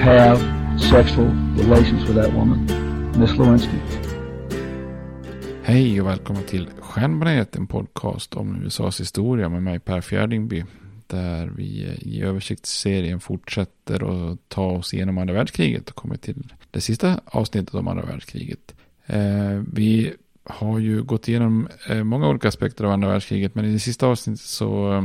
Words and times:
have 0.00 0.38
sexual 0.80 1.26
relations 1.56 2.08
with 2.08 2.14
that 2.14 2.32
woman, 2.32 2.66
Miss 3.18 3.36
Lewinsky. 3.38 3.76
Hej 5.62 6.00
och 6.00 6.06
välkommen 6.06 6.42
till 6.42 6.68
Stjärnbaneret, 6.80 7.56
en 7.56 7.66
podcast 7.66 8.34
om 8.34 8.62
USAs 8.64 9.00
historia 9.00 9.48
med 9.48 9.62
mig 9.62 9.78
Per 9.78 10.00
Fjärdingby. 10.00 10.64
Där 11.06 11.46
vi 11.56 11.64
i 11.98 12.22
översiktsserien 12.22 13.20
fortsätter 13.20 14.32
att 14.32 14.38
ta 14.48 14.70
oss 14.70 14.94
igenom 14.94 15.18
andra 15.18 15.34
världskriget 15.34 15.88
och 15.88 15.96
kommer 15.96 16.16
till 16.16 16.52
det 16.70 16.80
sista 16.80 17.20
avsnittet 17.24 17.74
om 17.74 17.88
andra 17.88 18.04
världskriget. 18.04 18.74
Eh, 19.06 19.62
vi 19.72 20.12
har 20.44 20.78
ju 20.78 21.02
gått 21.02 21.28
igenom 21.28 21.68
eh, 21.88 22.04
många 22.04 22.28
olika 22.28 22.48
aspekter 22.48 22.84
av 22.84 22.90
andra 22.90 23.08
världskriget 23.08 23.54
men 23.54 23.64
i 23.64 23.72
det 23.72 23.78
sista 23.78 24.06
avsnittet 24.06 24.40
så 24.40 24.92
eh, 24.92 25.02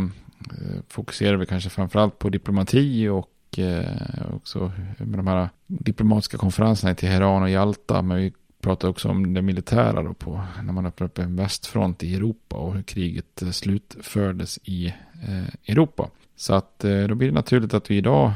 fokuserar 0.87 1.37
vi 1.37 1.45
kanske 1.45 1.69
framförallt 1.69 2.19
på 2.19 2.29
diplomati 2.29 3.07
och 3.07 3.30
Eh, 3.57 4.35
också 4.35 4.71
med 4.97 5.19
de 5.19 5.27
här 5.27 5.49
diplomatiska 5.67 6.37
konferenserna 6.37 6.91
i 6.91 6.95
Teheran 6.95 7.43
och 7.43 7.49
Jalta. 7.49 8.01
Men 8.01 8.17
vi 8.17 8.33
pratar 8.61 8.87
också 8.87 9.09
om 9.09 9.33
det 9.33 9.41
militära 9.41 10.03
då 10.03 10.13
på 10.13 10.41
när 10.63 10.73
man 10.73 10.85
öppnar 10.85 11.07
upp 11.07 11.17
en 11.17 11.35
västfront 11.35 12.03
i 12.03 12.15
Europa 12.15 12.55
och 12.55 12.73
hur 12.73 12.83
kriget 12.83 13.41
eh, 13.41 13.49
slutfördes 13.49 14.59
i 14.63 14.87
eh, 15.27 15.71
Europa. 15.71 16.09
Så 16.35 16.53
att 16.53 16.79
då 16.79 17.15
blir 17.15 17.27
det 17.27 17.33
naturligt 17.33 17.73
att 17.73 17.91
vi 17.91 17.97
idag 17.97 18.31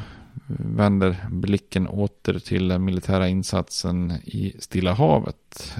vänder 0.58 1.26
blicken 1.30 1.88
åter 1.88 2.38
till 2.38 2.68
den 2.68 2.84
militära 2.84 3.28
insatsen 3.28 4.12
i 4.24 4.56
Stilla 4.58 4.92
havet. 4.92 5.76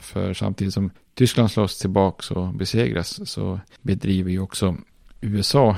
För 0.00 0.34
samtidigt 0.34 0.74
som 0.74 0.90
Tyskland 1.14 1.50
slås 1.50 1.78
tillbaka 1.78 2.34
och 2.34 2.54
besegras 2.54 3.30
så 3.30 3.60
bedriver 3.82 4.30
ju 4.30 4.40
också 4.40 4.76
USA 5.20 5.76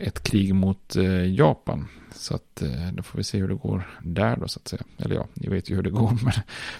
ett 0.00 0.22
krig 0.22 0.54
mot 0.54 0.96
eh, 0.96 1.34
Japan. 1.34 1.88
Så 2.14 2.34
att 2.34 2.62
eh, 2.62 2.92
då 2.92 3.02
får 3.02 3.18
vi 3.18 3.24
se 3.24 3.38
hur 3.38 3.48
det 3.48 3.54
går 3.54 3.98
där 4.02 4.36
då 4.36 4.48
så 4.48 4.60
att 4.60 4.68
säga. 4.68 4.82
Eller 4.98 5.14
ja, 5.14 5.26
ni 5.34 5.48
vet 5.48 5.70
ju 5.70 5.76
hur 5.76 5.82
det 5.82 5.90
går 5.90 6.10
men, 6.24 6.32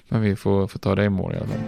men 0.08 0.20
vi 0.20 0.36
får, 0.36 0.66
får 0.66 0.78
ta 0.78 0.94
det 0.94 1.04
i 1.04 1.08
mål 1.08 1.32
i 1.32 1.36
alla 1.36 1.46
fall. 1.46 1.60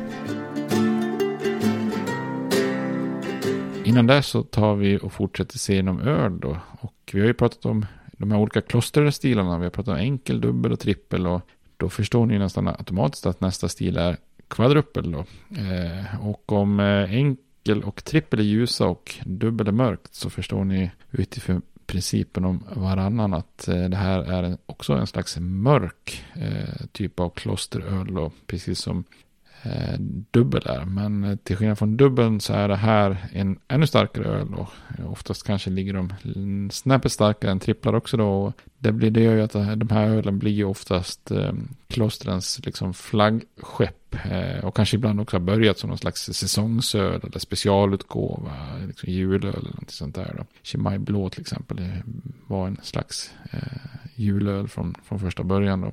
Innan 3.85 4.06
det 4.06 4.23
så 4.23 4.43
tar 4.43 4.75
vi 4.75 4.99
och 4.99 5.12
fortsätter 5.12 5.59
serien 5.59 5.88
om 5.88 6.00
öl 6.00 6.41
då. 6.41 6.59
Och 6.81 7.11
vi 7.12 7.21
har 7.21 7.27
ju 7.27 7.35
pratat 7.35 7.67
om 7.67 7.87
de 8.12 8.31
här 8.31 8.38
olika 8.38 8.61
klosterstilarna. 8.61 9.59
Vi 9.59 9.65
har 9.65 9.71
pratat 9.71 9.94
om 9.94 10.00
enkel, 10.00 10.41
dubbel 10.41 10.73
och 10.73 10.81
trippel. 10.81 11.27
Och 11.27 11.43
då 11.77 11.88
förstår 11.88 12.27
ni 12.27 12.38
nästan 12.38 12.69
automatiskt 12.69 13.27
att 13.27 13.41
nästa 13.41 13.69
stil 13.69 13.97
är 13.97 14.17
kvadruppel 14.49 15.12
då. 15.12 15.19
Eh, 15.56 16.29
och 16.29 16.53
om 16.53 16.81
eh, 16.81 17.15
enkel 17.67 17.83
och 17.83 18.05
trippel 18.05 18.41
är 18.41 18.45
ljusa 18.45 18.87
och 18.87 19.15
dubbel 19.25 19.69
är 19.69 19.73
mörkt 19.73 20.15
så 20.15 20.31
förstår 20.31 20.65
ni 20.65 20.91
utifrån 21.11 21.63
principen 21.87 22.45
om 22.45 22.65
varannan 22.77 23.35
att 23.35 23.69
eh, 23.69 23.85
det 23.85 23.97
här 23.97 24.23
är 24.23 24.59
också 24.67 24.93
en 24.93 25.07
slags 25.07 25.37
mörk 25.41 26.25
eh, 26.35 26.87
typ 26.93 27.21
av 27.21 27.31
klosteröl. 27.31 28.19
Och 28.19 28.33
precis 28.47 28.79
som 28.79 29.05
eh, 29.62 29.99
dubbel 30.31 30.62
är. 30.67 30.85
Men 30.85 31.25
eh, 31.25 31.37
till 31.37 31.56
skillnad 31.56 31.79
från 31.79 31.97
dubbeln 31.97 32.41
så 32.41 32.53
är 32.53 32.69
det 32.69 32.76
här 32.76 33.26
en 33.32 33.58
ännu 33.69 33.87
starkare 33.87 34.25
öl. 34.25 34.50
Då. 34.50 34.69
Oftast 35.06 35.47
kanske 35.47 35.70
ligger 35.70 35.93
de 35.93 36.12
snäppet 36.73 37.12
starkare 37.12 37.50
än 37.50 37.61
tripplar 37.61 37.94
också 37.94 38.17
då. 38.17 38.53
Det, 38.79 38.93
blir, 38.93 39.11
det 39.11 39.20
gör 39.20 39.35
ju 39.35 39.43
att 39.43 39.79
de 39.81 39.88
här 39.91 40.08
ölen 40.08 40.38
blir 40.38 40.53
ju 40.53 40.64
oftast 40.64 41.31
eh, 41.31 41.53
klostrens 41.88 42.61
liksom 42.64 42.94
flaggskepp. 42.94 44.14
Eh, 44.25 44.64
och 44.64 44.76
kanske 44.76 44.97
ibland 44.97 45.20
också 45.20 45.37
har 45.37 45.41
börjat 45.41 45.79
som 45.79 45.88
någon 45.88 45.99
slags 45.99 46.23
säsongsöl 46.23 47.20
eller 47.23 47.38
specialutgåva. 47.38 48.52
Liksom 48.87 49.12
julöl 49.12 49.55
eller 49.55 49.75
något 49.75 49.91
sånt 49.91 50.14
där. 50.14 50.35
Då. 50.38 50.44
Chimay 50.62 50.99
Blå 50.99 51.29
till 51.29 51.41
exempel 51.41 51.91
var 52.47 52.67
en 52.67 52.79
slags 52.82 53.31
eh, 53.50 53.61
julöl 54.14 54.69
från, 54.69 54.94
från 55.05 55.20
första 55.20 55.43
början. 55.43 55.81
Då. 55.81 55.93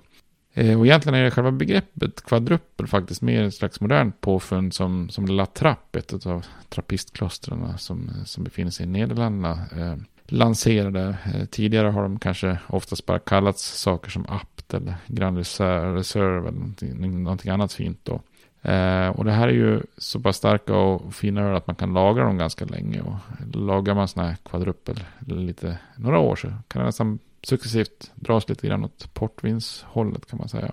Eh, 0.54 0.80
och 0.80 0.86
egentligen 0.86 1.20
är 1.20 1.24
det 1.24 1.32
själva 1.32 1.52
begreppet 1.52 2.26
kvadruppel 2.26 2.88
faktiskt 2.88 3.22
mer 3.22 3.44
ett 3.44 3.54
slags 3.54 3.82
modernt 3.82 4.22
påfund 4.22 4.74
som, 4.74 5.10
som 5.10 5.26
La 5.26 5.46
Trappe, 5.46 6.00
ett 6.00 6.26
av 6.26 6.46
trappistklostren 6.70 7.78
som, 7.78 8.12
som 8.26 8.44
befinner 8.44 8.72
sig 8.72 8.86
i 8.86 8.90
Nederländerna, 8.90 9.52
eh, 9.52 9.96
lanserade. 10.28 11.18
Eh, 11.26 11.46
tidigare 11.46 11.88
har 11.88 12.04
de 12.04 12.20
kanske 12.20 12.58
oftast 12.68 13.06
bara 13.06 13.20
kallats 13.20 13.80
saker 13.80 14.12
som 14.12 14.26
Apt 14.30 14.74
eller 14.74 14.96
Grand 15.08 15.38
Reserve 15.38 16.40
eller 16.40 16.52
någonting, 16.52 17.24
någonting 17.24 17.52
annat 17.52 17.74
fint 17.74 18.00
då. 18.04 18.22
Eh, 18.70 19.08
och 19.08 19.26
det 19.26 19.32
här 19.32 19.48
är 19.48 19.54
ju 19.54 19.82
så 19.98 20.20
pass 20.20 20.38
starka 20.38 20.76
och 20.76 21.16
fina 21.16 21.42
öl 21.42 21.56
att 21.56 21.68
man 21.68 21.76
kan 21.76 21.94
lagra 21.94 22.24
dem 22.24 22.38
ganska 22.38 22.66
länge. 22.66 23.02
Och 23.02 23.16
lagar 23.56 23.96
man 23.96 24.08
sådana 24.08 24.30
här 24.30 24.38
kvadruppel 24.46 25.04
lite, 25.20 25.78
några 25.96 26.20
år 26.20 26.36
så 26.36 26.48
kan 26.48 26.80
det 26.80 26.86
nästan 26.86 27.20
successivt 27.44 28.12
dras 28.16 28.50
lite 28.50 28.68
grann 28.68 28.86
åt 28.86 29.14
portvinshållet 29.14 30.26
kan 30.26 30.40
man 30.40 30.50
säga. 30.50 30.72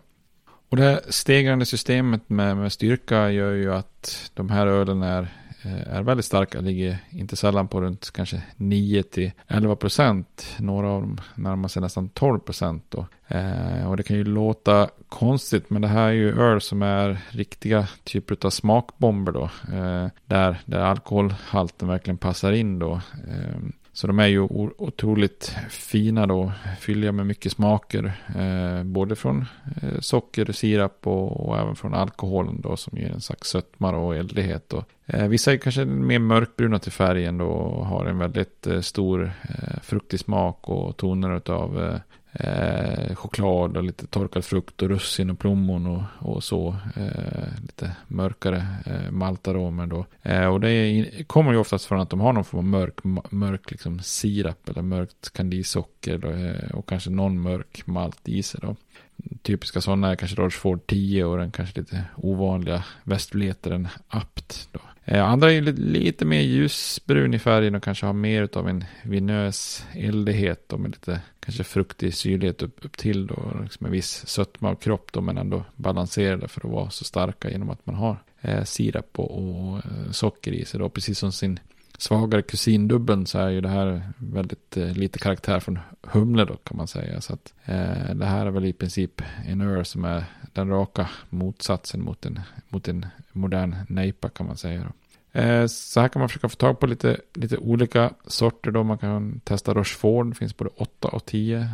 Och 0.70 0.76
det 0.76 0.82
här 0.82 1.00
stegrande 1.08 1.67
systemet 1.67 2.28
med, 2.31 2.56
med 2.56 2.72
styrka 2.72 3.31
gör 3.31 3.52
ju 3.52 3.75
att 3.75 4.31
de 4.34 4.50
här 4.50 4.67
ölen 4.67 5.02
är, 5.02 5.34
eh, 5.62 5.96
är 5.96 6.02
väldigt 6.02 6.26
starka. 6.26 6.61
Ligger 6.61 6.99
inte 7.11 7.37
sällan 7.37 7.69
på 7.69 7.81
runt 7.81 8.11
kanske 8.11 8.43
9-11 8.56 9.75
procent. 9.75 10.56
Några 10.58 10.88
av 10.88 11.00
dem 11.00 11.20
närmar 11.34 11.69
sig 11.69 11.82
nästan 11.82 12.08
12 12.08 12.38
procent. 12.38 12.94
Eh, 13.28 13.90
och 13.90 13.96
det 13.96 14.02
kan 14.02 14.17
ju 14.17 14.25
låta 14.25 14.88
konstigt 15.08 15.70
men 15.70 15.82
det 15.82 15.88
här 15.88 16.08
är 16.08 16.12
ju 16.12 16.40
öl 16.40 16.61
som 16.61 16.82
är 16.82 17.19
riktiga 17.31 17.88
typer 18.05 18.37
av 18.46 18.50
smakbomber 18.50 19.32
då. 19.32 19.44
Eh, 19.72 20.06
där, 20.26 20.61
där 20.64 20.81
alkoholhalten 20.81 21.88
verkligen 21.88 22.19
passar 22.19 22.52
in 22.52 22.78
då. 22.78 23.00
Eh, 23.28 23.56
så 24.00 24.06
de 24.06 24.19
är 24.19 24.26
ju 24.26 24.41
otroligt 24.41 25.56
fina 25.69 26.26
då, 26.26 26.52
fylliga 26.81 27.12
med 27.12 27.26
mycket 27.26 27.52
smaker. 27.52 28.12
Eh, 28.38 28.85
både 28.85 29.17
från 29.17 29.44
eh, 29.82 30.00
socker, 30.00 30.52
sirap 30.52 31.06
och, 31.06 31.49
och, 31.49 31.58
även 31.58 31.76
från 31.76 31.94
alkoholen 31.94 32.61
då 32.61 32.76
som 32.76 32.99
ger 32.99 33.11
en 33.11 33.20
slags 33.20 33.49
sötma 33.49 33.97
och 33.97 34.17
eldighet. 34.17 34.73
Och, 34.73 34.85
eh, 35.06 35.29
vissa 35.29 35.52
är 35.52 35.56
kanske 35.56 35.85
mer 35.85 36.19
mörkbruna 36.19 36.79
till 36.79 36.93
färgen 36.93 37.38
då 37.38 37.47
och 37.47 37.87
har 37.87 38.06
en 38.06 38.19
väldigt 38.19 38.67
eh, 38.67 38.81
stor 38.81 39.32
eh, 39.43 39.81
fruktig 39.82 40.20
smak 40.20 40.69
och 40.69 40.96
toner 40.96 41.50
av 41.50 42.00
eh, 42.32 43.15
choklad 43.15 43.77
och 43.77 43.85
lite 43.85 44.06
torkad 44.06 44.44
frukt 44.44 44.82
och 44.82 44.88
russin 44.88 45.31
och 45.31 45.38
plommon 45.38 45.87
och, 45.87 46.03
och 46.19 46.44
så. 46.44 46.77
Eh, 46.97 47.62
lite 47.62 47.97
mörkare 48.09 48.67
eh, 48.87 49.11
maltaromer 49.11 49.87
då. 49.87 50.06
Eh, 50.23 50.47
och 50.47 50.61
det 50.61 50.71
är, 50.71 51.25
kommer 51.25 51.53
ju 51.53 51.59
oftast 51.59 51.85
från 51.85 52.00
att 52.00 52.11
de 52.11 52.21
har 52.21 52.32
någon 52.32 52.44
form 52.44 52.59
av 52.59 52.65
mörk, 52.65 53.05
mörk 53.31 53.71
liksom 53.71 54.00
sirap 54.00 54.69
eller 54.69 54.82
mörkt 54.82 55.32
kandissocker 55.32 56.19
då, 56.19 56.31
eh, 56.31 56.71
och 56.71 56.88
kanske 56.88 57.11
någon 57.11 57.41
mörk 57.41 57.87
malt 57.87 58.29
i 58.29 58.43
sig 58.43 58.61
då. 58.62 58.77
Typiska 59.43 59.81
sådana 59.81 60.11
är 60.11 60.17
kanske 60.17 60.37
Rochefort 60.37 60.87
10 60.87 61.25
och 61.25 61.38
den 61.38 61.50
kanske 61.50 61.81
lite 61.81 62.05
ovanliga 62.17 62.85
västvleteren 63.05 63.88
Apt. 64.09 64.69
Då. 64.73 64.81
Eh, 65.05 65.25
andra 65.25 65.53
är 65.53 65.61
lite, 65.61 65.81
lite 65.81 66.25
mer 66.25 66.41
ljusbrun 66.41 67.35
i 67.35 67.38
färgen 67.38 67.75
och 67.75 67.82
kanske 67.82 68.06
har 68.06 68.12
mer 68.12 68.49
av 68.53 68.69
en 68.69 68.85
vinös 69.03 69.87
eldighet 69.93 70.73
och 70.73 70.81
med 70.81 70.91
lite 70.91 71.21
kanske 71.50 71.73
fruktig 71.73 72.14
syrlighet 72.14 72.62
upp, 72.62 72.85
upp 72.85 72.97
till 72.97 73.26
då. 73.26 73.52
Liksom 73.62 73.87
en 73.87 73.93
viss 73.93 74.26
sötma 74.26 74.69
av 74.70 74.75
kropp 74.75 75.12
då 75.12 75.20
men 75.20 75.38
ändå 75.38 75.64
balanserade 75.76 76.49
för 76.49 76.67
att 76.67 76.73
vara 76.73 76.91
så 76.91 77.05
starka 77.05 77.50
genom 77.50 77.70
att 77.70 77.87
man 77.87 77.94
har 77.94 78.17
eh, 78.41 78.64
sirap 78.64 79.19
och, 79.19 79.38
och 79.38 79.76
eh, 79.76 80.11
socker 80.11 80.52
i 80.52 80.64
sig 80.64 80.81
då. 80.81 80.88
Precis 80.88 81.19
som 81.19 81.32
sin 81.32 81.61
svagare 81.99 82.43
kusindubbeln 82.43 83.26
så 83.26 83.38
är 83.38 83.49
ju 83.49 83.61
det 83.61 83.69
här 83.69 84.02
väldigt 84.17 84.76
eh, 84.76 84.93
lite 84.93 85.19
karaktär 85.19 85.61
från 85.61 85.79
humle 86.02 86.44
då 86.44 86.56
kan 86.56 86.76
man 86.76 86.88
säga. 86.88 87.20
Så 87.20 87.32
att 87.32 87.55
eh, 87.64 88.14
det 88.14 88.26
här 88.26 88.46
är 88.46 88.50
väl 88.50 88.64
i 88.64 88.73
princip 88.73 89.23
en 89.46 89.61
öl 89.61 89.85
som 89.85 90.05
är 90.05 90.25
den 90.53 90.69
raka 90.69 91.11
motsatsen 91.31 92.03
mot 92.03 92.26
en, 92.26 92.41
mot 92.69 92.88
en 92.88 93.06
modern 93.32 93.76
nejpa 93.88 94.29
kan 94.29 94.46
man 94.46 94.56
säga. 94.56 94.81
Då. 94.81 94.93
Eh, 95.32 95.67
så 95.67 96.00
här 96.00 96.09
kan 96.09 96.21
man 96.21 96.29
försöka 96.29 96.49
få 96.49 96.56
tag 96.56 96.81
på 96.81 96.87
lite, 96.87 97.21
lite 97.35 97.56
olika 97.56 98.12
sorter 98.27 98.71
då. 98.71 98.82
Man 98.82 98.99
kan 98.99 99.41
testa 99.41 99.75
Rochefort, 99.75 100.29
det 100.29 100.35
finns 100.35 100.56
både 100.56 100.71
8 100.77 101.09
och 101.09 101.27
10. 101.27 101.69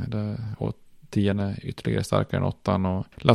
Och 0.58 0.74
10 1.10 1.30
är 1.30 1.66
ytterligare 1.66 2.04
starkare 2.04 2.40
än 2.40 2.46
8. 2.46 2.74
Och 2.74 3.06
La 3.16 3.34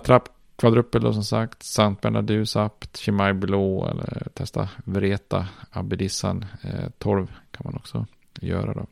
Kvadruppel 0.62 1.02
då 1.02 1.14
som 1.14 1.24
sagt. 1.24 1.64
Sant 1.64 2.02
Bernardus 2.02 2.56
Apt, 2.56 2.98
Chimay 2.98 3.34
Blå 3.34 3.88
eller 3.88 4.28
testa 4.34 4.70
Vreta 4.84 5.48
Abedissan. 5.72 6.46
Eh, 6.62 6.90
12 6.98 7.28
kan 7.52 7.62
man 7.64 7.76
också 7.76 8.06
göra 8.42 8.74
då. 8.74 8.86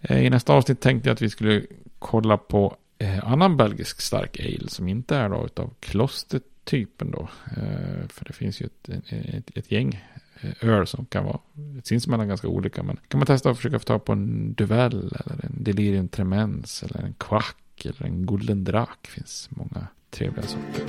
Eh, 0.00 0.24
I 0.26 0.30
nästa 0.30 0.52
avsnitt 0.52 0.80
tänkte 0.80 1.08
jag 1.08 1.14
att 1.14 1.22
vi 1.22 1.30
skulle 1.30 1.62
kolla 1.98 2.36
på 2.36 2.76
eh, 2.98 3.32
annan 3.32 3.56
belgisk 3.56 4.00
stark 4.00 4.40
ale 4.40 4.68
som 4.68 4.88
inte 4.88 5.16
är 5.16 5.28
då 5.28 5.44
utav 5.44 5.70
klostertypen 5.80 7.10
då. 7.10 7.28
Eh, 7.56 8.08
för 8.08 8.24
det 8.24 8.32
finns 8.32 8.60
ju 8.60 8.66
ett, 8.66 8.88
ett, 9.08 9.56
ett 9.56 9.72
gäng 9.72 10.04
Eh, 10.44 10.68
öl 10.68 10.86
som 10.86 11.06
kan 11.06 11.24
vara 11.24 11.38
sinsemellan 11.82 12.28
ganska 12.28 12.48
olika. 12.48 12.82
Men 12.82 12.96
kan 13.08 13.18
man 13.18 13.26
testa 13.26 13.50
att 13.50 13.56
försöka 13.56 13.78
få 13.78 13.84
tag 13.84 14.04
på 14.04 14.12
en 14.12 14.54
Duvel 14.54 14.94
eller 14.94 15.44
en 15.44 15.64
Delirium 15.64 16.08
Tremens 16.08 16.82
eller 16.82 17.04
en 17.04 17.14
Quack 17.14 17.84
eller 17.84 18.06
en 18.06 18.26
Golden 18.26 18.64
Drak. 18.64 19.06
finns 19.06 19.48
många 19.50 19.86
trevliga 20.10 20.46
sorter. 20.46 20.84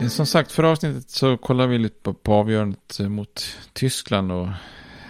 Eh, 0.00 0.08
som 0.08 0.26
sagt, 0.26 0.52
förra 0.52 0.70
avsnittet 0.70 1.10
så 1.10 1.36
kollade 1.36 1.68
vi 1.68 1.78
lite 1.78 2.02
på, 2.02 2.14
på 2.14 2.34
avgörandet 2.34 3.00
eh, 3.00 3.08
mot 3.08 3.56
Tyskland 3.72 4.32
och 4.32 4.48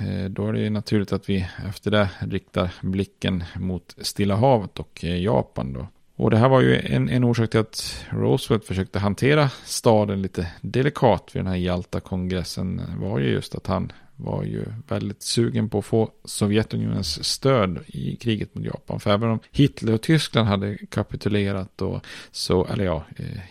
eh, 0.00 0.24
då 0.30 0.46
är 0.46 0.52
det 0.52 0.70
naturligt 0.70 1.12
att 1.12 1.28
vi 1.28 1.46
efter 1.68 1.90
det 1.90 2.10
riktar 2.18 2.70
blicken 2.82 3.44
mot 3.56 3.96
Stilla 4.00 4.36
havet 4.36 4.78
och 4.78 5.04
eh, 5.04 5.22
Japan 5.22 5.72
då. 5.72 5.86
Och 6.18 6.30
det 6.30 6.36
här 6.36 6.48
var 6.48 6.60
ju 6.60 6.76
en, 6.76 7.08
en 7.08 7.24
orsak 7.24 7.50
till 7.50 7.60
att 7.60 8.06
Roosevelt 8.10 8.64
försökte 8.64 8.98
hantera 8.98 9.50
staden 9.64 10.22
lite 10.22 10.52
delikat 10.60 11.30
vid 11.32 11.40
den 11.40 11.46
här 11.46 11.56
Jalta-kongressen 11.56 12.82
var 13.00 13.18
ju 13.18 13.30
just 13.30 13.54
att 13.54 13.66
han 13.66 13.92
var 14.16 14.44
ju 14.44 14.64
väldigt 14.88 15.22
sugen 15.22 15.68
på 15.68 15.78
att 15.78 15.84
få 15.84 16.10
Sovjetunionens 16.24 17.24
stöd 17.24 17.78
i 17.86 18.16
kriget 18.16 18.54
mot 18.54 18.64
Japan. 18.64 19.00
För 19.00 19.10
även 19.10 19.30
om 19.30 19.38
Hitler 19.50 19.92
och 19.92 20.02
Tyskland 20.02 20.48
hade 20.48 20.76
kapitulerat 20.76 21.82
och 21.82 22.06
så, 22.30 22.66
eller 22.66 22.84
ja, 22.84 23.04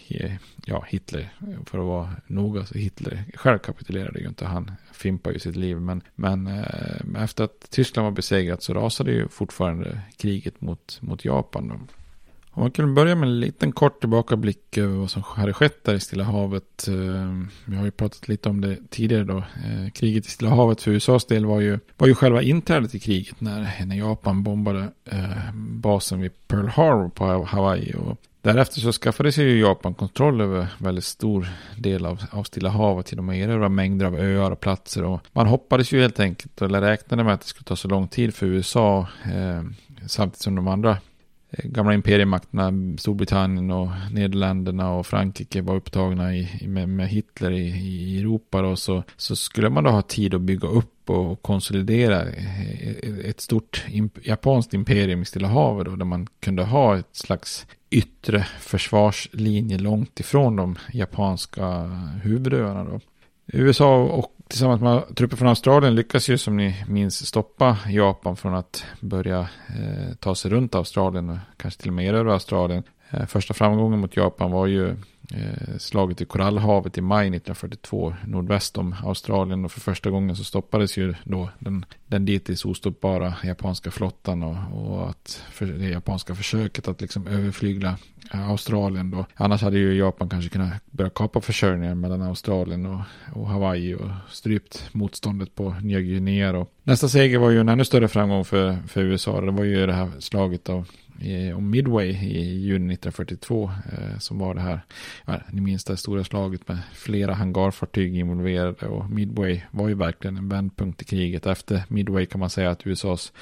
eh, 0.07 0.33
ja 0.65 0.85
Hitler, 0.87 1.33
för 1.65 1.79
att 1.79 1.85
vara 1.85 2.09
noga, 2.27 2.65
så 2.65 2.77
Hitler 2.77 3.23
själv 3.35 3.57
kapitulerade 3.57 4.19
ju 4.19 4.27
inte, 4.27 4.45
han 4.45 4.71
fimpar 4.91 5.31
ju 5.31 5.39
sitt 5.39 5.55
liv. 5.55 5.77
Men, 5.77 6.01
men 6.15 6.47
eh, 6.47 7.23
efter 7.23 7.43
att 7.43 7.69
Tyskland 7.69 8.03
var 8.03 8.11
besegrat 8.11 8.63
så 8.63 8.73
rasade 8.73 9.11
ju 9.11 9.27
fortfarande 9.27 9.99
kriget 10.17 10.61
mot, 10.61 10.99
mot 11.01 11.25
Japan. 11.25 11.87
Om 12.57 12.61
man 12.63 12.71
kan 12.71 12.95
börja 12.95 13.15
med 13.15 13.29
en 13.29 13.39
liten 13.39 13.71
kort 13.71 13.99
tillbakablick 13.99 14.77
över 14.77 14.95
vad 14.95 15.11
som 15.11 15.23
hade 15.23 15.53
skett 15.53 15.83
där 15.83 15.93
i 15.93 15.99
Stilla 15.99 16.23
havet. 16.23 16.87
Eh, 16.87 16.93
vi 17.65 17.75
har 17.75 17.85
ju 17.85 17.91
pratat 17.91 18.27
lite 18.27 18.49
om 18.49 18.61
det 18.61 18.77
tidigare 18.89 19.23
då. 19.23 19.37
Eh, 19.37 19.91
kriget 19.93 20.25
i 20.25 20.29
Stilla 20.29 20.49
havet 20.49 20.81
för 20.81 20.91
USAs 20.91 21.25
del 21.25 21.45
var 21.45 21.59
ju, 21.59 21.79
var 21.97 22.07
ju 22.07 22.15
själva 22.15 22.41
inträdet 22.41 22.95
i 22.95 22.99
kriget 22.99 23.41
när, 23.41 23.85
när 23.85 23.95
Japan 23.95 24.43
bombade 24.43 24.91
eh, 25.05 25.53
basen 25.55 26.21
vid 26.21 26.47
Pearl 26.47 26.67
Harbor 26.67 27.09
på 27.09 27.45
Hawaii. 27.45 27.93
Och 27.93 28.17
därefter 28.41 28.79
så 28.79 28.91
skaffade 28.91 29.31
sig 29.31 29.45
ju 29.45 29.59
Japan 29.59 29.93
kontroll 29.93 30.41
över 30.41 30.67
väldigt 30.77 31.05
stor 31.05 31.47
del 31.77 32.05
av, 32.05 32.23
av 32.31 32.43
Stilla 32.43 32.69
havet 32.69 33.11
genom 33.11 33.29
att 33.29 33.35
erövra 33.35 33.69
mängder 33.69 34.05
av 34.05 34.15
öar 34.15 34.51
och 34.51 34.59
platser. 34.59 35.03
Och 35.03 35.21
man 35.33 35.47
hoppades 35.47 35.91
ju 35.91 36.01
helt 36.01 36.19
enkelt, 36.19 36.61
eller 36.61 36.81
räknade 36.81 37.23
med 37.23 37.33
att 37.33 37.41
det 37.41 37.47
skulle 37.47 37.65
ta 37.65 37.75
så 37.75 37.87
lång 37.87 38.07
tid 38.07 38.35
för 38.35 38.45
USA 38.45 39.07
eh, 39.23 39.63
samtidigt 40.07 40.41
som 40.41 40.55
de 40.55 40.67
andra 40.67 40.97
Eh, 41.49 41.65
gamla 41.69 41.93
imperiemakterna, 41.93 42.97
Storbritannien 42.97 43.71
och 43.71 43.89
Nederländerna 44.11 44.93
och 44.93 45.07
Frankrike 45.07 45.61
var 45.61 45.75
upptagna 45.75 46.35
i, 46.35 46.67
med, 46.67 46.89
med 46.89 47.09
Hitler 47.09 47.51
i, 47.51 47.67
i 47.67 48.19
Europa 48.19 48.61
då, 48.61 48.75
så, 48.75 49.03
så 49.17 49.35
skulle 49.35 49.69
man 49.69 49.83
då 49.83 49.89
ha 49.89 50.01
tid 50.01 50.33
att 50.33 50.41
bygga 50.41 50.67
upp 50.67 51.09
och 51.09 51.41
konsolidera 51.41 52.21
eh, 52.21 52.81
eh, 52.89 53.29
ett 53.29 53.41
stort 53.41 53.85
japanskt 54.23 54.73
imperium 54.73 55.21
i 55.21 55.25
Stilla 55.25 55.47
havet 55.47 55.85
då, 55.85 55.95
där 55.95 56.05
man 56.05 56.27
kunde 56.39 56.63
ha 56.63 56.97
ett 56.97 57.15
slags 57.15 57.65
yttre 57.89 58.47
försvarslinje 58.59 59.77
långt 59.77 60.19
ifrån 60.19 60.55
de 60.55 60.75
japanska 60.93 61.81
huvudöarna 62.23 62.83
då. 62.83 62.99
USA 63.53 64.03
och 64.03 64.36
tillsammans 64.47 64.81
med 64.81 65.15
trupper 65.15 65.37
från 65.37 65.47
Australien 65.47 65.95
lyckas 65.95 66.29
ju 66.29 66.37
som 66.37 66.57
ni 66.57 66.83
minns 66.87 67.25
stoppa 67.25 67.77
Japan 67.87 68.35
från 68.35 68.55
att 68.55 68.85
börja 68.99 69.39
eh, 69.39 70.15
ta 70.19 70.35
sig 70.35 70.51
runt 70.51 70.75
Australien 70.75 71.29
och 71.29 71.37
kanske 71.57 71.81
till 71.81 71.89
och 71.89 71.93
med 71.93 72.05
erövra 72.05 72.33
Australien. 72.33 72.83
Eh, 73.09 73.25
första 73.25 73.53
framgången 73.53 73.99
mot 73.99 74.17
Japan 74.17 74.51
var 74.51 74.67
ju 74.67 74.95
Eh, 75.33 75.77
slaget 75.77 76.21
i 76.21 76.25
Korallhavet 76.25 76.97
i 76.97 77.01
maj 77.01 77.27
1942 77.27 78.15
nordväst 78.25 78.77
om 78.77 78.95
Australien 79.03 79.65
och 79.65 79.71
för 79.71 79.79
första 79.79 80.09
gången 80.09 80.35
så 80.35 80.43
stoppades 80.43 80.97
ju 80.97 81.15
då 81.23 81.49
den, 81.59 81.85
den 82.07 82.25
dittills 82.25 82.65
ostoppbara 82.65 83.33
japanska 83.43 83.91
flottan 83.91 84.43
och, 84.43 84.57
och 84.73 85.09
att 85.09 85.43
för, 85.51 85.65
det 85.65 85.89
japanska 85.89 86.35
försöket 86.35 86.87
att 86.87 87.01
liksom 87.01 87.27
överflygla 87.27 87.97
eh, 88.33 88.49
Australien 88.49 89.11
då. 89.11 89.25
Annars 89.35 89.61
hade 89.61 89.77
ju 89.77 89.97
Japan 89.97 90.29
kanske 90.29 90.49
kunnat 90.49 90.73
börja 90.91 91.09
kapa 91.09 91.41
försörjningen 91.41 91.99
mellan 91.99 92.21
Australien 92.21 92.85
och, 92.85 93.01
och 93.33 93.47
Hawaii 93.47 93.95
och 93.95 94.09
strypt 94.29 94.89
motståndet 94.91 95.55
på 95.55 95.75
Nya 95.81 95.99
Guinea. 96.01 96.51
då. 96.51 96.67
nästa 96.83 97.09
seger 97.09 97.37
var 97.37 97.49
ju 97.49 97.59
en 97.59 97.69
ännu 97.69 97.85
större 97.85 98.07
framgång 98.07 98.45
för, 98.45 98.77
för 98.87 99.01
USA. 99.01 99.41
Det 99.41 99.51
var 99.51 99.63
ju 99.63 99.85
det 99.85 99.93
här 99.93 100.11
slaget 100.19 100.69
av 100.69 100.87
om 101.55 101.69
Midway 101.69 102.09
i 102.09 102.59
juni 102.59 102.93
1942 102.93 103.71
eh, 103.91 104.19
som 104.19 104.39
var 104.39 104.53
det 104.53 104.61
här, 104.61 104.79
ja, 105.25 105.39
ni 105.51 105.61
minns 105.61 105.83
det 105.83 105.97
stora 105.97 106.23
slaget 106.23 106.67
med 106.67 106.77
flera 106.93 107.33
hangarfartyg 107.33 108.17
involverade 108.17 108.87
och 108.87 109.09
Midway 109.09 109.61
var 109.71 109.87
ju 109.87 109.93
verkligen 109.93 110.37
en 110.37 110.49
vändpunkt 110.49 111.01
i 111.01 111.05
kriget. 111.05 111.45
Efter 111.45 111.83
Midway 111.87 112.25
kan 112.25 112.39
man 112.39 112.49
säga 112.49 112.69
att 112.69 112.87
USAs 112.87 113.33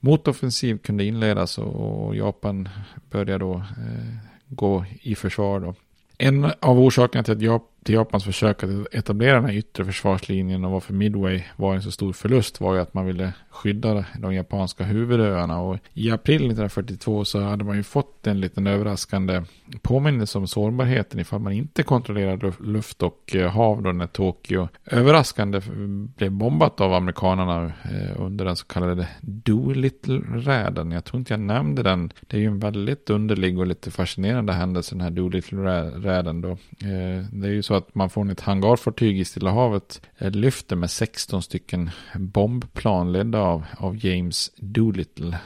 motoffensiv 0.00 0.78
kunde 0.78 1.04
inledas 1.04 1.58
och, 1.58 2.06
och 2.06 2.16
Japan 2.16 2.68
började 3.10 3.38
då 3.38 3.54
eh, 3.54 4.14
gå 4.48 4.84
i 5.02 5.14
försvar 5.14 5.60
då. 5.60 5.74
En 6.18 6.52
av 6.60 6.80
orsakerna 6.80 7.24
till 7.24 7.32
att 7.34 7.42
till 7.82 7.94
Japans 7.94 8.24
försök 8.24 8.62
att 8.62 8.70
etablera 8.94 9.34
den 9.34 9.44
här 9.44 9.56
yttre 9.56 9.84
försvarslinjen 9.84 10.64
och 10.64 10.70
varför 10.70 10.92
Midway 10.92 11.42
var 11.56 11.74
en 11.74 11.82
så 11.82 11.90
stor 11.90 12.12
förlust 12.12 12.60
var 12.60 12.74
ju 12.74 12.80
att 12.80 12.94
man 12.94 13.06
ville 13.06 13.32
skydda 13.50 14.04
de 14.18 14.34
japanska 14.34 14.84
huvudöarna. 14.84 15.60
Och 15.60 15.78
I 15.94 16.10
april 16.10 16.36
1942 16.36 17.24
så 17.24 17.40
hade 17.40 17.64
man 17.64 17.76
ju 17.76 17.82
fått 17.82 18.26
en 18.26 18.40
liten 18.40 18.66
överraskande 18.66 19.42
påminnelse 19.82 20.38
om 20.38 20.46
sårbarheten 20.46 21.20
ifall 21.20 21.40
man 21.40 21.52
inte 21.52 21.82
kontrollerar 21.82 22.62
luft 22.62 23.02
och 23.02 23.36
eh, 23.36 23.50
hav 23.50 23.82
då 23.82 23.92
när 23.92 24.06
Tokyo 24.06 24.68
överraskande 24.86 25.60
blev 26.16 26.32
bombat 26.32 26.80
av 26.80 26.94
amerikanerna 26.94 27.64
eh, 27.64 28.20
under 28.20 28.44
den 28.44 28.56
så 28.56 28.66
kallade 28.66 29.08
Doolittle-räden. 29.20 30.90
Jag 30.90 31.04
tror 31.04 31.18
inte 31.18 31.32
jag 31.32 31.40
nämnde 31.40 31.82
den. 31.82 32.12
Det 32.20 32.36
är 32.36 32.40
ju 32.40 32.46
en 32.46 32.58
väldigt 32.58 33.10
underlig 33.10 33.58
och 33.58 33.66
lite 33.66 33.90
fascinerande 33.90 34.52
händelse 34.52 34.94
den 34.94 35.00
här 35.00 35.10
Doolittle-räden 35.10 36.40
då. 36.40 36.50
Eh, 36.50 37.24
det 37.32 37.48
är 37.48 37.52
ju 37.52 37.62
så 37.62 37.74
att 37.74 37.94
man 37.94 38.10
från 38.10 38.30
ett 38.30 38.40
hangarfartyg 38.40 39.20
i 39.20 39.24
Stilla 39.24 39.50
havet 39.50 40.02
lyfter 40.18 40.76
med 40.76 40.90
16 40.90 41.42
stycken 41.42 41.90
bombplan 42.14 43.12
ledda 43.12 43.40
av, 43.40 43.64
av 43.76 44.06
James 44.06 44.50
Doolittle. 44.56 45.38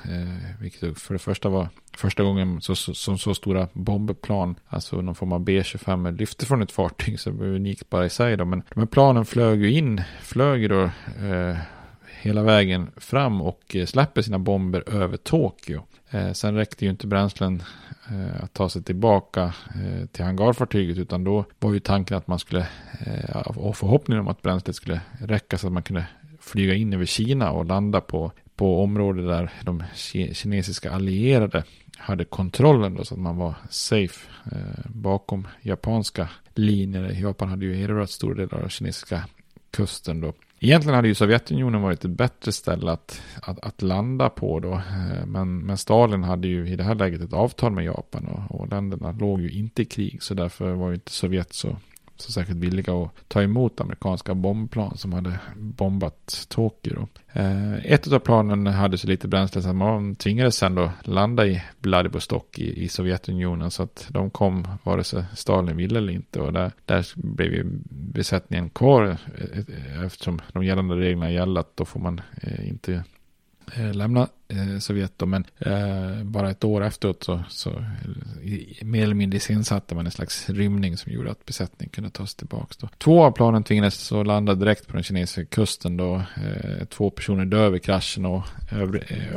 Vilket 0.61 0.99
för 0.99 1.14
det 1.14 1.19
första 1.19 1.49
var 1.49 1.69
första 1.96 2.22
gången 2.22 2.60
så, 2.60 2.74
så, 2.74 2.94
som 2.94 3.18
så 3.18 3.34
stora 3.34 3.68
bombplan, 3.72 4.54
alltså 4.68 5.00
någon 5.00 5.14
form 5.14 5.32
av 5.32 5.40
B-25 5.40 6.16
lyfte 6.18 6.46
från 6.46 6.62
ett 6.62 6.72
fartyg. 6.72 7.20
Så 7.20 7.30
det 7.30 7.36
var 7.36 7.46
unikt 7.46 7.90
bara 7.90 8.06
i 8.06 8.10
sig 8.10 8.36
då. 8.36 8.44
Men 8.44 8.62
de 8.74 8.80
här 8.80 8.86
planen 8.86 9.24
flög 9.24 9.62
ju 9.62 9.72
in, 9.72 10.02
flög 10.22 10.70
då 10.70 10.82
eh, 10.82 11.56
hela 12.20 12.42
vägen 12.42 12.90
fram 12.96 13.42
och 13.42 13.76
eh, 13.76 13.86
släpper 13.86 14.22
sina 14.22 14.38
bomber 14.38 14.94
över 14.94 15.16
Tokyo. 15.16 15.82
Eh, 16.10 16.32
sen 16.32 16.54
räckte 16.54 16.84
ju 16.84 16.90
inte 16.90 17.06
bränslen 17.06 17.62
eh, 18.10 18.44
att 18.44 18.52
ta 18.52 18.68
sig 18.68 18.82
tillbaka 18.82 19.54
eh, 19.74 20.06
till 20.06 20.24
hangarfartyget 20.24 20.98
utan 20.98 21.24
då 21.24 21.44
var 21.58 21.72
ju 21.72 21.80
tanken 21.80 22.16
att 22.16 22.26
man 22.26 22.38
skulle, 22.38 22.66
eh, 23.06 23.40
och 23.40 23.76
förhoppningen 23.76 24.20
om 24.20 24.28
att 24.28 24.42
bränslet 24.42 24.76
skulle 24.76 25.00
räcka 25.20 25.58
så 25.58 25.66
att 25.66 25.72
man 25.72 25.82
kunde 25.82 26.06
flyga 26.40 26.74
in 26.74 26.92
över 26.92 27.04
Kina 27.04 27.50
och 27.50 27.64
landa 27.64 28.00
på, 28.00 28.32
på 28.56 28.82
området 28.82 29.26
där 29.26 29.50
de 29.62 29.82
kinesiska 30.32 30.90
allierade 30.90 31.64
hade 31.98 32.24
kontrollen 32.24 32.94
då 32.94 33.04
så 33.04 33.14
att 33.14 33.20
man 33.20 33.36
var 33.36 33.54
safe 33.70 34.28
eh, 34.52 34.90
bakom 34.90 35.48
japanska 35.62 36.28
linjer. 36.54 37.20
Japan 37.20 37.48
hade 37.48 37.64
ju 37.64 37.82
erövrat 37.82 38.10
stora 38.10 38.34
delar 38.34 38.64
av 38.64 38.68
kinesiska 38.68 39.24
kusten 39.70 40.20
då. 40.20 40.32
Egentligen 40.60 40.94
hade 40.94 41.08
ju 41.08 41.14
Sovjetunionen 41.14 41.82
varit 41.82 42.04
ett 42.04 42.10
bättre 42.10 42.52
ställe 42.52 42.92
att, 42.92 43.22
att, 43.42 43.60
att, 43.60 43.82
landa 43.82 44.28
på 44.28 44.60
då. 44.60 44.72
Eh, 44.72 45.26
men, 45.26 45.58
men 45.58 45.76
Stalin 45.76 46.22
hade 46.22 46.48
ju 46.48 46.68
i 46.68 46.76
det 46.76 46.84
här 46.84 46.94
läget 46.94 47.20
ett 47.20 47.32
avtal 47.32 47.72
med 47.72 47.84
Japan 47.84 48.26
och, 48.26 48.60
och 48.60 48.68
länderna 48.68 49.12
låg 49.12 49.40
ju 49.40 49.50
inte 49.50 49.82
i 49.82 49.84
krig. 49.84 50.22
Så 50.22 50.34
därför 50.34 50.72
var 50.72 50.88
ju 50.88 50.94
inte 50.94 51.12
Sovjet 51.12 51.52
så 51.52 51.76
så 52.16 52.33
särskilt 52.33 52.59
villiga 52.59 52.94
att 52.94 53.11
ta 53.28 53.42
emot 53.42 53.80
amerikanska 53.80 54.35
bombplan 54.35 54.97
som 54.97 55.12
hade 55.12 55.38
bombat 55.56 56.47
Tokyo. 56.49 57.09
Eh, 57.33 57.75
ett 57.75 58.12
av 58.12 58.18
planen 58.18 58.66
hade 58.66 58.99
så 58.99 59.06
lite 59.06 59.28
bränsle 59.28 59.62
så 59.62 59.73
man 59.73 60.14
tvingades 60.14 60.56
sen 60.56 60.75
då 60.75 60.90
landa 61.02 61.47
i 61.47 61.62
Vladivostok 61.78 62.59
i, 62.59 62.85
i 62.85 62.88
Sovjetunionen 62.88 63.71
så 63.71 63.83
att 63.83 64.06
de 64.09 64.30
kom 64.30 64.68
vare 64.83 65.04
sig 65.04 65.25
Stalin 65.35 65.76
ville 65.76 65.99
eller 65.99 66.12
inte 66.12 66.40
och 66.40 66.52
där, 66.52 66.73
där 66.85 67.06
blev 67.14 67.52
ju 67.52 67.64
besättningen 67.90 68.71
kvar 68.71 69.04
eh, 69.04 69.59
eh, 69.59 70.04
eftersom 70.04 70.40
de 70.52 70.64
gällande 70.64 70.97
reglerna 70.97 71.30
gällde 71.30 71.61
att 71.61 71.76
då 71.76 71.85
får 71.85 72.00
man 72.00 72.21
eh, 72.42 72.68
inte 72.68 73.04
eh, 73.75 73.94
lämna 73.94 74.28
Eh, 74.48 74.78
Sovjet 74.78 75.12
då, 75.16 75.26
men 75.26 75.44
eh, 75.58 76.24
bara 76.24 76.50
ett 76.50 76.64
år 76.64 76.84
efteråt 76.84 77.24
så, 77.24 77.42
så 77.48 77.70
eh, 77.70 78.42
i, 78.42 78.78
mer 78.82 79.02
eller 79.02 79.14
mindre 79.14 79.36
iscensatte 79.36 79.94
man 79.94 80.06
en 80.06 80.12
slags 80.12 80.50
rymning 80.50 80.96
som 80.96 81.12
gjorde 81.12 81.30
att 81.30 81.46
besättningen 81.46 81.90
kunde 81.90 82.10
ta 82.10 82.26
sig 82.26 82.36
tillbaka. 82.36 82.74
Då. 82.78 82.88
Två 82.98 83.24
av 83.24 83.30
planen 83.30 83.64
tvingades 83.64 83.94
så 83.94 84.22
landa 84.22 84.54
direkt 84.54 84.86
på 84.86 84.92
den 84.92 85.02
kinesiska 85.02 85.44
kusten 85.44 85.96
då. 85.96 86.14
Eh, 86.14 86.84
två 86.84 87.10
personer 87.10 87.44
dör 87.44 87.70
vid 87.70 87.82
kraschen 87.82 88.26
och 88.26 88.42
eh, 88.72 88.78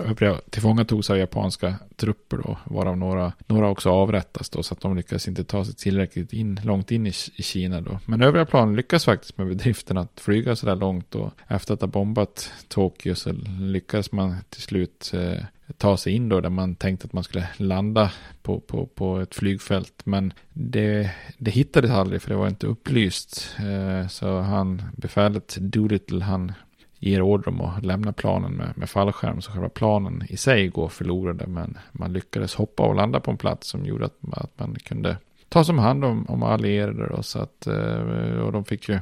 övriga, 0.09 0.39
tillfångatogs 0.49 1.09
av 1.09 1.17
japanska 1.17 1.75
trupper 1.95 2.37
då, 2.37 2.57
varav 2.65 2.97
några, 2.97 3.33
några 3.47 3.69
också 3.69 3.89
avrättas 3.89 4.49
då, 4.49 4.63
så 4.63 4.73
att 4.73 4.81
de 4.81 4.97
lyckades 4.97 5.27
inte 5.27 5.43
ta 5.43 5.65
sig 5.65 5.75
tillräckligt 5.75 6.33
in, 6.33 6.59
långt 6.63 6.91
in 6.91 7.07
i, 7.07 7.13
i 7.35 7.43
Kina 7.43 7.81
då. 7.81 7.99
Men 8.05 8.21
övriga 8.21 8.45
plan 8.45 8.75
lyckas 8.75 9.05
faktiskt 9.05 9.37
med 9.37 9.47
bedriften 9.47 9.97
att 9.97 10.19
flyga 10.19 10.55
så 10.55 10.65
där 10.65 10.75
långt 10.75 11.15
och 11.15 11.31
efter 11.47 11.73
att 11.73 11.81
ha 11.81 11.87
bombat 11.87 12.51
Tokyo 12.67 13.15
så 13.15 13.31
lyckas 13.59 14.11
man 14.11 14.35
till 14.49 14.61
slut 14.61 14.96
eh, 15.13 15.43
ta 15.77 15.97
sig 15.97 16.13
in 16.13 16.29
då 16.29 16.41
där 16.41 16.49
man 16.49 16.75
tänkte 16.75 17.05
att 17.05 17.13
man 17.13 17.23
skulle 17.23 17.47
landa 17.57 18.11
på, 18.41 18.59
på, 18.59 18.85
på 18.85 19.19
ett 19.19 19.35
flygfält. 19.35 20.01
Men 20.03 20.33
det, 20.53 21.11
det 21.37 21.51
hittades 21.51 21.91
aldrig 21.91 22.21
för 22.21 22.29
det 22.29 22.35
var 22.35 22.47
inte 22.47 22.67
upplyst. 22.67 23.55
Eh, 23.59 24.07
så 24.07 24.39
han, 24.39 24.81
befälet 24.97 25.57
Doolittle, 25.59 26.23
han 26.23 26.51
ger 26.99 27.21
order 27.21 27.49
om 27.49 27.61
att 27.61 27.85
lämna 27.85 28.13
planen 28.13 28.53
med, 28.53 28.77
med 28.77 28.89
fallskärm. 28.89 29.41
Så 29.41 29.51
själva 29.51 29.69
planen 29.69 30.23
i 30.29 30.37
sig 30.37 30.67
går 30.67 30.89
förlorade. 30.89 31.47
Men 31.47 31.77
man 31.91 32.13
lyckades 32.13 32.55
hoppa 32.55 32.83
och 32.83 32.95
landa 32.95 33.19
på 33.19 33.31
en 33.31 33.37
plats 33.37 33.67
som 33.67 33.85
gjorde 33.85 34.05
att, 34.05 34.17
att 34.31 34.59
man 34.59 34.75
kunde 34.75 35.17
ta 35.49 35.63
som 35.63 35.79
hand 35.79 36.05
om, 36.05 36.25
om 36.25 36.43
allierade. 36.43 37.07
Då, 37.07 37.23
så 37.23 37.39
att, 37.39 37.67
eh, 37.67 38.39
och 38.39 38.51
de 38.51 38.65
fick 38.65 38.89
ju 38.89 38.99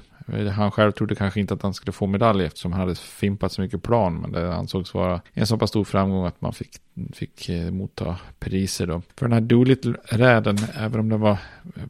han 0.55 0.71
själv 0.71 0.91
trodde 0.91 1.15
kanske 1.15 1.39
inte 1.39 1.53
att 1.53 1.61
han 1.61 1.73
skulle 1.73 1.91
få 1.91 2.07
medalj 2.07 2.45
eftersom 2.45 2.71
han 2.71 2.81
hade 2.81 2.95
fimpat 2.95 3.51
så 3.51 3.61
mycket 3.61 3.83
plan. 3.83 4.15
Men 4.15 4.31
det 4.31 4.53
ansågs 4.53 4.93
vara 4.93 5.21
en 5.33 5.47
så 5.47 5.57
pass 5.57 5.69
stor 5.69 5.83
framgång 5.83 6.25
att 6.25 6.41
man 6.41 6.53
fick, 6.53 6.71
fick 7.13 7.49
eh, 7.49 7.71
motta 7.71 8.17
priser 8.39 8.87
då. 8.87 9.01
För 9.15 9.25
den 9.25 9.33
här 9.33 9.41
Doolittle-räden, 9.41 10.57
även 10.77 10.99
om 10.99 11.09
den 11.09 11.19
var 11.19 11.37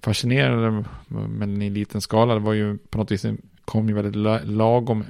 fascinerande 0.01 0.83
men 1.07 1.62
i 1.62 1.69
liten 1.69 2.01
skala, 2.01 2.33
det 2.33 2.39
var 2.39 2.53
ju 2.53 2.77
på 2.77 2.97
något 2.97 3.12
vis 3.12 3.25
en 3.25 3.41
kom 3.65 3.88
ju 3.88 3.93
väldigt 3.93 4.45
lagom 4.50 5.03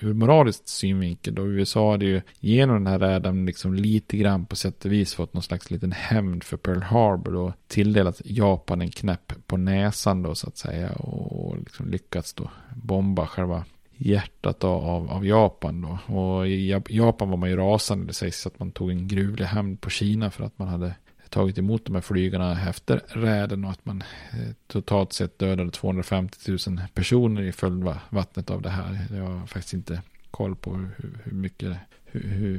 ur 0.00 0.14
moralisk 0.14 0.68
synvinkel. 0.68 1.34
Då 1.34 1.46
USA 1.46 1.90
hade 1.90 2.04
ju 2.04 2.22
genom 2.40 2.76
den 2.76 2.86
här 2.86 2.98
räden 2.98 3.46
liksom 3.46 3.74
lite 3.74 4.16
grann 4.16 4.46
på 4.46 4.56
sätt 4.56 4.84
och 4.84 4.92
vis 4.92 5.14
fått 5.14 5.34
någon 5.34 5.42
slags 5.42 5.70
liten 5.70 5.92
hämnd 5.92 6.44
för 6.44 6.56
Pearl 6.56 6.82
Harbor 6.82 7.36
och 7.36 7.52
tilldelat 7.68 8.20
Japan 8.24 8.80
en 8.80 8.90
knäpp 8.90 9.32
på 9.46 9.56
näsan 9.56 10.22
då 10.22 10.34
så 10.34 10.48
att 10.48 10.56
säga 10.56 10.92
och 10.92 11.58
liksom 11.58 11.88
lyckats 11.88 12.34
då 12.34 12.50
bomba 12.74 13.26
själva 13.26 13.64
hjärtat 13.96 14.64
av, 14.64 15.10
av 15.10 15.26
Japan 15.26 15.80
då. 15.80 16.14
Och 16.14 16.48
i 16.48 16.82
Japan 16.88 17.30
var 17.30 17.36
man 17.36 17.50
ju 17.50 17.56
rasande. 17.56 18.06
Det 18.06 18.12
sägs 18.12 18.46
att 18.46 18.58
man 18.58 18.70
tog 18.70 18.90
en 18.90 19.08
gruvlig 19.08 19.44
hämnd 19.44 19.80
på 19.80 19.90
Kina 19.90 20.30
för 20.30 20.44
att 20.44 20.58
man 20.58 20.68
hade 20.68 20.94
tagit 21.30 21.58
emot 21.58 21.84
de 21.84 21.94
här 21.94 22.02
flygarna 22.02 22.68
efter 22.68 23.02
räden 23.06 23.64
och 23.64 23.70
att 23.70 23.84
man 23.84 24.02
eh, 24.32 24.54
totalt 24.66 25.12
sett 25.12 25.38
dödade 25.38 25.70
250 25.70 26.50
000 26.68 26.80
personer 26.94 27.42
i 27.42 27.52
följdvattnet 27.52 28.50
av 28.50 28.62
det 28.62 28.70
här. 28.70 29.06
Jag 29.10 29.22
har 29.22 29.46
faktiskt 29.46 29.74
inte 29.74 30.02
koll 30.30 30.56
på 30.56 30.74
hur, 30.74 31.18
hur 31.24 31.32
mycket, 31.32 31.76
hur, 32.04 32.20
hur, 32.20 32.58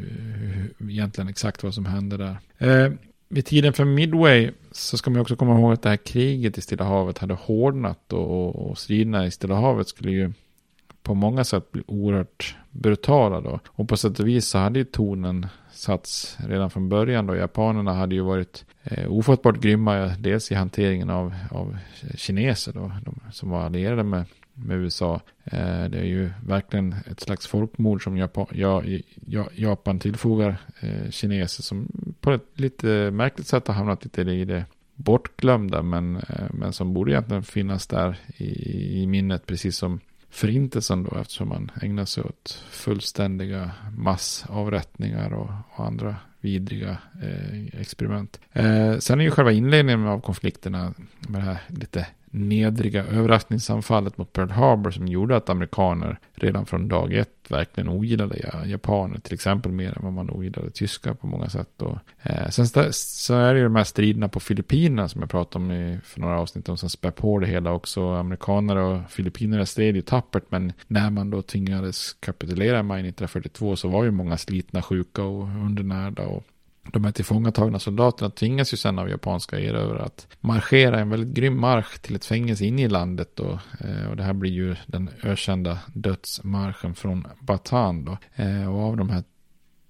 hur, 0.77 0.91
egentligen 0.91 1.27
exakt 1.27 1.63
vad 1.63 1.73
som 1.73 1.85
hände 1.85 2.17
där. 2.17 2.37
Eh, 2.57 2.91
vid 3.29 3.45
tiden 3.45 3.73
för 3.73 3.85
Midway 3.85 4.51
så 4.71 4.97
ska 4.97 5.09
man 5.09 5.21
också 5.21 5.35
komma 5.35 5.59
ihåg 5.59 5.73
att 5.73 5.81
det 5.81 5.89
här 5.89 5.97
kriget 5.97 6.57
i 6.57 6.61
Stilla 6.61 6.83
havet 6.83 7.17
hade 7.17 7.33
hårdnat 7.33 8.13
och, 8.13 8.31
och, 8.31 8.69
och 8.69 8.77
striderna 8.77 9.27
i 9.27 9.31
Stilla 9.31 9.55
havet 9.55 9.87
skulle 9.87 10.11
ju 10.11 10.33
på 11.11 11.15
många 11.15 11.43
sätt 11.43 11.71
blir 11.71 11.83
oerhört 11.87 12.55
brutala 12.69 13.41
då. 13.41 13.59
Och 13.67 13.89
på 13.89 13.97
sätt 13.97 14.19
och 14.19 14.27
vis 14.27 14.47
så 14.47 14.57
hade 14.57 14.79
ju 14.79 14.85
tonen 14.85 15.47
satts 15.71 16.37
redan 16.47 16.69
från 16.69 16.89
början 16.89 17.27
då. 17.27 17.35
Japanerna 17.35 17.93
hade 17.93 18.15
ju 18.15 18.21
varit 18.21 18.65
eh, 18.83 19.11
ofattbart 19.11 19.59
grymma, 19.59 20.15
dels 20.19 20.51
i 20.51 20.55
hanteringen 20.55 21.09
av, 21.09 21.35
av 21.51 21.77
kineser 22.15 22.73
då, 22.73 22.91
de, 23.05 23.19
som 23.31 23.49
var 23.49 23.61
allierade 23.61 24.03
med, 24.03 24.25
med 24.53 24.77
USA. 24.77 25.21
Eh, 25.43 25.83
det 25.83 25.99
är 25.99 26.05
ju 26.05 26.29
verkligen 26.45 26.95
ett 27.11 27.19
slags 27.19 27.47
folkmord 27.47 28.03
som 28.03 28.17
Japan, 28.17 28.47
ja, 28.51 28.83
ja, 29.25 29.47
Japan 29.55 29.99
tillfogar 29.99 30.57
eh, 30.79 31.09
kineser 31.09 31.63
som 31.63 31.87
på 32.19 32.31
ett 32.31 32.47
lite 32.53 33.11
märkligt 33.11 33.47
sätt 33.47 33.67
har 33.67 33.75
hamnat 33.75 34.03
lite 34.03 34.21
i 34.21 34.45
det 34.45 34.65
bortglömda 34.95 35.81
men, 35.81 36.15
eh, 36.15 36.47
men 36.53 36.73
som 36.73 36.93
borde 36.93 37.11
egentligen 37.11 37.43
finnas 37.43 37.87
där 37.87 38.19
i, 38.37 39.01
i 39.01 39.07
minnet 39.07 39.45
precis 39.45 39.77
som 39.77 39.99
förintelsen 40.31 41.03
då 41.03 41.17
eftersom 41.17 41.49
man 41.49 41.71
ägnar 41.81 42.05
sig 42.05 42.23
åt 42.23 42.63
fullständiga 42.69 43.71
massavrättningar 43.97 45.33
och, 45.33 45.51
och 45.75 45.85
andra 45.85 46.15
vidriga 46.41 46.97
eh, 47.23 47.81
experiment. 47.81 48.39
Eh, 48.53 48.97
sen 48.97 49.19
är 49.19 49.23
ju 49.23 49.31
själva 49.31 49.51
inledningen 49.51 50.07
av 50.07 50.21
konflikterna 50.21 50.93
med 51.19 51.41
det 51.41 51.45
här 51.45 51.61
lite 51.67 52.07
nedriga 52.31 53.03
överraskningsanfallet 53.03 54.17
mot 54.17 54.33
Pearl 54.33 54.49
Harbor 54.49 54.91
som 54.91 55.07
gjorde 55.07 55.35
att 55.35 55.49
amerikaner 55.49 56.19
redan 56.33 56.65
från 56.65 56.87
dag 56.87 57.13
ett 57.13 57.51
verkligen 57.51 57.89
ogillade 57.89 58.63
japaner, 58.65 59.19
till 59.19 59.33
exempel 59.33 59.71
mer 59.71 59.97
än 59.97 60.03
vad 60.03 60.13
man 60.13 60.29
ogillade 60.29 60.71
tyskar 60.71 61.13
på 61.13 61.27
många 61.27 61.49
sätt. 61.49 61.81
Och, 61.81 61.97
eh, 62.21 62.49
sen 62.49 62.93
så 62.93 63.33
är 63.33 63.53
det 63.53 63.59
ju 63.59 63.63
de 63.63 63.75
här 63.75 63.83
striderna 63.83 64.29
på 64.29 64.39
Filippinerna 64.39 65.07
som 65.07 65.21
jag 65.21 65.29
pratade 65.29 65.65
om 65.65 65.71
i, 65.71 65.99
för 66.03 66.19
några 66.19 66.39
avsnitt 66.39 66.69
om 66.69 66.77
som 66.77 66.89
spär 66.89 67.11
på 67.11 67.39
det 67.39 67.47
hela 67.47 67.71
också. 67.71 68.09
Amerikaner 68.09 68.75
och 68.75 69.11
filippinare 69.11 69.65
stred 69.65 69.95
ju 69.95 70.01
tappert, 70.01 70.43
men 70.49 70.73
när 70.87 71.09
man 71.09 71.29
då 71.29 71.41
tvingades 71.41 72.13
kapitulera 72.13 72.79
i 72.79 72.83
maj 72.83 72.99
1942 72.99 73.75
så 73.75 73.87
var 73.87 74.03
ju 74.03 74.11
många 74.11 74.37
slitna, 74.37 74.81
sjuka 74.81 75.23
och 75.23 75.43
undernärda 75.43 76.23
och 76.23 76.43
de 76.83 77.03
här 77.03 77.11
tillfångatagna 77.11 77.79
soldaterna 77.79 78.29
tvingas 78.29 78.73
ju 78.73 78.77
sen 78.77 78.99
av 78.99 79.09
japanska 79.09 79.59
erövrare 79.59 80.03
att 80.03 80.27
marschera 80.39 80.99
en 80.99 81.09
väldigt 81.09 81.35
grym 81.35 81.59
marsch 81.59 82.01
till 82.01 82.15
ett 82.15 82.25
fängelse 82.25 82.65
inne 82.65 82.81
i 82.81 82.89
landet 82.89 83.31
då. 83.35 83.59
Eh, 83.79 84.09
och 84.09 84.17
det 84.17 84.23
här 84.23 84.33
blir 84.33 84.51
ju 84.51 84.75
den 84.85 85.09
ökända 85.23 85.79
dödsmarschen 85.93 86.95
från 86.95 87.27
Batan 87.39 88.05
då. 88.05 88.17
Eh, 88.35 88.73
och 88.73 88.81
av 88.81 88.97
de 88.97 89.09
här 89.09 89.23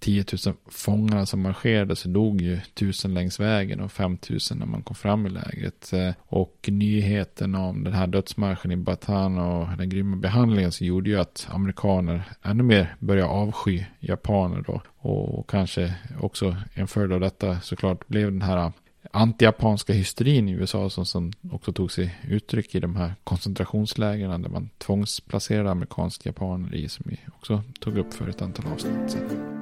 10 0.01 0.25
000 0.45 0.55
fångarna 0.69 1.25
som 1.25 1.41
marscherade 1.41 1.95
så 1.95 2.07
dog 2.09 2.41
ju 2.41 2.53
1000 2.53 3.13
längs 3.13 3.39
vägen 3.39 3.79
och 3.79 3.91
5000 3.91 4.57
när 4.57 4.65
man 4.65 4.83
kom 4.83 4.95
fram 4.95 5.27
i 5.27 5.29
lägret. 5.29 5.93
Eh, 5.93 6.11
och 6.19 6.69
nyheten 6.71 7.55
om 7.55 7.83
den 7.83 7.93
här 7.93 8.07
dödsmarschen 8.07 8.71
i 8.71 8.75
Bataan 8.75 9.37
och 9.37 9.77
den 9.77 9.89
grymma 9.89 10.15
behandlingen 10.17 10.71
så 10.71 10.85
gjorde 10.85 11.09
ju 11.09 11.19
att 11.19 11.47
amerikaner 11.49 12.23
ännu 12.43 12.63
mer 12.63 12.95
började 12.99 13.29
avsky 13.29 13.83
japaner 13.99 14.61
då. 14.67 14.81
Och 14.97 15.49
kanske 15.49 15.93
också 16.19 16.55
en 16.73 16.87
följd 16.87 17.13
av 17.13 17.19
detta 17.19 17.59
såklart 17.59 18.07
blev 18.07 18.31
den 18.31 18.41
här 18.41 18.71
anti-japanska 19.11 19.93
hysterin 19.93 20.49
i 20.49 20.51
USA 20.51 20.89
som, 20.89 21.05
som 21.05 21.31
också 21.51 21.73
tog 21.73 21.91
sig 21.91 22.19
uttryck 22.27 22.75
i 22.75 22.79
de 22.79 22.95
här 22.95 23.15
koncentrationslägren 23.23 24.41
där 24.41 24.49
man 24.49 24.69
tvångsplacerade 24.77 25.71
amerikanska 25.71 26.29
japaner 26.29 26.75
i 26.75 26.89
som 26.89 27.05
vi 27.07 27.19
också 27.37 27.63
tog 27.79 27.97
upp 27.97 28.13
för 28.13 28.27
ett 28.27 28.41
antal 28.41 28.65
avsnitt 28.73 29.11
sedan. 29.11 29.60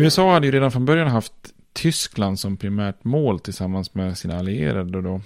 USA 0.00 0.32
hade 0.32 0.46
ju 0.46 0.52
redan 0.52 0.72
från 0.72 0.84
början 0.84 1.08
haft 1.08 1.32
Tyskland 1.72 2.40
som 2.40 2.56
primärt 2.56 3.04
mål 3.04 3.40
tillsammans 3.40 3.94
med 3.94 4.18
sina 4.18 4.38
allierade 4.38 5.02
då. 5.02 5.20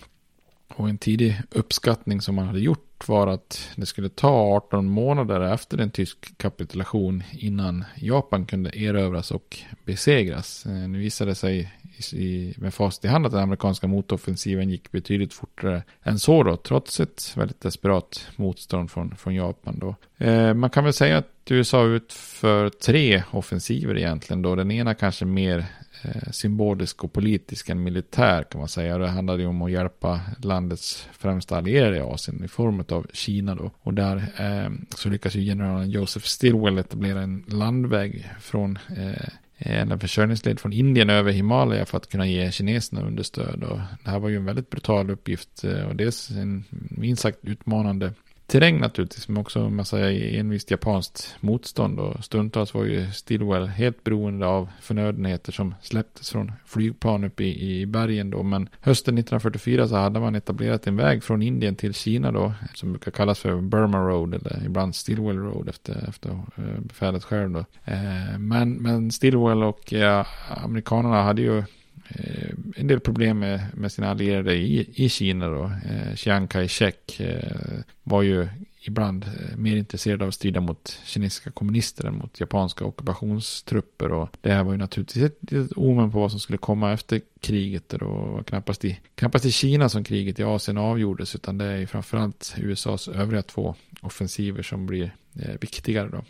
Och 0.76 0.88
en 0.88 0.98
tidig 0.98 1.42
uppskattning 1.50 2.20
som 2.20 2.34
man 2.34 2.46
hade 2.46 2.60
gjort 2.60 3.08
var 3.08 3.26
att 3.26 3.70
det 3.76 3.86
skulle 3.86 4.08
ta 4.08 4.56
18 4.56 4.86
månader 4.86 5.40
efter 5.40 5.78
en 5.78 5.90
tysk 5.90 6.38
kapitulation 6.38 7.22
innan 7.32 7.84
Japan 7.96 8.46
kunde 8.46 8.78
erövras 8.78 9.30
och 9.30 9.58
besegras. 9.84 10.66
Eh, 10.66 10.72
nu 10.72 10.98
visade 10.98 11.30
det 11.30 11.34
sig 11.34 11.72
i, 12.12 12.54
med 12.56 12.74
fast 12.74 13.04
i 13.04 13.08
hand 13.08 13.26
att 13.26 13.32
den 13.32 13.42
amerikanska 13.42 13.86
motoffensiven 13.86 14.70
gick 14.70 14.92
betydligt 14.92 15.34
fortare 15.34 15.82
än 16.02 16.18
så 16.18 16.42
då, 16.42 16.56
trots 16.56 17.00
ett 17.00 17.32
väldigt 17.36 17.60
desperat 17.60 18.28
motstånd 18.36 18.90
från, 18.90 19.16
från 19.16 19.34
Japan 19.34 19.78
då. 19.78 19.96
Eh, 20.26 20.54
man 20.54 20.70
kan 20.70 20.84
väl 20.84 20.92
säga 20.92 21.18
att 21.18 21.33
USA 21.50 21.84
utför 21.84 22.68
tre 22.68 23.22
offensiver 23.30 23.98
egentligen 23.98 24.42
då. 24.42 24.54
Den 24.54 24.70
ena 24.70 24.94
kanske 24.94 25.24
mer 25.24 25.66
eh, 26.02 26.30
symbolisk 26.30 27.04
och 27.04 27.12
politisk 27.12 27.68
än 27.68 27.82
militär 27.82 28.42
kan 28.42 28.58
man 28.58 28.68
säga. 28.68 28.98
Det 28.98 29.08
handlade 29.08 29.42
ju 29.42 29.48
om 29.48 29.62
att 29.62 29.70
hjälpa 29.70 30.20
landets 30.42 31.08
främsta 31.12 31.56
allierade 31.56 31.96
i 31.96 32.00
Asien 32.00 32.44
i 32.44 32.48
form 32.48 32.84
av 32.88 33.06
Kina 33.12 33.54
då. 33.54 33.70
Och 33.80 33.94
där 33.94 34.16
eh, 34.16 34.70
så 34.96 35.08
lyckas 35.08 35.34
ju 35.34 35.40
generalen 35.40 35.90
Joseph 35.90 36.26
Stilwell 36.26 36.78
etablera 36.78 37.22
en 37.22 37.44
landväg 37.48 38.30
från 38.40 38.78
eh, 38.96 39.28
en 39.58 40.00
försörjningsled 40.00 40.60
från 40.60 40.72
Indien 40.72 41.10
över 41.10 41.32
Himalaya 41.32 41.86
för 41.86 41.96
att 41.96 42.10
kunna 42.10 42.26
ge 42.26 42.52
kineserna 42.52 43.02
understöd. 43.02 43.64
Och 43.64 43.78
det 44.04 44.10
här 44.10 44.18
var 44.18 44.28
ju 44.28 44.36
en 44.36 44.44
väldigt 44.44 44.70
brutal 44.70 45.10
uppgift 45.10 45.64
eh, 45.64 45.84
och 45.84 45.96
dels 45.96 46.30
en 46.30 46.64
minst 46.70 47.22
sagt 47.22 47.38
utmanande 47.42 48.12
terräng 48.46 48.80
naturligtvis, 48.80 49.28
men 49.28 49.36
också 49.40 49.60
en 49.60 49.76
massa 49.76 50.10
envist 50.10 50.70
japanskt 50.70 51.36
motstånd. 51.40 52.00
Och 52.00 52.24
stundtals 52.24 52.74
var 52.74 52.84
ju 52.84 53.10
Stilwell 53.10 53.66
helt 53.66 54.04
beroende 54.04 54.46
av 54.46 54.68
förnödenheter 54.80 55.52
som 55.52 55.74
släpptes 55.82 56.30
från 56.30 56.52
flygplan 56.66 57.24
uppe 57.24 57.44
i, 57.44 57.80
i 57.80 57.86
bergen 57.86 58.30
då. 58.30 58.42
Men 58.42 58.68
hösten 58.80 59.18
1944 59.18 59.88
så 59.88 59.96
hade 59.96 60.20
man 60.20 60.34
etablerat 60.34 60.86
en 60.86 60.96
väg 60.96 61.24
från 61.24 61.42
Indien 61.42 61.76
till 61.76 61.94
Kina 61.94 62.32
då, 62.32 62.52
som 62.74 62.92
brukar 62.92 63.10
kallas 63.10 63.38
för 63.38 63.60
Burma 63.60 63.98
Road 63.98 64.34
eller 64.34 64.62
ibland 64.66 64.94
Stilwell 64.94 65.38
Road 65.38 65.68
efter, 65.68 66.08
efter 66.08 66.30
eh, 66.30 66.80
befälet 66.80 67.24
själv 67.24 67.50
då. 67.50 67.64
Eh, 67.84 68.38
men, 68.38 68.72
men 68.72 69.10
Stilwell 69.10 69.62
och 69.62 69.92
ja, 69.92 70.26
amerikanerna 70.64 71.22
hade 71.22 71.42
ju 71.42 71.62
Eh, 72.08 72.50
en 72.76 72.86
del 72.86 73.00
problem 73.00 73.38
med, 73.38 73.60
med 73.74 73.92
sina 73.92 74.10
allierade 74.10 74.54
i, 74.54 74.90
i 74.94 75.08
Kina 75.08 75.48
då. 75.48 75.64
Eh, 75.64 76.14
Chiang 76.14 76.48
Kai-shek 76.48 77.20
eh, 77.20 77.80
var 78.02 78.22
ju 78.22 78.48
ibland 78.86 79.24
eh, 79.24 79.56
mer 79.56 79.76
intresserad 79.76 80.22
av 80.22 80.28
att 80.28 80.34
strida 80.34 80.60
mot 80.60 81.00
kinesiska 81.04 81.50
kommunister 81.50 82.06
än 82.06 82.14
mot 82.14 82.40
japanska 82.40 82.84
ockupationstrupper. 82.84 84.12
Och 84.12 84.36
det 84.40 84.52
här 84.52 84.64
var 84.64 84.72
ju 84.72 84.78
naturligtvis 84.78 85.24
ett, 85.24 85.52
ett 85.52 85.72
omen 85.76 86.12
på 86.12 86.20
vad 86.20 86.30
som 86.30 86.40
skulle 86.40 86.58
komma 86.58 86.92
efter 86.92 87.20
kriget. 87.40 87.88
Det 87.88 87.98
var 88.04 88.42
knappast 88.42 88.84
i, 88.84 89.00
knappast 89.14 89.44
i 89.44 89.52
Kina 89.52 89.88
som 89.88 90.04
kriget 90.04 90.38
i 90.38 90.44
Asien 90.44 90.78
avgjordes, 90.78 91.34
utan 91.34 91.58
det 91.58 91.64
är 91.64 91.76
ju 91.76 91.86
framförallt 91.86 92.54
USAs 92.58 93.08
övriga 93.08 93.42
två 93.42 93.74
offensiver 94.00 94.62
som 94.62 94.86
blir 94.86 95.14
eh, 95.40 95.54
viktigare 95.60 96.08
då. 96.08 96.24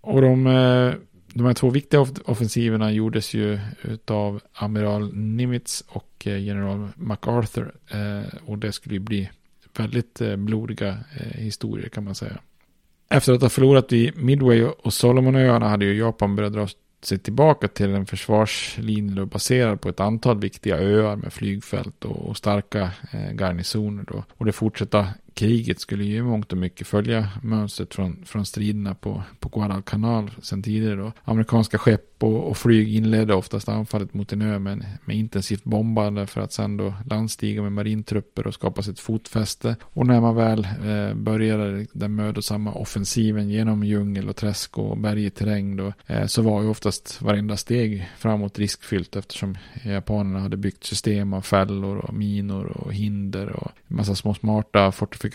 Och 0.00 0.20
de 0.20 0.46
eh, 0.46 0.94
de 1.34 1.46
här 1.46 1.54
två 1.54 1.70
viktiga 1.70 2.06
offensiverna 2.24 2.92
gjordes 2.92 3.34
ju 3.34 3.58
av 4.06 4.40
amiral 4.52 5.14
Nimitz 5.14 5.84
och 5.88 6.26
eh, 6.26 6.44
general 6.44 6.88
MacArthur. 6.96 7.74
Eh, 7.90 8.38
och 8.44 8.58
det 8.58 8.72
skulle 8.72 8.94
ju 8.94 9.00
bli 9.00 9.30
väldigt 9.76 10.20
eh, 10.20 10.36
blodiga 10.36 10.98
historier 11.34 11.88
kan 11.88 12.04
man 12.04 12.14
säga. 12.14 12.38
Efter 13.08 13.32
att 13.32 13.42
ha 13.42 13.48
förlorat 13.48 13.92
i 13.92 14.12
Midway 14.16 14.62
och 14.62 14.94
Solomonöarna 14.94 15.68
hade 15.68 15.84
ju 15.84 15.98
Japan 15.98 16.36
börjat 16.36 16.52
dra 16.52 16.68
sig 17.02 17.18
tillbaka 17.18 17.68
till 17.68 17.90
en 17.90 18.06
försvarslinje 18.06 19.26
baserad 19.26 19.80
på 19.80 19.88
ett 19.88 20.00
antal 20.00 20.38
viktiga 20.38 20.78
öar 20.78 21.16
med 21.16 21.32
flygfält 21.32 22.04
och, 22.04 22.36
starka 22.36 22.90
garnisoner. 23.32 24.04
Då. 24.08 24.24
Och 24.32 24.44
det 24.44 24.52
fortsatta 24.52 25.08
kriget 25.36 25.80
skulle 25.80 26.04
ju 26.04 26.16
i 26.16 26.22
mångt 26.22 26.52
och 26.52 26.58
mycket 26.58 26.86
följa 26.86 27.28
mönstret 27.42 27.94
från, 27.94 28.24
från 28.24 28.46
striderna 28.46 28.94
på, 28.94 29.22
på 29.40 29.48
Guadalcanal 29.48 30.30
sen 30.42 30.62
tidigare. 30.62 30.96
Då. 30.96 31.12
Amerikanska 31.24 31.78
skepp 31.78 32.22
och, 32.22 32.48
och, 32.48 32.56
flyg 32.56 32.94
inledde 32.94 33.34
oftast 33.34 33.68
anfallet 33.68 34.14
mot 34.14 34.32
en 34.32 34.42
ö 34.42 34.58
med, 34.58 34.86
med 35.04 35.16
intensivt 35.16 35.64
bombande 35.64 36.26
för 36.26 36.40
att 36.40 36.52
sen 36.52 36.76
då 36.76 36.94
landstiga 37.10 37.62
med 37.62 37.72
marintrupper 37.72 38.46
och 38.46 38.54
skapa 38.54 38.82
sitt 38.82 39.00
fotfäste. 39.00 39.76
Och 39.82 40.06
när 40.06 40.20
man 40.20 40.36
väl 40.36 40.64
eh, 40.64 41.14
började 41.14 41.86
den 41.92 42.14
mödosamma 42.14 42.72
offensiven 42.72 43.50
genom 43.50 43.84
djungel 43.84 44.28
och 44.28 44.36
träsk 44.36 44.78
och 44.78 44.98
bergig 44.98 45.34
terräng 45.34 45.76
då, 45.76 45.92
eh, 46.06 46.26
så 46.26 46.42
var 46.42 46.62
ju 46.62 46.68
oftast 46.68 47.22
varenda 47.22 47.56
steg 47.56 48.08
framåt 48.18 48.58
riskfyllt 48.58 49.16
eftersom 49.16 49.58
japanerna 49.84 50.40
hade 50.40 50.56
byggt 50.56 50.84
system 50.84 51.32
av 51.32 51.40
fällor 51.40 51.98
och 51.98 52.14
minor 52.14 52.66
och 52.66 52.94
hinder 52.94 53.52
och 53.52 53.70
massa 53.86 54.14
små 54.14 54.34
smarta 54.34 54.92
fortifikationer 54.92 55.25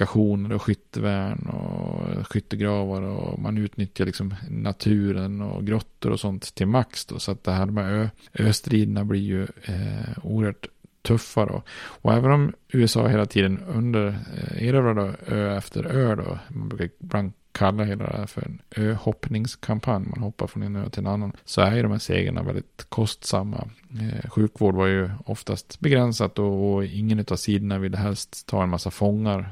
och 0.51 0.61
skyttevärn 0.61 1.47
och 1.49 2.27
skyttegravar 2.27 3.01
och 3.01 3.39
man 3.39 3.57
utnyttjar 3.57 4.05
liksom 4.05 4.35
naturen 4.49 5.41
och 5.41 5.65
grottor 5.65 6.11
och 6.11 6.19
sånt 6.19 6.55
till 6.55 6.67
max 6.67 7.05
då. 7.05 7.19
Så 7.19 7.31
att 7.31 7.43
det 7.43 7.51
här 7.51 7.65
med 7.65 7.93
ö, 7.93 8.09
östriderna 8.33 9.05
blir 9.05 9.21
ju 9.21 9.43
eh, 9.43 10.17
oerhört 10.23 10.67
tuffa 11.01 11.45
då. 11.45 11.63
Och 11.73 12.13
även 12.13 12.31
om 12.31 12.53
USA 12.71 13.07
hela 13.07 13.25
tiden 13.25 13.59
under 13.67 14.07
eh, 14.07 14.67
erövrade 14.67 15.15
ö 15.27 15.57
efter 15.57 15.85
ö 15.85 16.15
då. 16.15 16.39
Man 16.49 16.69
brukar 16.69 16.89
ibland 16.99 17.33
kalla 17.51 17.83
hela 17.83 18.03
det 18.03 18.17
här 18.17 18.25
för 18.25 18.41
en 18.41 18.61
öhoppningskampanj. 18.75 20.05
Man 20.05 20.23
hoppar 20.23 20.47
från 20.47 20.63
en 20.63 20.75
ö 20.75 20.89
till 20.89 20.99
en 20.99 21.07
annan. 21.07 21.31
Så 21.45 21.61
är 21.61 21.75
ju 21.75 21.81
de 21.81 21.91
här 21.91 21.99
segrarna 21.99 22.43
väldigt 22.43 22.85
kostsamma. 22.89 23.67
Eh, 24.01 24.29
sjukvård 24.29 24.75
var 24.75 24.87
ju 24.87 25.09
oftast 25.25 25.79
begränsat 25.79 26.39
och, 26.39 26.73
och 26.73 26.85
ingen 26.85 27.25
av 27.31 27.35
sidorna 27.35 27.79
ville 27.79 27.97
helst 27.97 28.47
ta 28.47 28.63
en 28.63 28.69
massa 28.69 28.91
fångar 28.91 29.39
eh, 29.39 29.45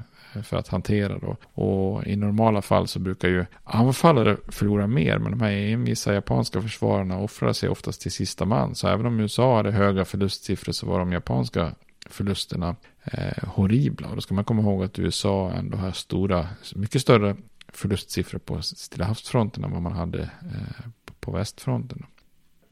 för 0.44 0.58
att 0.58 0.68
hantera 0.68 1.20
då. 1.20 1.38
Och 1.63 2.08
i 2.08 2.15
normala 2.15 2.62
fall 2.62 2.88
så 2.88 3.00
brukar 3.00 3.28
ju 3.28 3.46
anfallare 3.63 4.38
förlora 4.48 4.88
mer, 4.88 5.18
men 5.18 5.32
de 5.32 5.42
här 5.42 5.52
envisa 5.52 6.13
japanska 6.13 6.62
försvararna 6.62 7.20
offrar 7.20 7.54
sig 7.54 7.70
oftast 7.70 8.02
till 8.02 8.12
sista 8.12 8.46
man. 8.46 8.76
Så 8.76 8.88
även 8.88 9.06
om 9.06 9.20
USA 9.20 9.58
hade 9.58 9.72
höga 9.72 10.06
förlustsiffror 10.06 10.74
så 10.74 10.86
var 10.86 11.00
de 11.00 11.12
japanska 11.12 11.76
förlusterna 12.10 12.76
eh, 13.04 13.50
horribla. 13.50 14.10
Och 14.10 14.15
då 14.15 14.22
ska 14.22 14.34
man 14.34 14.44
komma 14.44 14.62
ihåg 14.62 14.84
att 14.84 15.00
USA 15.00 15.52
ändå 15.52 15.78
har 15.78 15.92
stora, 15.92 16.48
mycket 16.76 17.02
större 17.02 17.36
förlustsiffror 17.74 18.39
på 18.39 18.62
Stilla 18.62 19.06
havsfronten 19.06 19.63
än 19.63 19.72
vad 19.72 19.82
man 19.82 19.92
hade 19.92 20.22
eh, 20.22 20.88
på 21.20 21.32
västfronten. 21.32 22.06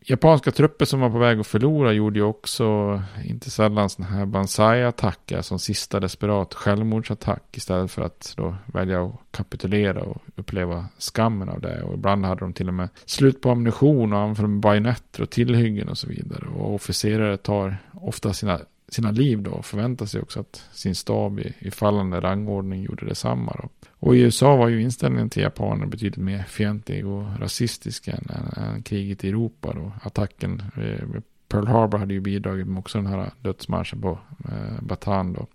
Japanska 0.10 0.52
trupper 0.52 0.86
som 0.86 1.00
var 1.00 1.10
på 1.10 1.18
väg 1.18 1.40
att 1.40 1.48
förlora 1.48 1.94
gjorde 1.94 2.20
ju 2.20 2.26
också 2.26 3.02
inte 3.26 3.50
sällan 3.50 3.90
sådana 3.90 4.16
här 4.16 4.26
Banzai-attacker 4.26 5.42
som 5.42 5.60
sista 5.60 6.00
desperat 6.00 6.54
självmordsattack 6.54 7.58
istället 7.58 7.92
för 7.92 8.02
att 8.02 8.34
då 8.38 8.56
välja 8.66 9.04
att 9.04 9.20
kapitulera 9.32 10.02
och 10.02 10.22
uppleva 10.36 10.86
skammen 10.98 11.50
av 11.50 11.62
det. 11.62 11.82
Och 11.82 11.94
ibland 11.94 12.26
hade 12.26 12.40
de 12.40 12.54
till 12.54 12.68
och 12.68 12.74
med 12.74 12.90
slut 13.06 13.42
på 13.42 13.52
ammunition 13.52 14.14
och 14.14 14.20
anföll 14.20 14.48
med 14.48 14.60
bajonetter 14.60 15.22
och 15.22 15.30
tillhyggen 15.30 15.90
och 15.90 15.98
så 15.98 16.08
vidare. 16.08 16.46
Och 16.48 16.74
officerare 16.76 17.38
tar 17.38 17.78
ofta 17.94 18.34
sina 18.34 18.60
sina 18.90 19.12
liv 19.12 19.42
då 19.42 19.52
och 19.52 19.66
förväntar 19.66 20.06
sig 20.06 20.22
också 20.22 20.40
att 20.40 20.64
sin 20.72 20.96
stab 20.96 21.40
i, 21.40 21.54
i 21.60 21.72
fallande 21.72 22.20
rangordning 22.20 22.84
gjorde 22.84 23.06
detsamma. 23.06 23.56
Då. 23.62 23.70
Och 24.00 24.16
i 24.16 24.20
USA 24.20 24.56
var 24.56 24.68
ju 24.68 24.82
inställningen 24.82 25.30
till 25.30 25.44
japaner 25.44 25.86
betydligt 25.86 26.18
mer 26.18 26.44
fientlig 26.44 27.08
och 27.08 27.40
rasistisk 27.40 28.08
än, 28.08 28.28
än, 28.30 28.64
än 28.64 28.84
kriget 28.84 29.24
i 29.24 29.30
Europa. 29.30 29.74
Då. 29.74 29.92
Attacken 30.04 30.64
eh, 30.76 31.22
Pearl 31.48 31.68
Harbor 31.68 31.98
hade 31.98 32.14
ju 32.14 32.20
bidragit 32.20 32.68
med 32.68 32.80
också 32.80 32.98
den 32.98 33.08
här 33.08 33.32
dödsmarschen 33.42 34.02
på 34.02 34.20
eh, 34.46 34.82
Bataan 34.82 35.34
då. 35.34 35.48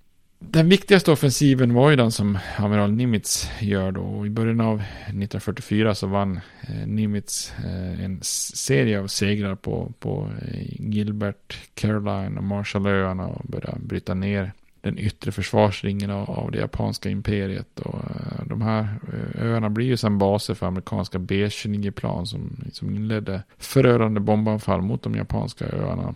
Den 0.50 0.68
viktigaste 0.68 1.12
offensiven 1.12 1.74
var 1.74 1.90
ju 1.90 1.96
den 1.96 2.12
som 2.12 2.38
amiral 2.56 2.92
Nimitz 2.92 3.50
gör 3.60 3.92
då. 3.92 4.00
Och 4.00 4.26
I 4.26 4.30
början 4.30 4.60
av 4.60 4.82
1944 5.06 5.94
så 5.94 6.06
vann 6.06 6.40
eh, 6.68 6.86
Nimitz 6.86 7.52
eh, 7.64 8.04
en 8.04 8.18
serie 8.22 9.00
av 9.00 9.06
segrar 9.06 9.54
på, 9.54 9.92
på 9.98 10.28
eh, 10.42 10.90
Gilbert, 10.90 11.58
Caroline 11.74 12.38
och 12.38 12.44
Marshallöarna 12.44 13.26
och 13.26 13.44
började 13.44 13.80
bryta 13.80 14.14
ner 14.14 14.52
den 14.80 14.98
yttre 14.98 15.32
försvarsringen 15.32 16.10
av, 16.10 16.30
av 16.30 16.50
det 16.50 16.58
japanska 16.58 17.10
imperiet. 17.10 17.80
Och, 17.80 18.00
de 18.46 18.62
här 18.62 18.88
öarna 19.38 19.70
blir 19.70 19.86
ju 19.86 19.96
sedan 19.96 20.18
baser 20.18 20.54
för 20.54 20.66
amerikanska 20.66 21.18
B-29-plan 21.18 22.26
som, 22.26 22.56
som 22.72 22.94
inledde 22.94 23.42
förödande 23.58 24.20
bombanfall 24.20 24.82
mot 24.82 25.02
de 25.02 25.14
japanska 25.14 25.66
öarna. 25.66 26.14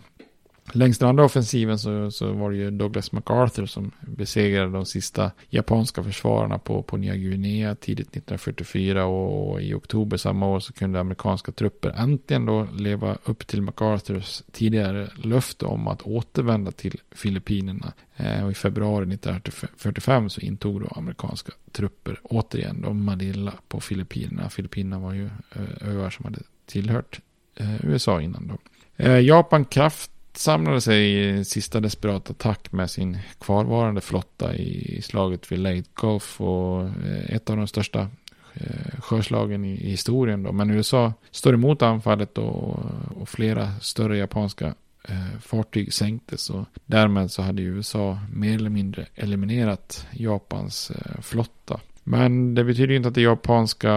Längs 0.73 0.97
den 0.97 1.09
andra 1.09 1.25
offensiven 1.25 1.79
så, 1.79 2.11
så 2.11 2.31
var 2.31 2.51
det 2.51 2.57
ju 2.57 2.71
Douglas 2.71 3.11
MacArthur 3.11 3.65
som 3.65 3.91
besegrade 4.01 4.71
de 4.71 4.85
sista 4.85 5.31
japanska 5.49 6.03
försvararna 6.03 6.59
på, 6.59 6.83
på 6.83 6.97
Nya 6.97 7.15
Guinea 7.15 7.75
tidigt 7.75 8.07
1944 8.07 9.05
och, 9.05 9.51
och, 9.51 9.61
i 9.61 9.73
oktober 9.73 10.17
samma 10.17 10.47
år 10.47 10.59
så 10.59 10.73
kunde 10.73 10.99
amerikanska 10.99 11.51
trupper 11.51 11.89
äntligen 11.89 12.45
då 12.45 12.67
leva 12.73 13.17
upp 13.23 13.47
till 13.47 13.61
MacArthurs 13.61 14.43
tidigare 14.51 15.09
löfte 15.23 15.65
om 15.65 15.87
att 15.87 16.01
återvända 16.01 16.71
till 16.71 17.01
Filippinerna. 17.11 17.93
Eh, 18.15 18.45
och 18.45 18.51
i 18.51 18.53
februari 18.53 19.13
1945 19.13 20.29
så 20.29 20.41
intog 20.41 20.81
då 20.81 20.87
amerikanska 20.87 21.51
trupper 21.71 22.19
återigen 22.23 22.81
då 22.81 22.93
Manila 22.93 23.53
på 23.67 23.79
Filippinerna. 23.79 24.49
Filippinerna 24.49 24.99
var 24.99 25.13
ju 25.13 25.25
eh, 25.25 25.87
öar 25.87 26.09
som 26.09 26.25
hade 26.25 26.39
tillhört 26.65 27.19
eh, 27.55 27.85
USA 27.85 28.21
innan 28.21 28.47
då. 28.47 28.57
Eh, 29.03 29.19
Japan 29.19 29.65
kraft 29.65 30.11
samlade 30.37 30.81
sig 30.81 31.29
i 31.39 31.45
sista 31.45 31.79
desperat 31.79 32.29
attack 32.29 32.71
med 32.71 32.91
sin 32.91 33.17
kvarvarande 33.39 34.01
flotta 34.01 34.55
i 34.55 35.01
slaget 35.01 35.51
vid 35.51 35.59
Lake 35.59 35.83
Gulf 35.95 36.41
och 36.41 36.81
eh, 36.81 37.35
ett 37.35 37.49
av 37.49 37.57
de 37.57 37.67
största 37.67 38.07
eh, 38.53 39.01
sjöslagen 39.01 39.65
i, 39.65 39.75
historien. 39.75 40.43
Då. 40.43 40.51
Men 40.51 40.71
USA 40.71 41.13
står 41.31 41.53
emot 41.53 41.81
anfallet 41.81 42.37
och, 42.37 42.79
och 43.21 43.29
flera 43.29 43.71
större 43.81 44.17
japanska 44.17 44.73
eh, 45.03 45.39
fartyg 45.41 45.93
sänktes 45.93 46.49
och 46.49 46.65
därmed 46.85 47.31
så 47.31 47.41
hade 47.41 47.61
USA 47.61 48.19
mer 48.33 48.55
eller 48.55 48.69
mindre 48.69 49.07
eliminerat 49.15 50.07
Japans 50.11 50.91
eh, 50.91 51.21
flotta. 51.21 51.79
Men 52.03 52.55
det 52.55 52.63
betyder 52.63 52.95
inte 52.95 53.07
att 53.07 53.15
det 53.15 53.21
japanska 53.21 53.91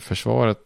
försvaret 0.00 0.58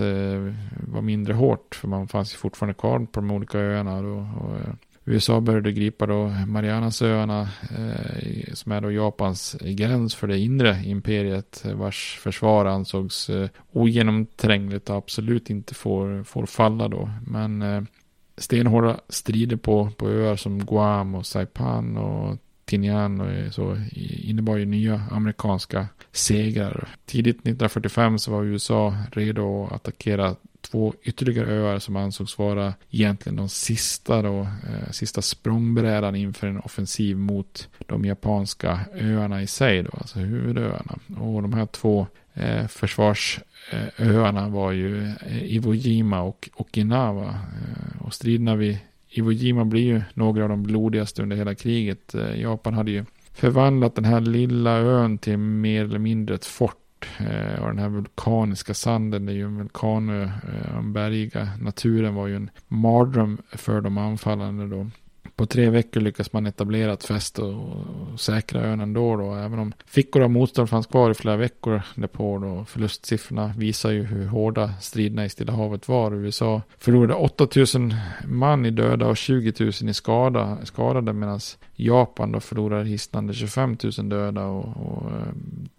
Eh, 0.00 0.54
var 0.92 1.02
mindre 1.02 1.34
hårt. 1.34 1.74
För 1.74 1.88
man 1.88 2.08
fanns 2.08 2.32
ju 2.32 2.36
fortfarande 2.36 2.74
kvar 2.74 2.98
på 2.98 3.20
de 3.20 3.30
olika 3.30 3.58
öarna. 3.58 4.02
Då, 4.02 4.28
och 4.40 4.56
eh, 4.56 4.74
USA 5.08 5.40
började 5.40 5.72
gripa 5.72 6.06
då 6.06 6.32
Marianasöarna 6.46 7.48
eh, 7.76 8.54
som 8.54 8.72
är 8.72 8.80
då 8.80 8.92
Japans 8.92 9.56
gräns 9.60 10.14
för 10.14 10.26
det 10.26 10.38
inre 10.38 10.82
imperiet 10.84 11.64
eh, 11.64 11.74
vars 11.74 12.18
försvar 12.22 12.64
ansågs 12.64 13.30
eh, 13.30 13.48
ogenomträngligt 13.72 14.90
och 14.90 14.96
absolut 14.96 15.50
inte 15.50 15.74
får, 15.74 16.22
får 16.24 16.46
falla 16.46 16.88
då. 16.88 17.10
Men 17.26 17.62
eh, 17.62 17.82
stenhårda 18.36 19.00
strider 19.08 19.56
på, 19.56 19.90
på 19.96 20.08
öar 20.08 20.36
som 20.36 20.58
Guam 20.58 21.14
och 21.14 21.26
Saipan 21.26 21.96
och 21.96 22.36
Tinian 22.66 23.20
och 23.20 23.54
så 23.54 23.76
innebar 24.22 24.56
ju 24.56 24.64
nya 24.64 25.02
amerikanska 25.10 25.86
segrar. 26.12 26.88
Tidigt 27.06 27.36
1945 27.36 28.18
så 28.18 28.30
var 28.30 28.44
USA 28.44 28.96
redo 29.12 29.64
att 29.64 29.72
attackera 29.72 30.36
två 30.70 30.94
ytterligare 31.02 31.50
öar 31.50 31.78
som 31.78 31.96
ansågs 31.96 32.38
vara 32.38 32.74
egentligen 32.90 33.36
de 33.36 33.48
sista, 33.48 34.22
då, 34.22 34.40
eh, 34.40 34.90
sista 34.90 35.22
språngbrädan 35.22 36.16
inför 36.16 36.46
en 36.46 36.60
offensiv 36.60 37.16
mot 37.16 37.68
de 37.86 38.04
japanska 38.04 38.80
öarna 38.94 39.42
i 39.42 39.46
sig, 39.46 39.82
då, 39.82 39.90
alltså 39.92 40.18
huvudöarna. 40.18 40.98
Och 41.18 41.42
de 41.42 41.52
här 41.52 41.66
två 41.66 42.06
eh, 42.34 42.66
försvarsöarna 42.66 44.44
eh, 44.44 44.50
var 44.50 44.72
ju 44.72 45.06
eh, 45.06 45.54
Iwo 45.54 45.74
Jima 45.74 46.20
och 46.20 46.48
Okinawa. 46.54 47.28
Eh, 47.28 48.06
och 48.06 48.14
striderna 48.14 48.56
vid 48.56 48.78
Iwo 49.18 49.32
Jima 49.32 49.64
blir 49.64 49.82
ju 49.82 50.02
några 50.14 50.42
av 50.42 50.48
de 50.48 50.62
blodigaste 50.62 51.22
under 51.22 51.36
hela 51.36 51.54
kriget. 51.54 52.14
Eh, 52.14 52.40
Japan 52.40 52.74
hade 52.74 52.90
ju 52.90 53.04
förvandlat 53.32 53.94
den 53.94 54.04
här 54.04 54.20
lilla 54.20 54.70
ön 54.70 55.18
till 55.18 55.38
mer 55.38 55.84
eller 55.84 55.98
mindre 55.98 56.34
ett 56.34 56.44
fort. 56.44 57.08
Eh, 57.18 57.62
och 57.62 57.68
den 57.68 57.78
här 57.78 57.88
vulkaniska 57.88 58.74
sanden, 58.74 59.26
det 59.26 59.32
är 59.32 59.36
ju 59.36 59.44
en 59.44 59.58
vulkanö, 59.58 60.22
eh, 60.24 60.74
den 60.74 60.92
bergiga 60.92 61.48
naturen 61.60 62.14
var 62.14 62.26
ju 62.26 62.36
en 62.36 62.50
mardröm 62.68 63.38
för 63.52 63.80
de 63.80 63.98
anfallande 63.98 64.66
då 64.66 64.86
på 65.36 65.46
tre 65.46 65.70
veckor 65.70 66.00
lyckas 66.00 66.32
man 66.32 66.46
etablera 66.46 66.92
ett 66.92 67.04
fäste 67.04 67.42
och, 67.42 68.20
säkra 68.20 68.60
ön 68.60 68.80
ändå 68.80 69.16
då. 69.16 69.34
Även 69.34 69.58
om 69.58 69.72
fickor 69.86 70.22
av 70.22 70.30
motstånd 70.30 70.70
fanns 70.70 70.86
kvar 70.86 71.10
i 71.10 71.14
flera 71.14 71.36
veckor 71.36 71.82
därpå 71.94 72.38
då. 72.38 72.64
Förlustsiffrorna 72.64 73.54
visar 73.58 73.90
ju 73.90 74.02
hur 74.02 74.26
hårda 74.26 74.72
striderna 74.80 75.24
i 75.24 75.28
Stilla 75.28 75.52
havet 75.52 75.88
var. 75.88 76.14
USA 76.14 76.62
förlorade 76.78 77.14
8000 77.14 77.94
man 78.24 78.66
i 78.66 78.70
döda 78.70 79.06
och 79.06 79.16
20 79.16 79.52
000 79.60 79.70
i 79.70 79.94
skada, 79.94 80.58
skadade 80.64 81.12
medan 81.12 81.40
Japan 81.74 82.32
då 82.32 82.40
förlorade 82.40 82.84
hisnande 82.84 83.34
25 83.34 83.76
000 83.98 84.08
döda 84.08 84.46
och, 84.46 84.64
och 84.64 85.10
eh, 85.10 85.32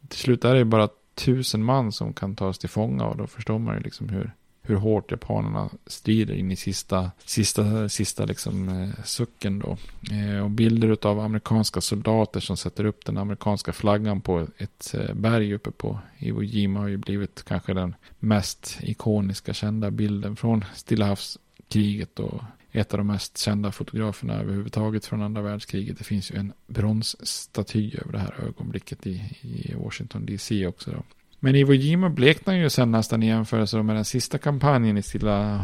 till 0.07 0.19
slut 0.19 0.45
är 0.45 0.53
det 0.53 0.59
ju 0.59 0.65
bara 0.65 0.89
tusen 1.15 1.63
man 1.63 1.91
som 1.91 2.13
kan 2.13 2.35
tas 2.35 2.57
till 2.57 2.69
fånga 2.69 3.05
och 3.05 3.17
då 3.17 3.27
förstår 3.27 3.59
man 3.59 3.75
ju 3.75 3.81
liksom 3.81 4.09
hur 4.09 4.31
hur 4.67 4.75
hårt 4.75 5.11
japanerna 5.11 5.69
strider 5.85 6.33
in 6.33 6.51
i 6.51 6.55
sista, 6.55 7.11
sista, 7.25 7.89
sista 7.89 8.25
liksom, 8.25 8.69
eh, 8.69 9.03
sucken 9.03 9.59
då. 9.59 9.77
Eh, 10.15 10.43
och 10.43 10.49
bilder 10.49 11.07
av 11.07 11.19
amerikanska 11.19 11.81
soldater 11.81 12.39
som 12.39 12.57
sätter 12.57 12.85
upp 12.85 13.05
den 13.05 13.17
amerikanska 13.17 13.73
flaggan 13.73 14.21
på 14.21 14.47
ett 14.57 14.93
eh, 14.93 15.13
berg 15.13 15.53
uppe 15.53 15.71
på 15.71 15.99
Iwo 16.17 16.43
Jima 16.43 16.79
har 16.79 16.87
ju 16.87 16.97
blivit 16.97 17.43
kanske 17.43 17.73
den 17.73 17.95
mest 18.19 18.77
ikoniska 18.81 19.53
kända 19.53 19.91
bilden 19.91 20.35
från 20.35 20.65
Stilla 20.75 21.05
havskriget 21.05 22.19
och 22.19 22.41
ett 22.71 22.93
av 22.93 22.97
de 22.97 23.07
mest 23.07 23.37
kända 23.37 23.71
fotograferna 23.71 24.33
överhuvudtaget 24.33 25.05
från 25.05 25.21
andra 25.21 25.41
världskriget. 25.41 25.97
Det 25.97 26.03
finns 26.03 26.31
ju 26.31 26.35
en 26.35 26.53
bronsstaty 26.67 27.97
över 28.01 28.11
det 28.11 28.19
här 28.19 28.35
ögonblicket 28.47 29.07
i, 29.07 29.11
i 29.41 29.73
Washington 29.75 30.25
DC 30.25 30.67
också. 30.67 30.91
Då. 30.91 31.03
Men 31.39 31.55
Iwo 31.55 31.73
Jima 31.73 32.09
bleknar 32.09 32.53
ju 32.53 32.69
sen 32.69 32.91
nästan 32.91 33.23
i 33.23 33.27
jämförelse 33.27 33.83
med 33.83 33.95
den 33.95 34.05
sista 34.05 34.37
kampanjen 34.37 34.97
i 34.97 35.01
Stilla 35.01 35.57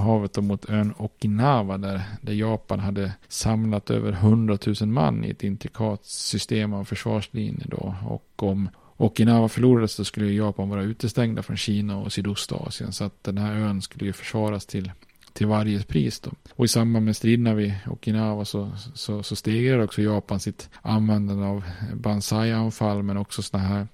havet 0.00 0.38
och 0.38 0.44
mot 0.44 0.70
ön 0.70 0.94
Okinawa 0.98 1.78
där, 1.78 2.02
där 2.22 2.32
Japan 2.32 2.80
hade 2.80 3.12
samlat 3.28 3.90
över 3.90 4.12
100 4.12 4.58
000 4.80 4.88
man 4.88 5.24
i 5.24 5.30
ett 5.30 5.44
intrikat 5.44 6.04
system 6.04 6.72
av 6.72 6.84
försvarslinjer 6.84 7.66
då. 7.70 7.94
Och 8.06 8.42
om 8.42 8.68
Okinawa 8.96 9.48
förlorades 9.48 9.92
så 9.92 10.04
skulle 10.04 10.32
Japan 10.32 10.68
vara 10.68 10.82
utestängda 10.82 11.42
från 11.42 11.56
Kina 11.56 11.96
och 11.96 12.12
Sydostasien 12.12 12.92
så 12.92 13.04
att 13.04 13.24
den 13.24 13.38
här 13.38 13.54
ön 13.54 13.82
skulle 13.82 14.06
ju 14.06 14.12
försvaras 14.12 14.66
till 14.66 14.92
till 15.32 15.46
varje 15.46 15.82
pris. 15.82 16.20
Då. 16.20 16.30
Och 16.54 16.64
i 16.64 16.68
samband 16.68 17.04
med 17.04 17.16
striderna 17.16 17.54
vid 17.54 17.74
Okinawa 17.86 18.44
så, 18.44 18.70
så, 18.94 19.22
så 19.22 19.36
stegrade 19.36 19.84
också 19.84 20.02
Japan 20.02 20.40
sitt 20.40 20.70
användande 20.82 21.46
av 21.46 21.64
Banzai-anfall 21.94 23.02
men 23.02 23.16
också 23.16 23.42
sådana 23.42 23.68
här 23.68 23.88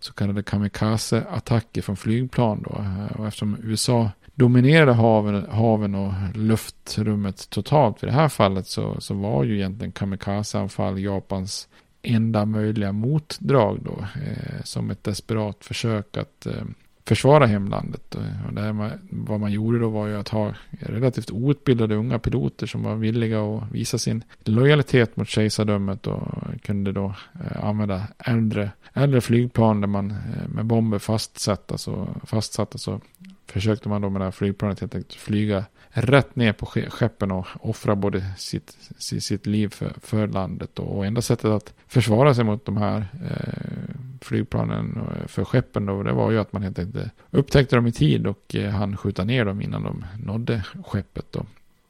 så 0.00 0.12
kallade 0.12 0.42
kamikaze-attacker 0.42 1.82
från 1.82 1.96
flygplan. 1.96 2.62
Då. 2.62 2.84
Och 3.18 3.26
eftersom 3.26 3.56
USA 3.62 4.10
dominerade 4.34 4.92
haven, 4.92 5.46
haven 5.50 5.94
och 5.94 6.12
luftrummet 6.34 7.50
totalt 7.50 8.02
i 8.02 8.06
det 8.06 8.12
här 8.12 8.28
fallet 8.28 8.66
så, 8.66 9.00
så 9.00 9.14
var 9.14 9.44
ju 9.44 9.56
egentligen 9.56 9.92
kamikaze-anfall 9.92 10.98
Japans 10.98 11.68
enda 12.02 12.44
möjliga 12.44 12.92
motdrag 12.92 13.78
då. 13.82 13.98
Eh, 14.00 14.62
som 14.64 14.90
ett 14.90 15.04
desperat 15.04 15.64
försök 15.64 16.16
att 16.16 16.46
eh, 16.46 16.64
försvara 17.08 17.46
hemlandet. 17.46 18.14
Och 18.14 18.52
det 18.52 18.72
man, 18.72 18.90
vad 19.10 19.40
man 19.40 19.52
gjorde 19.52 19.78
då 19.78 19.88
var 19.88 20.06
ju 20.06 20.16
att 20.16 20.28
ha 20.28 20.54
relativt 20.80 21.30
outbildade 21.30 21.94
unga 21.94 22.18
piloter 22.18 22.66
som 22.66 22.82
var 22.82 22.94
villiga 22.94 23.42
att 23.42 23.72
visa 23.72 23.98
sin 23.98 24.24
lojalitet 24.44 25.16
mot 25.16 25.28
kejsardömet 25.28 26.06
och 26.06 26.22
kunde 26.62 26.92
då 26.92 27.14
eh, 27.34 27.64
använda 27.64 28.02
äldre, 28.18 28.70
äldre 28.92 29.20
flygplan 29.20 29.80
där 29.80 29.88
man 29.88 30.10
eh, 30.10 30.48
med 30.48 30.66
bomber 30.66 30.98
fastsatta 30.98 31.78
så, 31.78 32.08
fastsatta 32.24 32.78
så 32.78 33.00
försökte 33.46 33.88
man 33.88 34.02
då 34.02 34.10
med 34.10 34.20
det 34.20 34.24
här 34.24 34.32
flygplanet 34.32 34.80
helt 34.80 34.94
enkelt 34.94 35.20
flyga 35.20 35.64
rätt 35.90 36.36
ner 36.36 36.52
på 36.52 36.66
skeppen 36.66 37.30
och 37.30 37.46
offra 37.60 37.96
både 37.96 38.24
sitt, 38.36 38.76
sitt, 38.98 39.46
liv 39.46 39.68
för, 39.68 39.92
för 40.02 40.26
landet. 40.26 40.78
Och 40.78 41.06
enda 41.06 41.22
sättet 41.22 41.44
att 41.50 41.74
försvara 41.86 42.34
sig 42.34 42.44
mot 42.44 42.64
de 42.64 42.76
här 42.76 43.06
eh, 43.30 43.94
flygplanen 44.20 44.96
eh, 44.96 45.26
för 45.26 45.44
skeppen 45.44 45.86
då, 45.86 46.02
det 46.02 46.12
var 46.12 46.30
ju 46.30 46.38
att 46.38 46.52
man 46.52 46.62
helt 46.62 46.78
enkelt 46.78 47.12
upptäckte 47.30 47.76
dem 47.76 47.86
i 47.86 47.92
tid 47.92 48.26
och 48.26 48.56
eh, 48.56 48.70
hann 48.70 48.96
skjuta 48.96 49.24
ner 49.24 49.44
dem 49.44 49.62
innan 49.62 49.82
de 49.82 50.04
nådde 50.24 50.62
skeppet. 50.86 51.26
Då. 51.30 51.46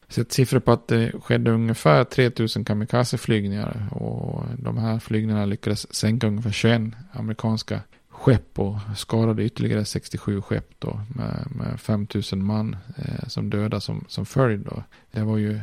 Sett 0.08 0.32
siffror 0.32 0.60
på 0.60 0.72
att 0.72 0.88
det 0.88 1.12
skedde 1.22 1.50
ungefär 1.50 2.04
3000 2.04 2.64
kamikazeflygningar 2.64 3.88
och 3.90 4.44
de 4.58 4.78
här 4.78 4.98
flygningarna 4.98 5.46
lyckades 5.46 5.94
sänka 5.94 6.26
ungefär 6.26 6.50
21 6.50 6.82
amerikanska 7.12 7.80
skepp 8.18 8.58
och 8.58 8.76
skadade 8.96 9.44
ytterligare 9.44 9.84
67 9.84 10.40
skepp 10.40 10.70
då 10.78 11.00
med, 11.08 11.48
med 11.50 11.80
5000 11.80 12.44
man 12.44 12.76
eh, 12.96 13.28
som 13.28 13.50
döda 13.50 13.80
som, 13.80 14.04
som 14.08 14.26
följd. 14.26 14.60
Då. 14.60 14.82
Det 15.10 15.22
var 15.22 15.36
ju 15.36 15.60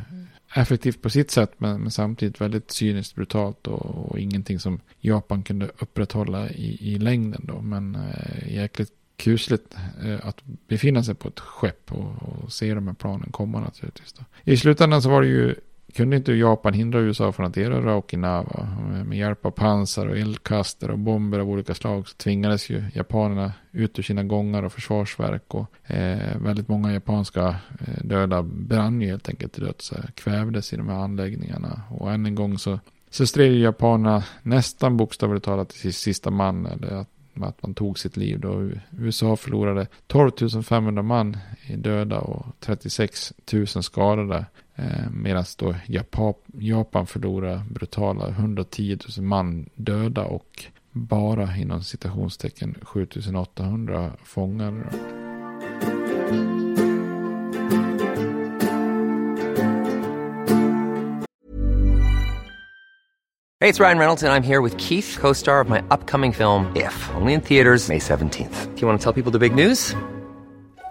effektivt 0.54 1.02
på 1.02 1.10
sitt 1.10 1.30
sätt 1.30 1.52
men, 1.58 1.80
men 1.80 1.90
samtidigt 1.90 2.40
väldigt 2.40 2.70
cyniskt 2.70 3.14
brutalt 3.14 3.66
och, 3.66 4.10
och, 4.10 4.18
ingenting 4.18 4.58
som 4.58 4.80
Japan 5.00 5.42
kunde 5.42 5.70
upprätthålla 5.78 6.50
i, 6.50 6.94
i 6.94 6.98
längden 6.98 7.44
då. 7.44 7.60
Men 7.60 7.94
eh, 7.94 8.54
jäkligt 8.54 8.92
kusligt 9.16 9.76
eh, 10.04 10.26
att 10.26 10.42
befinna 10.68 11.04
sig 11.04 11.14
på 11.14 11.28
ett 11.28 11.40
skepp 11.40 11.92
och, 11.92 12.22
och 12.22 12.52
se 12.52 12.74
de 12.74 12.86
här 12.86 12.94
planen 12.94 13.32
komma 13.32 13.60
naturligtvis. 13.60 14.12
Då. 14.12 14.24
I 14.44 14.56
slutändan 14.56 15.02
så 15.02 15.08
var 15.08 15.22
det 15.22 15.28
ju 15.28 15.54
kunde 15.96 16.16
inte 16.16 16.32
Japan 16.32 16.74
hindra 16.74 17.00
USA 17.00 17.32
från 17.32 17.46
att 17.46 17.56
erövra 17.56 17.96
Okinawa. 17.96 18.68
Med 19.04 19.18
hjälp 19.18 19.46
av 19.46 19.50
pansar 19.50 20.06
och 20.06 20.18
eldkastare 20.18 20.92
och 20.92 20.98
bomber 20.98 21.38
av 21.38 21.50
olika 21.50 21.74
slag 21.74 22.08
så 22.08 22.16
tvingades 22.16 22.70
ju 22.70 22.84
japanerna 22.94 23.52
ut 23.72 23.98
ur 23.98 24.02
sina 24.02 24.22
gångar 24.22 24.62
och 24.62 24.72
försvarsverk. 24.72 25.54
Och 25.54 25.90
eh, 25.90 26.38
väldigt 26.38 26.68
många 26.68 26.92
japanska 26.92 27.56
eh, 27.80 28.04
döda 28.04 28.42
brann 28.42 29.00
ju 29.00 29.08
helt 29.08 29.28
enkelt 29.28 29.52
till 29.52 29.64
döds. 29.64 29.92
Eh, 29.92 30.04
kvävdes 30.14 30.72
i 30.72 30.76
de 30.76 30.88
här 30.88 30.96
anläggningarna. 30.96 31.82
Och 31.90 32.12
än 32.12 32.26
en 32.26 32.34
gång 32.34 32.58
så, 32.58 32.80
så 33.10 33.26
stred 33.26 33.58
japanerna 33.58 34.24
nästan 34.42 34.96
bokstavligt 34.96 35.44
talat 35.44 35.68
till 35.68 35.94
sista 35.94 36.30
man. 36.30 36.66
Eller 36.66 36.92
att 36.92 37.08
att 37.44 37.62
man 37.62 37.74
tog 37.74 37.98
sitt 37.98 38.16
liv 38.16 38.40
då. 38.40 38.70
USA 38.90 39.36
förlorade 39.36 39.86
12 40.06 40.62
500 40.62 41.02
man 41.02 41.36
i 41.66 41.76
döda 41.76 42.18
och 42.18 42.46
36 42.60 43.32
000 43.52 43.66
skadade. 43.66 44.46
Eh, 44.76 45.10
Medan 45.10 45.44
då 45.58 45.74
Japan, 45.86 46.34
Japan 46.58 47.06
förlorar 47.06 47.62
brutala 47.70 48.28
110 48.28 48.98
000 49.18 49.26
man 49.26 49.68
döda 49.74 50.24
och 50.24 50.64
bara 50.92 51.56
inom 51.56 51.82
citationstecken 51.82 52.76
7800 52.82 54.12
fångar. 54.24 54.86
Hej, 63.60 63.72
det 63.72 63.80
är 63.80 63.84
Ryan 63.84 63.98
Reynolds 63.98 64.22
och 64.22 64.28
jag 64.28 64.36
är 64.36 64.40
här 64.42 64.60
med 64.60 64.80
Keith, 64.80 65.20
co-star 65.20 65.64
of 65.64 65.68
my 65.68 65.78
upcoming 65.90 66.32
film 66.32 66.76
If, 66.76 67.10
only 67.20 67.32
in 67.32 67.40
theaters 67.40 67.88
May 67.88 67.98
17th. 67.98 68.74
Do 68.74 68.80
you 68.80 68.86
want 68.86 69.00
to 69.00 69.12
tell 69.12 69.22
people 69.22 69.32
the 69.32 69.48
big 69.48 69.54
news? 69.66 69.96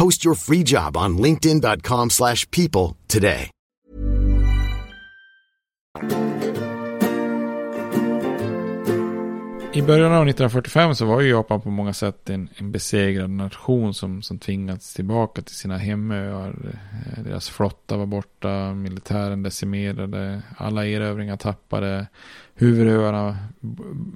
Post 0.00 0.24
your 0.24 0.34
free 0.34 0.62
job 0.62 0.96
on 0.96 1.22
linkedin.com/people 1.22 2.96
today. 3.06 3.50
I 9.72 9.82
början 9.82 10.12
av 10.12 10.28
1945 10.28 10.94
så 10.94 11.04
var 11.04 11.20
ju 11.20 11.28
Japan 11.28 11.60
på 11.60 11.70
många 11.70 11.92
sätt 11.92 12.30
en, 12.30 12.48
en 12.56 12.72
besegrad 12.72 13.30
nation 13.30 13.94
som, 13.94 14.22
som 14.22 14.38
tvingats 14.38 14.94
tillbaka 14.94 15.42
till 15.42 15.54
sina 15.54 15.76
hemöar. 15.78 16.78
Eh, 17.16 17.22
deras 17.24 17.50
flotta 17.50 17.96
var 17.96 18.06
borta, 18.06 18.74
militären 18.74 19.42
decimerade, 19.42 20.42
alla 20.56 20.86
erövringar 20.86 21.36
tappade, 21.36 22.06
huvudöarna 22.60 23.36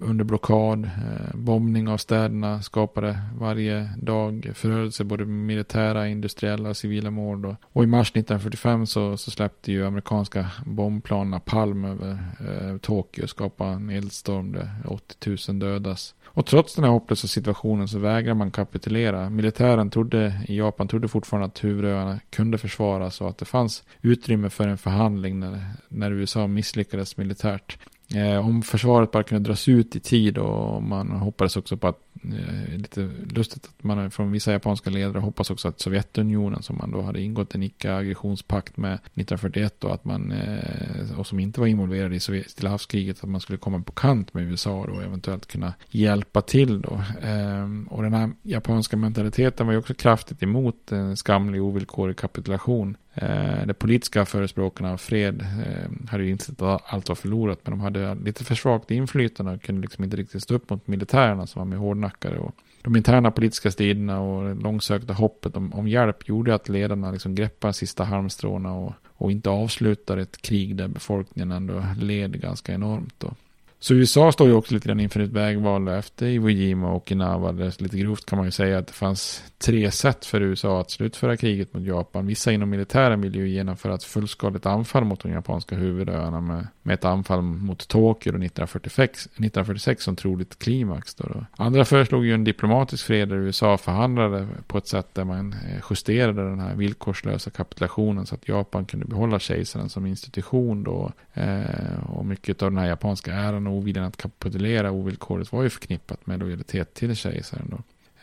under 0.01 0.25
blockad, 0.25 0.85
eh, 0.85 1.35
bombning 1.35 1.89
av 1.89 1.97
städerna 1.97 2.63
skapade 2.63 3.19
varje 3.39 3.91
dag 3.97 4.51
förödelse, 4.55 5.05
både 5.05 5.25
militära, 5.25 6.09
industriella 6.09 6.69
och 6.69 6.77
civila 6.77 7.11
mål. 7.11 7.47
Och, 7.47 7.55
och 7.63 7.85
i 7.85 7.87
mars 7.87 8.11
1945 8.11 8.87
så, 8.87 9.17
så 9.17 9.31
släppte 9.31 9.73
ju 9.73 9.87
amerikanska 9.87 10.51
bombplan 10.67 11.31
Napalm 11.31 11.85
över 11.85 12.19
eh, 12.41 12.77
Tokyo 12.79 13.23
och 13.23 13.31
skapade 13.31 13.73
en 13.73 13.91
eldstorm 13.91 14.53
där 14.53 14.71
80 14.85 15.37
000 15.49 15.59
dödas. 15.59 16.15
Och 16.25 16.47
trots 16.47 16.75
den 16.75 16.85
här 16.85 16.91
hopplösa 16.91 17.29
situationen 17.29 17.89
så 17.89 17.99
vägrar 17.99 18.35
man 18.35 18.51
kapitulera. 18.51 19.31
Militären 19.31 19.91
trodde, 19.91 20.41
i 20.49 20.59
Japan 20.59 20.89
trodde 20.89 21.09
fortfarande 21.09 21.47
att 21.47 21.65
huvudöarna 21.65 22.21
kunde 22.31 22.59
försvaras 22.59 23.21
och 23.21 23.29
att 23.29 23.39
det 23.39 23.45
fanns 23.45 23.85
utrymme 24.03 24.51
för 24.51 24.69
en 24.69 24.79
förhandling 24.79 25.41
när, 25.41 25.61
när 25.89 26.11
USA 26.11 26.47
misslyckades 26.47 27.17
militärt. 27.17 27.79
Eh, 28.09 28.47
om 28.47 28.63
försvaret 28.63 29.11
bara 29.11 29.23
kunde 29.23 29.49
dras 29.49 29.69
ut 29.69 29.97
i 29.97 30.01
tid 30.01 30.39
och 30.39 30.83
man 30.83 31.11
hoppades 31.11 31.57
också 31.57 31.77
på 31.77 31.89
att, 31.89 32.01
eh, 32.25 32.77
lite 32.77 33.11
lustigt 33.31 33.65
att 33.65 33.85
man 33.85 34.11
från 34.11 34.33
vissa 34.33 34.53
japanska 34.53 34.91
ledare 34.91 35.19
hoppas 35.19 35.51
också 35.51 35.69
att 35.69 35.81
Sovjetunionen 35.81 36.63
som 36.63 36.79
man 36.79 36.91
då 36.91 37.03
hade 37.03 37.21
ingått 37.21 37.55
en 37.55 37.63
icke-aggressionspakt 37.63 38.77
med 38.77 38.93
1941 38.93 39.85
och 39.85 39.95
att 39.95 40.05
man, 40.05 40.33
eh, 40.33 41.19
och 41.19 41.27
som 41.27 41.41
inte 41.41 41.61
var 41.61 41.67
involverad 41.67 42.15
i 42.15 42.21
Stilla 42.21 42.71
havskriget, 42.71 43.25
att 43.25 43.31
man 43.31 43.41
skulle 43.41 43.59
komma 43.59 43.81
på 43.81 43.93
kant 43.93 44.35
med 44.35 44.45
USA 44.45 44.73
och 44.73 45.03
eventuellt 45.03 45.47
kunna 45.47 45.75
hjälpa 45.91 46.41
till 46.41 46.81
då. 46.81 47.01
Eh, 47.23 47.69
och 47.89 48.03
den 48.03 48.15
här 48.15 48.31
japanska 48.43 48.97
mentaliteten 48.97 49.67
var 49.67 49.73
ju 49.73 49.79
också 49.79 49.95
kraftigt 49.95 50.43
emot 50.43 50.93
en 50.93 51.17
skamlig 51.17 51.63
ovillkorlig 51.63 52.17
kapitulation 52.17 52.97
Eh, 53.15 53.67
de 53.67 53.75
politiska 53.75 54.25
förespråkarna 54.25 54.93
av 54.93 54.97
fred 54.97 55.47
eh, 55.67 56.11
hade 56.11 56.25
ju 56.25 56.31
insett 56.31 56.63
att 56.63 56.83
allt 56.87 57.09
var 57.09 57.17
förlorat 57.17 57.59
men 57.63 57.71
de 57.71 57.81
hade 57.81 58.15
lite 58.15 58.45
för 58.45 58.55
svagt 58.55 58.91
inflytande 58.91 59.53
och 59.53 59.63
kunde 59.63 59.81
liksom 59.81 60.05
inte 60.05 60.17
riktigt 60.17 60.43
stå 60.43 60.55
upp 60.55 60.71
mot 60.71 60.87
militärerna 60.87 61.47
som 61.47 61.61
var 61.61 61.67
med 61.67 61.79
hårdnackade. 61.79 62.39
Och 62.39 62.55
de 62.83 62.97
interna 62.97 63.31
politiska 63.31 63.71
striderna 63.71 64.21
och 64.21 64.49
det 64.49 64.63
långsökta 64.63 65.13
hoppet 65.13 65.57
om, 65.57 65.75
om 65.75 65.89
hjälp 65.89 66.29
gjorde 66.29 66.55
att 66.55 66.69
ledarna 66.69 67.11
liksom 67.11 67.35
greppade 67.35 67.73
sista 67.73 68.05
halmstråna 68.05 68.73
och, 68.75 68.93
och 69.05 69.33
inte 69.33 69.51
avslutade 69.51 70.23
ett 70.23 70.43
krig 70.43 70.77
där 70.77 70.89
befolkningen 70.89 71.53
ändå 71.53 71.85
led 72.01 72.41
ganska 72.41 72.75
enormt. 72.75 73.25
Och 73.25 73.35
så 73.85 73.95
USA 73.95 74.33
står 74.33 74.49
ju 74.49 74.55
också 74.55 74.75
lite 74.75 74.89
grann 74.89 75.01
inför 75.01 75.21
ett 75.21 75.31
vägval 75.31 75.89
efter 75.89 76.27
Iwo 76.27 76.49
Jima 76.49 76.91
och 76.91 76.97
Okinawa. 76.97 77.53
Lite 77.79 77.99
grovt 77.99 78.27
kan 78.27 78.37
man 78.37 78.47
ju 78.47 78.51
säga 78.51 78.79
att 78.79 78.87
det 78.87 78.93
fanns 78.93 79.43
tre 79.59 79.91
sätt 79.91 80.25
för 80.25 80.41
USA 80.41 80.81
att 80.81 80.91
slutföra 80.91 81.37
kriget 81.37 81.75
mot 81.75 81.83
Japan. 81.83 82.27
Vissa 82.27 82.53
inom 82.53 82.71
militären 82.71 83.21
vill 83.21 83.35
ju 83.35 83.49
genomföra 83.49 83.95
ett 83.95 84.05
fullskaligt 84.05 84.67
anfall 84.67 85.05
mot 85.05 85.23
de 85.23 85.33
japanska 85.33 85.77
huvudöarna 85.77 86.41
med, 86.41 86.67
med 86.83 86.95
ett 86.95 87.05
anfall 87.05 87.43
mot 87.43 87.89
Tokyo 87.89 88.31
1946, 88.31 89.27
1946 89.27 90.05
som 90.05 90.17
troligt 90.17 90.59
klimax. 90.59 91.15
Då, 91.15 91.25
då. 91.25 91.47
Andra 91.57 91.85
föreslog 91.85 92.25
ju 92.25 92.35
en 92.35 92.45
diplomatisk 92.45 93.07
fred 93.07 93.29
där 93.29 93.37
USA 93.37 93.79
förhandlade 93.79 94.49
på 94.67 94.79
ett 94.79 94.87
sätt 94.87 95.15
där 95.15 95.25
man 95.25 95.53
eh, 95.53 95.83
justerade 95.91 96.49
den 96.49 96.61
här 96.61 96.75
villkorslösa 96.75 97.51
kapitulationen 97.51 98.27
så 98.27 98.35
att 98.35 98.49
Japan 98.49 98.85
kunde 98.85 99.07
behålla 99.07 99.39
kejsaren 99.39 99.89
som 99.89 100.07
institution 100.07 100.85
då. 100.85 101.13
Eh, 101.35 102.05
och 102.07 102.27
mycket 102.27 102.63
av 102.63 102.71
den 102.71 102.79
här 102.79 102.89
japanska 102.89 103.33
äran 103.33 103.74
oviljan 103.77 104.05
att 104.05 104.17
kapitulera 104.17 104.91
ovillkorligt 104.91 105.53
var 105.53 105.63
ju 105.63 105.71
förknippat 105.71 106.27
med 106.27 106.41
lojalitet 106.41 106.95
till 106.95 107.17
kejsaren. 107.17 107.67
Då. 107.71 107.79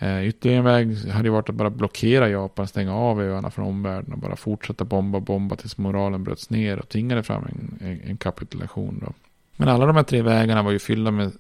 Eh, 0.06 0.28
ytterligare 0.28 0.60
en 0.60 0.66
väg 0.66 1.12
hade 1.12 1.28
ju 1.28 1.32
varit 1.32 1.50
att 1.50 1.56
bara 1.56 1.70
blockera 1.70 2.30
Japan, 2.30 2.68
stänga 2.68 2.96
av 2.96 3.22
öarna 3.22 3.52
från 3.52 3.66
omvärlden 3.66 4.14
och 4.14 4.20
bara 4.20 4.36
fortsätta 4.36 4.84
bomba 4.86 5.18
och 5.18 5.24
bomba 5.24 5.56
tills 5.56 5.78
moralen 5.78 6.24
bröts 6.24 6.50
ner 6.50 6.80
och 6.80 6.90
tvingade 6.90 7.24
fram 7.24 7.44
en, 7.44 7.88
en, 7.88 8.02
en 8.02 8.18
kapitulation. 8.18 9.00
Då. 9.06 9.14
Men 9.58 9.70
alla 9.70 9.86
de 9.86 9.96
här 9.96 10.04
tre 10.04 10.22
vägarna 10.22 10.64
var 10.64 10.72
ju 10.72 10.80
fyllda 10.80 11.12
med 11.12 11.32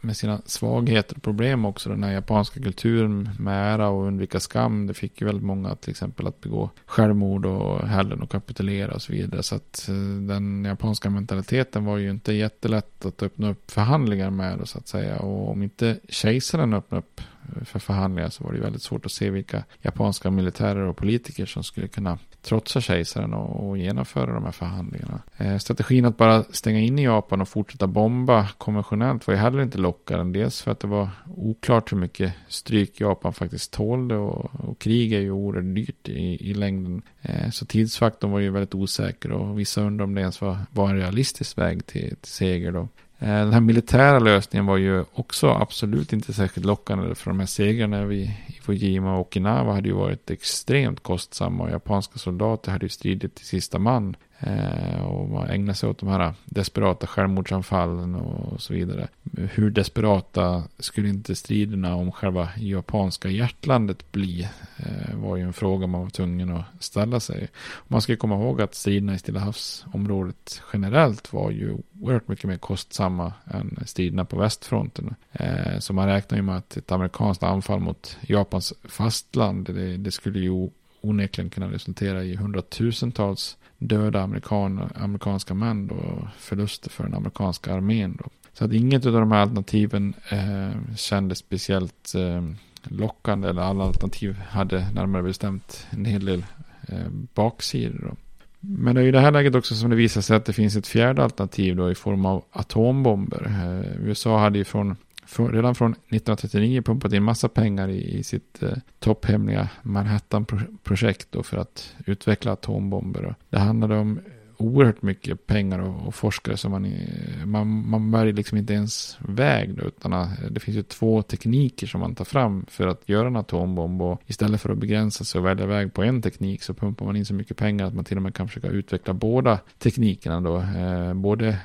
med 0.00 0.16
sina 0.16 0.40
svagheter 0.44 1.16
och 1.16 1.22
problem 1.22 1.64
också. 1.64 1.88
Den 1.88 2.02
här 2.02 2.12
japanska 2.12 2.60
kulturen 2.60 3.30
med 3.38 3.74
ära 3.74 3.88
och 3.88 4.06
undvika 4.06 4.40
skam. 4.40 4.86
Det 4.86 4.94
fick 4.94 5.20
ju 5.20 5.26
väldigt 5.26 5.44
många 5.44 5.74
till 5.76 5.90
exempel 5.90 6.26
att 6.26 6.40
begå 6.40 6.70
självmord 6.86 7.46
och 7.46 7.88
hellre 7.88 8.16
och 8.16 8.30
kapitulera 8.30 8.94
och 8.94 9.02
så 9.02 9.12
vidare. 9.12 9.42
Så 9.42 9.54
att 9.54 9.88
eh, 9.88 9.94
den 10.28 10.64
japanska 10.64 11.10
mentaliteten 11.10 11.84
var 11.84 11.96
ju 11.96 12.10
inte 12.10 12.32
jättelätt 12.32 13.04
att 13.04 13.22
öppna 13.22 13.50
upp 13.50 13.70
förhandlingar 13.70 14.30
med 14.30 14.68
så 14.68 14.78
att 14.78 14.88
säga. 14.88 15.18
Och 15.18 15.50
om 15.50 15.62
inte 15.62 15.98
kejsaren 16.08 16.74
öppnade 16.74 16.98
upp 16.98 17.20
för 17.64 17.78
förhandlingar 17.78 18.30
så 18.30 18.44
var 18.44 18.52
det 18.52 18.60
väldigt 18.60 18.82
svårt 18.82 19.06
att 19.06 19.12
se 19.12 19.30
vilka 19.30 19.64
japanska 19.82 20.30
militärer 20.30 20.86
och 20.86 20.96
politiker 20.96 21.46
som 21.46 21.64
skulle 21.64 21.88
kunna 21.88 22.18
trotsa 22.42 22.80
kejsaren 22.80 23.34
och, 23.34 23.68
och 23.68 23.78
genomföra 23.78 24.34
de 24.34 24.44
här 24.44 24.52
förhandlingarna. 24.52 25.22
Eh, 25.36 25.58
strategin 25.58 26.04
att 26.04 26.16
bara 26.16 26.44
stänga 26.44 26.80
in 26.80 26.98
i 26.98 27.04
Japan 27.04 27.40
och 27.40 27.48
fortsätta 27.48 27.86
bomba 27.86 28.48
konventionellt 28.58 29.26
var 29.26 29.34
ju 29.34 29.40
heller 29.40 29.62
inte 29.62 29.78
lockande. 29.78 30.38
Dels 30.38 30.62
för 30.62 30.70
att 30.70 30.80
det 30.80 30.86
var 30.86 31.08
oklart 31.36 31.92
hur 31.92 31.98
mycket 31.98 32.32
stryk 32.48 33.00
Japan 33.00 33.32
faktiskt 33.32 33.72
tålde 33.72 34.16
och, 34.16 34.50
och 34.68 34.78
krig 34.78 35.12
är 35.12 35.20
ju 35.20 35.30
oerhört 35.30 35.74
dyrt 35.74 36.08
i, 36.08 36.50
i 36.50 36.54
längden. 36.54 37.02
Eh, 37.22 37.50
så 37.50 37.66
tidsfaktorn 37.66 38.30
var 38.30 38.40
ju 38.40 38.50
väldigt 38.50 38.74
osäker 38.74 39.32
och 39.32 39.58
vissa 39.58 39.80
undrar 39.80 40.04
om 40.04 40.14
det 40.14 40.20
ens 40.20 40.40
var, 40.40 40.58
var 40.70 40.90
en 40.90 40.96
realistisk 40.96 41.58
väg 41.58 41.86
till, 41.86 42.16
till 42.16 42.32
seger 42.32 42.72
då. 42.72 42.88
Eh, 43.18 43.28
den 43.28 43.52
här 43.52 43.60
militära 43.60 44.18
lösningen 44.18 44.66
var 44.66 44.76
ju 44.76 45.04
också 45.12 45.48
absolut 45.48 46.12
inte 46.12 46.32
särskilt 46.32 46.66
lockande 46.66 47.14
för 47.14 47.30
de 47.30 47.40
här 47.40 47.46
segrarna 47.46 48.04
vid 48.04 48.30
Fujima 48.62 49.14
och 49.14 49.20
Okinawa 49.20 49.72
hade 49.74 49.88
ju 49.88 49.94
varit 49.94 50.30
extremt 50.30 51.02
kostsamma 51.02 51.64
och 51.64 51.70
japanska 51.70 52.18
soldater 52.18 52.72
hade 52.72 52.84
ju 52.84 52.90
stridit 52.90 53.34
till 53.34 53.46
sista 53.46 53.78
man. 53.78 54.16
Eh, 54.38 55.04
och 55.04 55.28
man 55.28 55.48
ägnar 55.48 55.74
sig 55.74 55.88
åt 55.88 55.98
de 55.98 56.08
här 56.08 56.34
desperata 56.44 57.06
självmordsanfallen 57.06 58.14
och 58.14 58.60
så 58.62 58.74
vidare. 58.74 59.08
Hur 59.36 59.70
desperata 59.70 60.62
skulle 60.78 61.08
inte 61.08 61.34
striderna 61.34 61.94
om 61.94 62.12
själva 62.12 62.48
japanska 62.56 63.28
hjärtlandet 63.28 64.12
bli? 64.12 64.48
Eh, 64.76 65.16
var 65.16 65.36
ju 65.36 65.42
en 65.42 65.52
fråga 65.52 65.86
man 65.86 66.02
var 66.02 66.10
tvungen 66.10 66.50
att 66.50 66.64
ställa 66.80 67.20
sig. 67.20 67.48
Man 67.88 68.02
ska 68.02 68.16
komma 68.16 68.34
ihåg 68.34 68.62
att 68.62 68.74
striderna 68.74 69.14
i 69.14 69.18
Stilla 69.18 69.40
havsområdet 69.40 70.62
generellt 70.72 71.32
var 71.32 71.50
ju 71.50 71.76
oerhört 72.00 72.28
mycket 72.28 72.44
mer 72.44 72.56
kostsamma 72.56 73.32
än 73.44 73.78
striderna 73.86 74.24
på 74.24 74.38
västfronten. 74.38 75.14
Eh, 75.32 75.78
så 75.78 75.92
man 75.92 76.06
räknar 76.06 76.38
ju 76.38 76.42
med 76.42 76.56
att 76.56 76.76
ett 76.76 76.92
amerikanskt 76.92 77.42
anfall 77.42 77.80
mot 77.80 78.16
Japans 78.20 78.74
fastland, 78.84 79.66
det, 79.74 79.96
det 79.96 80.10
skulle 80.10 80.38
ju 80.38 80.68
onekligen 81.00 81.50
kunna 81.50 81.70
resultera 81.70 82.24
i 82.24 82.36
hundratusentals 82.36 83.56
döda 83.78 84.22
amerikan, 84.22 84.90
amerikanska 84.94 85.54
män 85.54 85.86
då, 85.86 86.28
förluster 86.38 86.90
för 86.90 87.04
den 87.04 87.14
amerikanska 87.14 87.74
armén. 87.74 88.18
Då. 88.22 88.30
Så 88.52 88.64
att 88.64 88.72
inget 88.72 89.06
av 89.06 89.12
de 89.12 89.32
här 89.32 89.40
alternativen 89.40 90.14
eh, 90.30 90.94
kändes 90.96 91.38
speciellt 91.38 92.14
eh, 92.14 92.42
lockande 92.82 93.48
eller 93.48 93.62
alla 93.62 93.84
alternativ 93.84 94.40
hade 94.48 94.86
närmare 94.94 95.22
bestämt 95.22 95.86
en 95.90 96.04
hel 96.04 96.24
del 96.24 96.44
eh, 96.88 97.08
baksidor. 97.34 98.08
Då. 98.10 98.16
Men 98.60 98.94
det 98.94 99.00
är 99.00 99.06
i 99.06 99.10
det 99.10 99.20
här 99.20 99.32
läget 99.32 99.54
också 99.54 99.74
som 99.74 99.90
det 99.90 99.96
visar 99.96 100.20
sig 100.20 100.36
att 100.36 100.44
det 100.44 100.52
finns 100.52 100.76
ett 100.76 100.86
fjärde 100.86 101.22
alternativ 101.22 101.76
då 101.76 101.90
i 101.90 101.94
form 101.94 102.26
av 102.26 102.44
atombomber. 102.50 103.46
Eh, 103.46 104.06
USA 104.06 104.38
hade 104.38 104.58
ju 104.58 104.64
från 104.64 104.96
redan 105.38 105.74
från 105.74 105.92
1939 105.92 106.82
pumpat 106.82 107.12
in 107.12 107.22
massa 107.22 107.48
pengar 107.48 107.88
i, 107.88 108.18
i 108.18 108.22
sitt 108.22 108.62
eh, 108.62 108.72
topphemliga 108.98 109.68
Manhattan-projekt 109.82 111.36
för 111.42 111.56
att 111.56 111.94
utveckla 112.06 112.52
atombomber. 112.52 113.24
Och 113.24 113.34
det 113.50 113.58
handlade 113.58 113.96
om 113.96 114.20
oerhört 114.58 115.02
mycket 115.02 115.46
pengar 115.46 115.78
och, 115.78 116.06
och 116.06 116.14
forskare 116.14 116.56
som 116.56 116.70
man, 116.70 116.84
eh, 116.84 117.46
man, 117.46 117.88
man 117.88 118.10
bär 118.10 118.32
liksom 118.32 118.58
inte 118.58 118.72
ens 118.72 119.18
väg 119.20 119.74
då, 119.74 119.84
utan 119.84 120.12
eh, 120.12 120.28
det 120.50 120.60
finns 120.60 120.76
ju 120.76 120.82
två 120.82 121.22
tekniker 121.22 121.86
som 121.86 122.00
man 122.00 122.14
tar 122.14 122.24
fram 122.24 122.66
för 122.68 122.86
att 122.86 123.08
göra 123.08 123.28
en 123.28 123.36
atombomb 123.36 124.02
och 124.02 124.20
istället 124.26 124.60
för 124.60 124.70
att 124.70 124.78
begränsa 124.78 125.24
sig 125.24 125.38
och 125.38 125.46
välja 125.46 125.66
väg 125.66 125.94
på 125.94 126.02
en 126.02 126.22
teknik 126.22 126.62
så 126.62 126.74
pumpar 126.74 127.06
man 127.06 127.16
in 127.16 127.26
så 127.26 127.34
mycket 127.34 127.56
pengar 127.56 127.86
att 127.86 127.94
man 127.94 128.04
till 128.04 128.16
och 128.16 128.22
med 128.22 128.34
kan 128.34 128.48
försöka 128.48 128.68
utveckla 128.68 129.14
båda 129.14 129.58
teknikerna 129.78 130.40
då, 130.40 130.56
eh, 130.56 131.14
både 131.14 131.58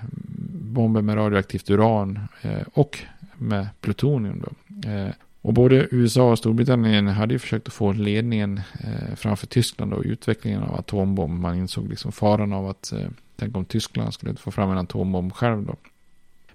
bomber 0.63 1.01
med 1.01 1.17
radioaktivt 1.17 1.69
uran 1.69 2.19
eh, 2.41 2.61
och 2.73 2.99
med 3.41 3.67
plutonium. 3.81 4.43
Då. 4.45 4.89
Eh, 4.89 5.11
och 5.41 5.53
både 5.53 5.87
USA 5.91 6.31
och 6.31 6.37
Storbritannien 6.37 7.07
hade 7.07 7.33
ju 7.33 7.39
försökt 7.39 7.67
att 7.67 7.73
få 7.73 7.93
ledningen 7.93 8.61
eh, 8.79 9.15
framför 9.15 9.47
Tyskland 9.47 9.93
och 9.93 10.03
utvecklingen 10.05 10.63
av 10.63 10.75
atombomb. 10.75 11.41
Man 11.41 11.57
insåg 11.57 11.89
liksom 11.89 12.11
faran 12.11 12.53
av 12.53 12.69
att 12.69 12.91
eh, 12.91 13.07
tänk 13.35 13.57
om 13.57 13.65
Tyskland 13.65 14.13
skulle 14.13 14.35
få 14.35 14.51
fram 14.51 14.71
en 14.71 14.77
atombomb 14.77 15.33
själv 15.33 15.65
då. 15.65 15.75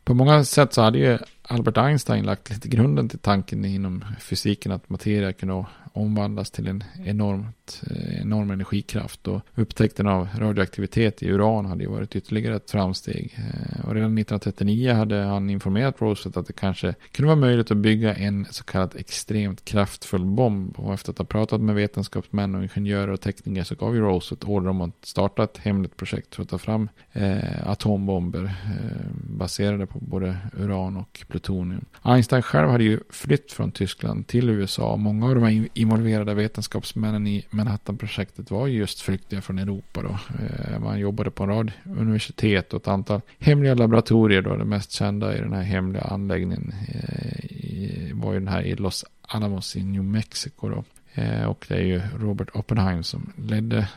På 0.05 0.14
många 0.14 0.44
sätt 0.44 0.72
så 0.72 0.83
hade 0.83 0.99
ju 0.99 1.18
Albert 1.48 1.78
Einstein 1.78 2.24
lagt 2.24 2.50
lite 2.50 2.68
grunden 2.68 3.09
till 3.09 3.18
tanken 3.18 3.64
inom 3.64 4.04
fysiken 4.20 4.72
att 4.72 4.88
materia 4.88 5.32
kunde 5.32 5.66
omvandlas 5.92 6.50
till 6.50 6.66
en 6.66 6.85
enormt, 7.04 7.82
eh, 7.90 8.20
enorm 8.20 8.50
energikraft. 8.50 9.28
Och 9.28 9.40
upptäckten 9.54 10.06
av 10.06 10.28
radioaktivitet 10.38 11.22
i 11.22 11.28
uran 11.28 11.66
hade 11.66 11.85
ju 11.85 11.90
varit 11.90 12.16
ytterligare 12.16 12.56
ett 12.56 12.70
framsteg. 12.70 13.38
Eh, 13.38 13.88
och 13.88 13.94
redan 13.94 14.18
1939 14.18 14.92
hade 14.92 15.16
han 15.16 15.50
informerat 15.50 16.00
Roosevelt 16.00 16.37
att 16.37 16.46
det 16.46 16.52
kanske 16.52 16.94
kunde 17.12 17.26
vara 17.26 17.40
möjligt 17.40 17.70
att 17.70 17.76
bygga 17.76 18.14
en 18.14 18.46
så 18.50 18.64
kallad 18.64 18.96
extremt 18.96 19.64
kraftfull 19.64 20.24
bomb. 20.24 20.78
Och 20.78 20.94
efter 20.94 21.12
att 21.12 21.18
ha 21.18 21.24
pratat 21.24 21.61
med 21.61 21.74
vetenskapsmän 21.74 22.54
och 22.54 22.62
ingenjörer 22.62 23.11
och 23.11 23.20
tekniker 23.20 23.64
så 23.64 23.74
gav 23.74 23.94
ju 23.94 24.00
Roosevelt 24.00 24.44
order 24.44 24.68
om 24.68 24.80
att 24.80 25.04
starta 25.04 25.44
ett 25.44 25.59
hemligt 25.59 25.96
projekt 25.96 26.35
för 26.35 26.42
att 26.42 26.48
ta 26.48 26.59
fram 26.59 26.88
eh, 27.12 27.68
atombomber 27.68 28.44
eh, 28.44 29.06
baserade 29.12 29.87
på 29.87 29.98
både 29.98 30.37
uran 30.59 30.96
och 30.96 31.24
plutonium. 31.37 31.85
Einstein 32.03 32.42
själv 32.42 32.68
hade 32.68 32.85
ju 32.85 33.01
flytt 33.11 33.53
från 33.53 33.72
Tyskland 33.72 34.27
till 34.27 34.51
USA. 34.51 34.96
Många 34.96 35.27
av 35.27 35.35
de 35.35 35.44
här 35.44 35.68
involverade 35.75 36.35
vetenskapsmännen 36.35 37.27
i 37.27 37.46
Manhattan-projektet 37.51 38.51
var 38.51 38.66
just 38.66 39.01
flyktingar 39.01 39.42
från 39.42 39.59
Europa. 39.59 40.03
Då. 40.03 40.18
Eh, 40.44 40.81
man 40.81 40.99
jobbade 40.99 41.31
på 41.31 41.42
en 41.42 41.49
rad 41.49 41.72
universitet 41.85 42.72
och 42.72 42.81
ett 42.81 42.88
antal 42.88 43.20
hemliga 43.38 43.75
laboratorier. 43.75 44.42
Då. 44.42 44.57
Det 44.57 44.64
mest 44.64 44.92
kända 44.92 45.37
i 45.37 45.40
den 45.40 45.53
här 45.53 45.62
hemliga 45.62 46.03
anläggningen 46.03 46.75
eh, 46.88 48.16
var 48.16 48.33
ju 48.33 48.38
den 48.38 48.49
här 48.49 48.62
i 48.62 48.75
Los 48.75 49.05
Alamos 49.29 49.77
i 49.77 49.85
New 49.85 50.05
Mexico. 50.05 50.68
Då. 50.68 50.85
Eh, 51.22 51.44
och 51.44 51.66
det 51.68 51.75
är 51.75 51.85
ju 51.85 52.01
Robert 52.18 52.49
Oppenheim 52.55 53.03
som 53.03 53.33
ledde 53.37 53.88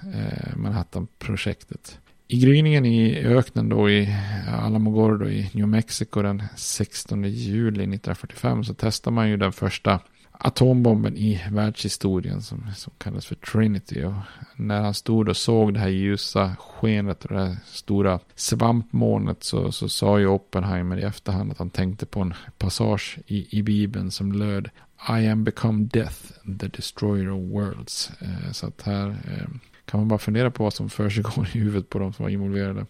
Manhattan-projektet. 0.56 1.99
I 2.31 2.39
gryningen 2.39 2.85
i 2.85 3.25
öknen 3.25 3.69
då 3.69 3.89
i 3.89 4.15
Alamogordo 4.47 5.29
i 5.29 5.49
New 5.53 5.67
Mexico 5.67 6.21
den 6.21 6.43
16 6.55 7.23
juli 7.23 7.83
1945 7.83 8.63
så 8.63 8.73
testar 8.73 9.11
man 9.11 9.29
ju 9.29 9.37
den 9.37 9.51
första 9.51 9.99
atombomben 10.31 11.17
i 11.17 11.41
världshistorien 11.51 12.41
som, 12.41 12.71
som 12.75 12.93
kallas 12.97 13.25
för 13.25 13.35
Trinity. 13.35 14.03
Och 14.03 14.13
när 14.55 14.81
han 14.81 14.93
stod 14.93 15.29
och 15.29 15.37
såg 15.37 15.73
det 15.73 15.79
här 15.79 15.89
ljusa 15.89 16.55
skenet 16.59 17.25
och 17.25 17.33
det 17.33 17.39
här 17.39 17.57
stora 17.65 18.19
svampmolnet 18.35 19.43
så, 19.43 19.71
så 19.71 19.89
sa 19.89 20.19
ju 20.19 20.27
Oppenheimer 20.27 20.97
i 20.97 21.03
efterhand 21.03 21.51
att 21.51 21.57
han 21.59 21.69
tänkte 21.69 22.05
på 22.05 22.21
en 22.21 22.33
passage 22.57 23.19
i, 23.27 23.59
i 23.59 23.63
Bibeln 23.63 24.11
som 24.11 24.31
löd 24.31 24.69
I 25.09 25.27
am 25.27 25.43
become 25.43 25.83
death, 25.83 26.17
the 26.59 26.67
destroyer 26.67 27.29
of 27.29 27.51
worlds. 27.51 28.11
Eh, 28.21 28.51
så 28.51 28.67
att 28.67 28.81
här 28.81 29.09
eh, 29.09 29.47
kan 29.89 29.99
man 29.99 30.08
bara 30.08 30.19
fundera 30.19 30.52
på 30.52 30.63
vad 30.63 30.73
som 30.73 30.89
försiggår 30.89 31.47
i 31.54 31.60
huvudet 31.60 31.89
på 31.89 31.99
de 31.99 32.13
som 32.13 32.23
var 32.23 32.30
involverade. 32.30 32.86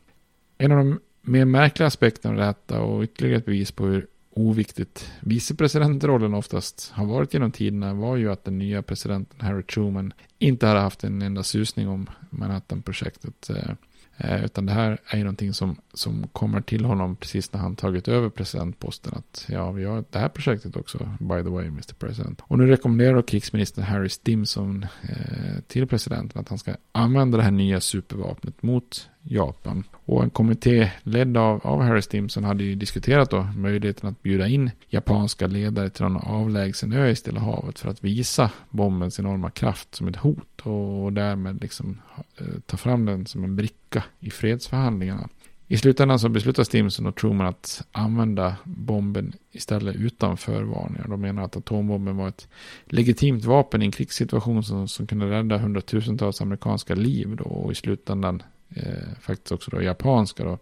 En 0.58 0.72
av 0.72 0.78
de 0.78 1.00
mer 1.22 1.46
märkliga 1.46 1.88
aspekterna 1.88 2.34
av 2.34 2.48
detta 2.48 2.82
och 2.82 3.04
ytterligare 3.04 3.38
ett 3.38 3.46
bevis 3.46 3.72
på 3.72 3.86
hur 3.86 4.08
oviktigt 4.30 5.12
vicepresidentrollen 5.20 6.34
oftast 6.34 6.92
har 6.92 7.06
varit 7.06 7.34
genom 7.34 7.52
tiderna 7.52 7.94
var 7.94 8.16
ju 8.16 8.32
att 8.32 8.44
den 8.44 8.58
nya 8.58 8.82
presidenten 8.82 9.42
Harry 9.42 9.64
Truman 9.64 10.14
inte 10.40 10.68
hade 10.68 10.80
haft 10.80 11.04
en 11.04 11.22
enda 11.22 11.44
susning 11.44 11.88
om 11.88 12.10
Manhattan-projektet. 12.30 13.50
Eh, 13.50 13.72
Eh, 14.19 14.45
utan 14.45 14.65
det 14.65 14.71
här 14.71 14.97
är 15.05 15.17
ju 15.17 15.23
någonting 15.23 15.53
som, 15.53 15.75
som 15.93 16.27
kommer 16.27 16.62
till 16.62 16.86
honom 16.86 17.15
precis 17.15 17.53
när 17.53 17.60
han 17.60 17.75
tagit 17.75 18.08
över 18.08 18.29
presidentposten. 18.29 19.13
Att 19.15 19.45
ja, 19.49 19.71
vi 19.71 19.86
har 19.86 20.03
det 20.10 20.19
här 20.19 20.29
projektet 20.29 20.75
också, 20.75 20.97
by 21.19 21.43
the 21.43 21.49
way, 21.49 21.67
Mr. 21.67 21.93
President. 21.93 22.41
Och 22.43 22.58
nu 22.58 22.67
rekommenderar 22.67 23.21
krigsminister 23.21 23.82
Harry 23.82 24.10
Stimson 24.10 24.86
eh, 25.01 25.61
till 25.67 25.88
presidenten 25.88 26.41
att 26.41 26.49
han 26.49 26.57
ska 26.57 26.76
använda 26.91 27.38
det 27.38 27.43
här 27.43 27.51
nya 27.51 27.82
supervapnet 27.82 28.63
mot 28.63 29.09
Japan. 29.24 29.84
Och 30.05 30.24
en 30.24 30.30
kommitté 30.30 30.91
ledd 31.03 31.38
av, 31.38 31.67
av 31.67 31.82
Harry 31.82 32.01
Stimson 32.01 32.43
hade 32.43 32.63
ju 32.63 32.76
diskuterat 32.76 33.30
då 33.30 33.43
möjligheten 33.55 34.09
att 34.09 34.24
bjuda 34.24 34.47
in 34.47 34.72
japanska 34.88 35.47
ledare 35.47 35.89
till 35.89 36.03
någon 36.03 36.17
avlägsen 36.17 36.93
ö 36.93 37.09
i 37.09 37.15
Stilla 37.15 37.39
havet 37.39 37.80
för 37.80 37.89
att 37.89 38.03
visa 38.03 38.51
bombens 38.70 39.20
enorma 39.20 39.49
kraft 39.49 39.95
som 39.95 40.07
ett 40.07 40.15
hot 40.15 40.61
och 40.63 41.13
därmed 41.13 41.61
liksom 41.61 42.01
eh, 42.38 42.45
ta 42.65 42.78
fram 42.78 43.05
den 43.05 43.26
som 43.26 43.43
en 43.43 43.55
bricka 43.55 44.03
i 44.20 44.30
fredsförhandlingarna. 44.30 45.30
I 45.72 45.78
slutändan 45.78 46.20
så 46.20 46.30
beslutar 46.30 46.63
Stimson 46.63 47.05
och 47.05 47.15
Truman 47.15 47.47
att 47.47 47.88
använda 47.91 48.55
bomben 48.63 49.34
istället 49.51 49.95
utan 49.95 50.38
förvarningar. 50.38 51.07
De 51.07 51.22
menar 51.22 51.43
att 51.43 51.57
atombomben 51.57 52.17
var 52.17 52.28
ett 52.28 52.47
legitimt 52.86 53.45
vapen 53.45 53.82
i 53.82 53.86
en 53.86 53.91
krigssituation 53.91 54.63
som, 54.63 54.88
som 54.88 55.07
kunde 55.07 55.30
rädda 55.30 55.57
hundratusentals 55.57 56.41
amerikanska 56.41 56.95
liv 56.95 57.36
då, 57.36 57.43
och 57.43 57.72
i 57.72 57.76
slutändan 57.76 58.43
eh, 58.76 59.17
faktiskt 59.22 59.51
också 59.51 59.72
då 59.72 59.82
japanska 59.82 60.43
då, 60.43 60.57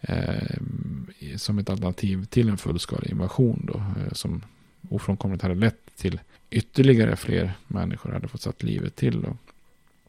eh, 0.00 0.56
som 1.36 1.58
ett 1.58 1.70
alternativ 1.70 2.24
till 2.24 2.48
en 2.48 2.58
fullskalig 2.58 3.10
invasion 3.10 3.70
då, 3.72 3.78
eh, 3.78 4.12
som 4.12 4.42
ofrånkomligt 4.90 5.42
hade 5.42 5.54
lett 5.54 5.96
till 5.96 6.20
ytterligare 6.50 7.16
fler 7.16 7.52
människor 7.66 8.12
hade 8.12 8.28
fått 8.28 8.40
satt 8.40 8.62
livet 8.62 8.96
till. 8.96 9.22
Då. 9.22 9.36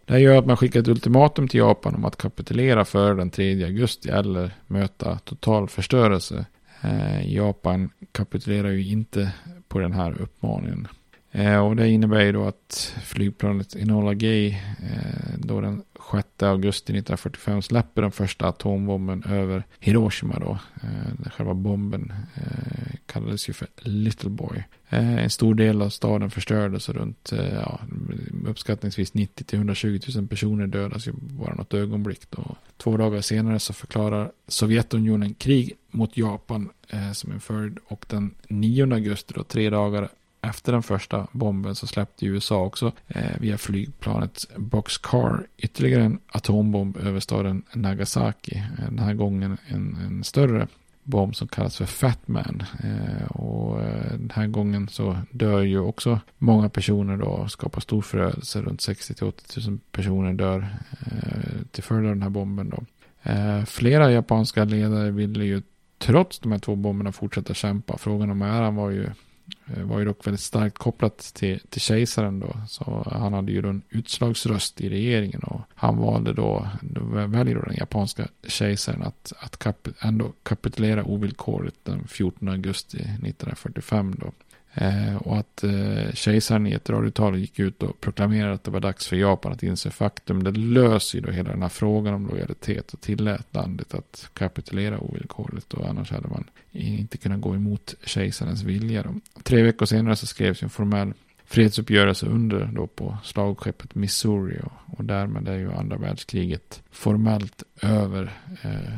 Det 0.05 0.13
här 0.13 0.19
gör 0.19 0.37
att 0.37 0.45
man 0.45 0.57
skickar 0.57 0.79
ett 0.79 0.87
ultimatum 0.87 1.47
till 1.47 1.59
Japan 1.59 1.95
om 1.95 2.05
att 2.05 2.17
kapitulera 2.17 2.85
före 2.85 3.15
den 3.15 3.29
3 3.29 3.63
augusti 3.63 4.09
eller 4.09 4.51
möta 4.67 5.19
total 5.19 5.69
förstörelse. 5.69 6.45
Eh, 6.81 7.33
Japan 7.33 7.89
kapitulerar 8.11 8.69
ju 8.69 8.87
inte 8.87 9.31
på 9.67 9.79
den 9.79 9.93
här 9.93 10.21
uppmaningen. 10.21 10.87
Eh, 11.31 11.65
och 11.65 11.75
det 11.75 11.89
innebär 11.89 12.21
ju 12.21 12.31
då 12.31 12.45
att 12.45 12.95
flygplanet 13.03 13.75
Enola 13.75 14.13
Gay 14.13 14.47
eh, 14.49 15.37
då 15.37 15.61
den 15.61 15.83
6 16.17 16.43
augusti 16.43 16.93
1945 16.93 17.61
släpper 17.61 18.01
den 18.01 18.11
första 18.11 18.47
atombomben 18.47 19.23
över 19.23 19.63
Hiroshima 19.79 20.39
då. 20.39 20.57
Eh, 20.83 21.31
själva 21.31 21.53
bomben 21.53 22.13
eh, 22.35 22.95
kallades 23.05 23.49
ju 23.49 23.53
för 23.53 23.67
Little 23.77 24.29
Boy. 24.29 24.63
Eh, 24.89 25.23
en 25.23 25.29
stor 25.29 25.55
del 25.55 25.81
av 25.81 25.89
staden 25.89 26.31
förstördes 26.31 26.89
och 26.89 26.95
runt 26.95 27.31
eh, 27.31 27.53
ja, 27.53 27.79
uppskattningsvis 28.45 29.13
90-120 29.13 30.17
000 30.17 30.27
personer 30.27 30.67
dödas 30.67 31.07
ju 31.07 31.11
bara 31.13 31.55
något 31.55 31.73
ögonblick. 31.73 32.21
Då. 32.29 32.55
Två 32.77 32.97
dagar 32.97 33.21
senare 33.21 33.59
så 33.59 33.73
förklarar 33.73 34.31
Sovjetunionen 34.47 35.33
krig 35.33 35.73
mot 35.91 36.17
Japan 36.17 36.69
eh, 36.89 37.11
som 37.11 37.31
en 37.31 37.39
följd 37.39 37.77
och 37.87 38.05
den 38.09 38.35
9 38.47 38.93
augusti 38.93 39.33
då, 39.35 39.43
tre 39.43 39.69
dagar 39.69 40.09
efter 40.43 40.71
den 40.71 40.83
första 40.83 41.27
bomben 41.31 41.75
så 41.75 41.87
släppte 41.87 42.25
USA 42.25 42.61
också 42.61 42.91
eh, 43.07 43.39
via 43.39 43.57
flygplanet 43.57 44.45
Boxcar 44.55 45.47
ytterligare 45.57 46.03
en 46.03 46.19
atombomb 46.27 46.97
över 46.97 47.19
staden 47.19 47.63
Nagasaki. 47.73 48.57
Eh, 48.57 48.85
den 48.85 48.99
här 48.99 49.13
gången 49.13 49.57
en, 49.67 49.97
en 50.05 50.23
större 50.23 50.67
bomb 51.03 51.35
som 51.35 51.47
kallas 51.47 51.77
för 51.77 51.85
Fatman. 51.85 52.63
Eh, 52.83 53.25
och 53.27 53.81
eh, 53.81 54.11
den 54.11 54.31
här 54.33 54.47
gången 54.47 54.87
så 54.87 55.17
dör 55.31 55.61
ju 55.61 55.79
också 55.79 56.19
många 56.37 56.69
personer 56.69 57.17
då 57.17 57.25
och 57.25 57.51
skapar 57.51 57.81
stor 57.81 58.01
förödelse. 58.01 58.61
Runt 58.61 58.79
60-80 58.79 59.69
000 59.69 59.79
personer 59.91 60.33
dör 60.33 60.67
eh, 60.99 61.61
till 61.71 61.83
följd 61.83 62.05
av 62.05 62.13
den 62.15 62.23
här 62.23 62.29
bomben 62.29 62.69
då. 62.69 62.83
Eh, 63.31 63.65
flera 63.65 64.11
japanska 64.11 64.63
ledare 64.63 65.11
ville 65.11 65.45
ju 65.45 65.61
trots 65.97 66.39
de 66.39 66.51
här 66.51 66.59
två 66.59 66.75
bomberna 66.75 67.11
fortsätta 67.11 67.53
kämpa. 67.53 67.97
Frågan 67.97 68.29
om 68.29 68.41
äran 68.41 68.75
var 68.75 68.89
ju 68.89 69.09
Eh, 69.67 69.83
var 69.83 69.99
ju 69.99 70.05
dock 70.05 70.27
väldigt 70.27 70.41
starkt 70.41 70.77
kopplat 70.77 71.17
till, 71.17 71.59
till 71.69 71.81
kejsaren 71.81 72.39
då. 72.39 72.55
Så 72.67 73.07
han 73.11 73.33
hade 73.33 73.51
ju 73.51 73.61
då 73.61 73.69
en 73.69 73.81
utslagsröst 73.89 74.81
i 74.81 74.89
regeringen 74.89 75.43
och 75.43 75.61
han 75.75 75.97
valde 75.97 76.33
då, 76.33 76.67
då 76.81 77.01
väljer 77.27 77.55
då 77.55 77.61
den 77.61 77.75
japanska 77.75 78.27
kejsaren 78.47 79.03
att, 79.03 79.33
att 79.39 79.57
kap, 79.57 79.87
ändå 79.99 80.33
kapitulera 80.43 81.03
ovillkorligt 81.03 81.77
den 81.83 82.07
14 82.07 82.47
augusti 82.47 82.97
1945 82.97 84.15
då. 84.19 84.31
Eh, 84.75 85.15
och 85.15 85.37
att 85.37 85.63
eh, 85.63 86.13
kejsaren 86.13 86.67
i 86.67 86.71
ett 86.71 86.89
radiotal 86.89 87.37
gick 87.37 87.59
ut 87.59 87.83
och 87.83 88.01
proklamerade 88.01 88.53
att 88.53 88.63
det 88.63 88.71
var 88.71 88.79
dags 88.79 89.07
för 89.07 89.15
Japan 89.15 89.51
att 89.51 89.63
inse 89.63 89.89
faktum. 89.89 90.43
Det 90.43 90.51
löser 90.51 91.17
ju 91.17 91.25
då 91.25 91.31
hela 91.31 91.49
den 91.49 91.61
här 91.61 91.69
frågan 91.69 92.13
om 92.13 92.27
lojalitet 92.27 92.93
och 92.93 93.01
tillät 93.01 93.47
landet 93.51 93.93
att 93.93 94.29
kapitulera 94.33 94.99
ovillkorligt. 94.99 95.73
Och 95.73 95.89
annars 95.89 96.11
hade 96.11 96.27
man 96.27 96.43
inte 96.71 97.17
kunnat 97.17 97.41
gå 97.41 97.55
emot 97.55 97.95
kejsarens 98.03 98.63
vilja. 98.63 99.03
Då. 99.03 99.13
Tre 99.43 99.63
veckor 99.63 99.85
senare 99.85 100.15
så 100.15 100.25
skrevs 100.25 100.63
en 100.63 100.69
formell 100.69 101.13
fredsuppgörelse 101.45 102.25
under 102.25 102.65
då 102.65 102.87
på 102.87 103.17
slagskeppet 103.23 103.95
Missouri. 103.95 104.59
Och, 104.63 104.97
och 104.97 105.05
därmed 105.05 105.47
är 105.47 105.57
ju 105.57 105.73
andra 105.73 105.97
världskriget 105.97 106.83
formellt 106.91 107.63
över 107.81 108.33
eh, 108.61 108.97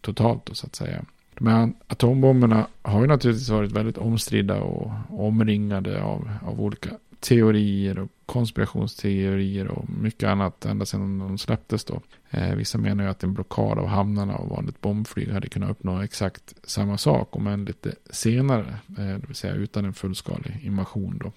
totalt 0.00 0.46
då 0.46 0.54
så 0.54 0.66
att 0.66 0.74
säga. 0.74 1.04
Men 1.42 1.74
atombomberna 1.86 2.66
har 2.82 3.00
ju 3.00 3.06
naturligtvis 3.06 3.48
varit 3.48 3.72
väldigt 3.72 3.98
omstridda 3.98 4.60
och 4.60 4.92
omringade 5.08 6.02
av, 6.02 6.30
av 6.42 6.60
olika 6.60 6.90
teorier 7.20 7.98
och 7.98 8.10
konspirationsteorier 8.26 9.68
och 9.68 9.90
mycket 9.90 10.28
annat 10.28 10.64
ända 10.64 10.86
sedan 10.86 11.18
de 11.18 11.38
släpptes 11.38 11.84
då. 11.84 12.00
Eh, 12.30 12.54
vissa 12.54 12.78
menar 12.78 13.04
ju 13.04 13.10
att 13.10 13.22
en 13.22 13.34
blockad 13.34 13.78
av 13.78 13.86
hamnarna 13.86 14.36
och 14.36 14.48
vanligt 14.48 14.80
bombflyg 14.80 15.32
hade 15.32 15.48
kunnat 15.48 15.70
uppnå 15.70 16.00
exakt 16.00 16.54
samma 16.64 16.98
sak, 16.98 17.36
om 17.36 17.46
än 17.46 17.64
lite 17.64 17.94
senare, 18.10 18.78
eh, 18.88 19.04
det 19.04 19.26
vill 19.26 19.36
säga 19.36 19.54
utan 19.54 19.84
en 19.84 19.94
fullskalig 19.94 20.60
invasion 20.62 21.18
då. 21.24 21.32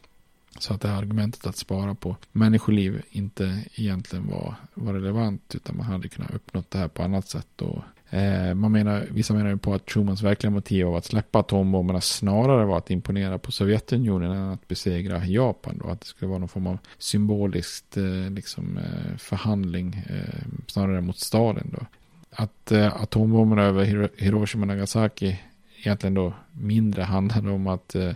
Så 0.59 0.73
att 0.73 0.81
det 0.81 0.87
här 0.87 0.97
argumentet 0.97 1.47
att 1.47 1.57
spara 1.57 1.95
på 1.95 2.15
människoliv 2.31 3.01
inte 3.09 3.63
egentligen 3.75 4.27
var, 4.27 4.55
var 4.73 4.93
relevant, 4.93 5.55
utan 5.55 5.77
man 5.77 5.85
hade 5.85 6.09
kunnat 6.09 6.33
uppnå 6.33 6.63
det 6.69 6.77
här 6.77 6.87
på 6.87 7.03
annat 7.03 7.27
sätt. 7.27 7.61
Och 7.61 7.83
Eh, 8.09 8.53
man 8.53 8.71
menar, 8.71 9.05
vissa 9.11 9.33
menar 9.33 9.49
ju 9.49 9.57
på 9.57 9.73
att 9.73 9.85
Trumans 9.85 10.21
verkliga 10.21 10.51
motiv 10.51 10.87
av 10.87 10.95
att 10.95 11.05
släppa 11.05 11.39
atombomberna 11.39 12.01
snarare 12.01 12.65
var 12.65 12.77
att 12.77 12.91
imponera 12.91 13.37
på 13.37 13.51
Sovjetunionen 13.51 14.31
än 14.31 14.49
att 14.49 14.67
besegra 14.67 15.25
Japan. 15.25 15.77
Då. 15.83 15.89
Att 15.89 16.01
det 16.01 16.07
skulle 16.07 16.29
vara 16.29 16.39
någon 16.39 16.49
form 16.49 16.67
av 16.67 16.77
symboliskt 16.97 17.97
eh, 17.97 18.31
liksom, 18.31 18.77
eh, 18.77 19.17
förhandling 19.17 20.03
eh, 20.09 20.45
snarare 20.67 21.01
mot 21.01 21.19
Stalin. 21.19 21.75
Då. 21.79 21.85
Att 22.29 22.71
eh, 22.71 23.01
atombomberna 23.01 23.63
över 23.63 24.09
Hiroshima 24.17 24.63
och 24.63 24.67
Nagasaki 24.67 25.39
egentligen 25.77 26.13
då 26.13 26.33
mindre 26.51 27.03
handlade 27.03 27.51
om 27.51 27.67
att, 27.67 27.95
eh, 27.95 28.13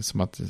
som 0.00 0.20
att 0.20 0.40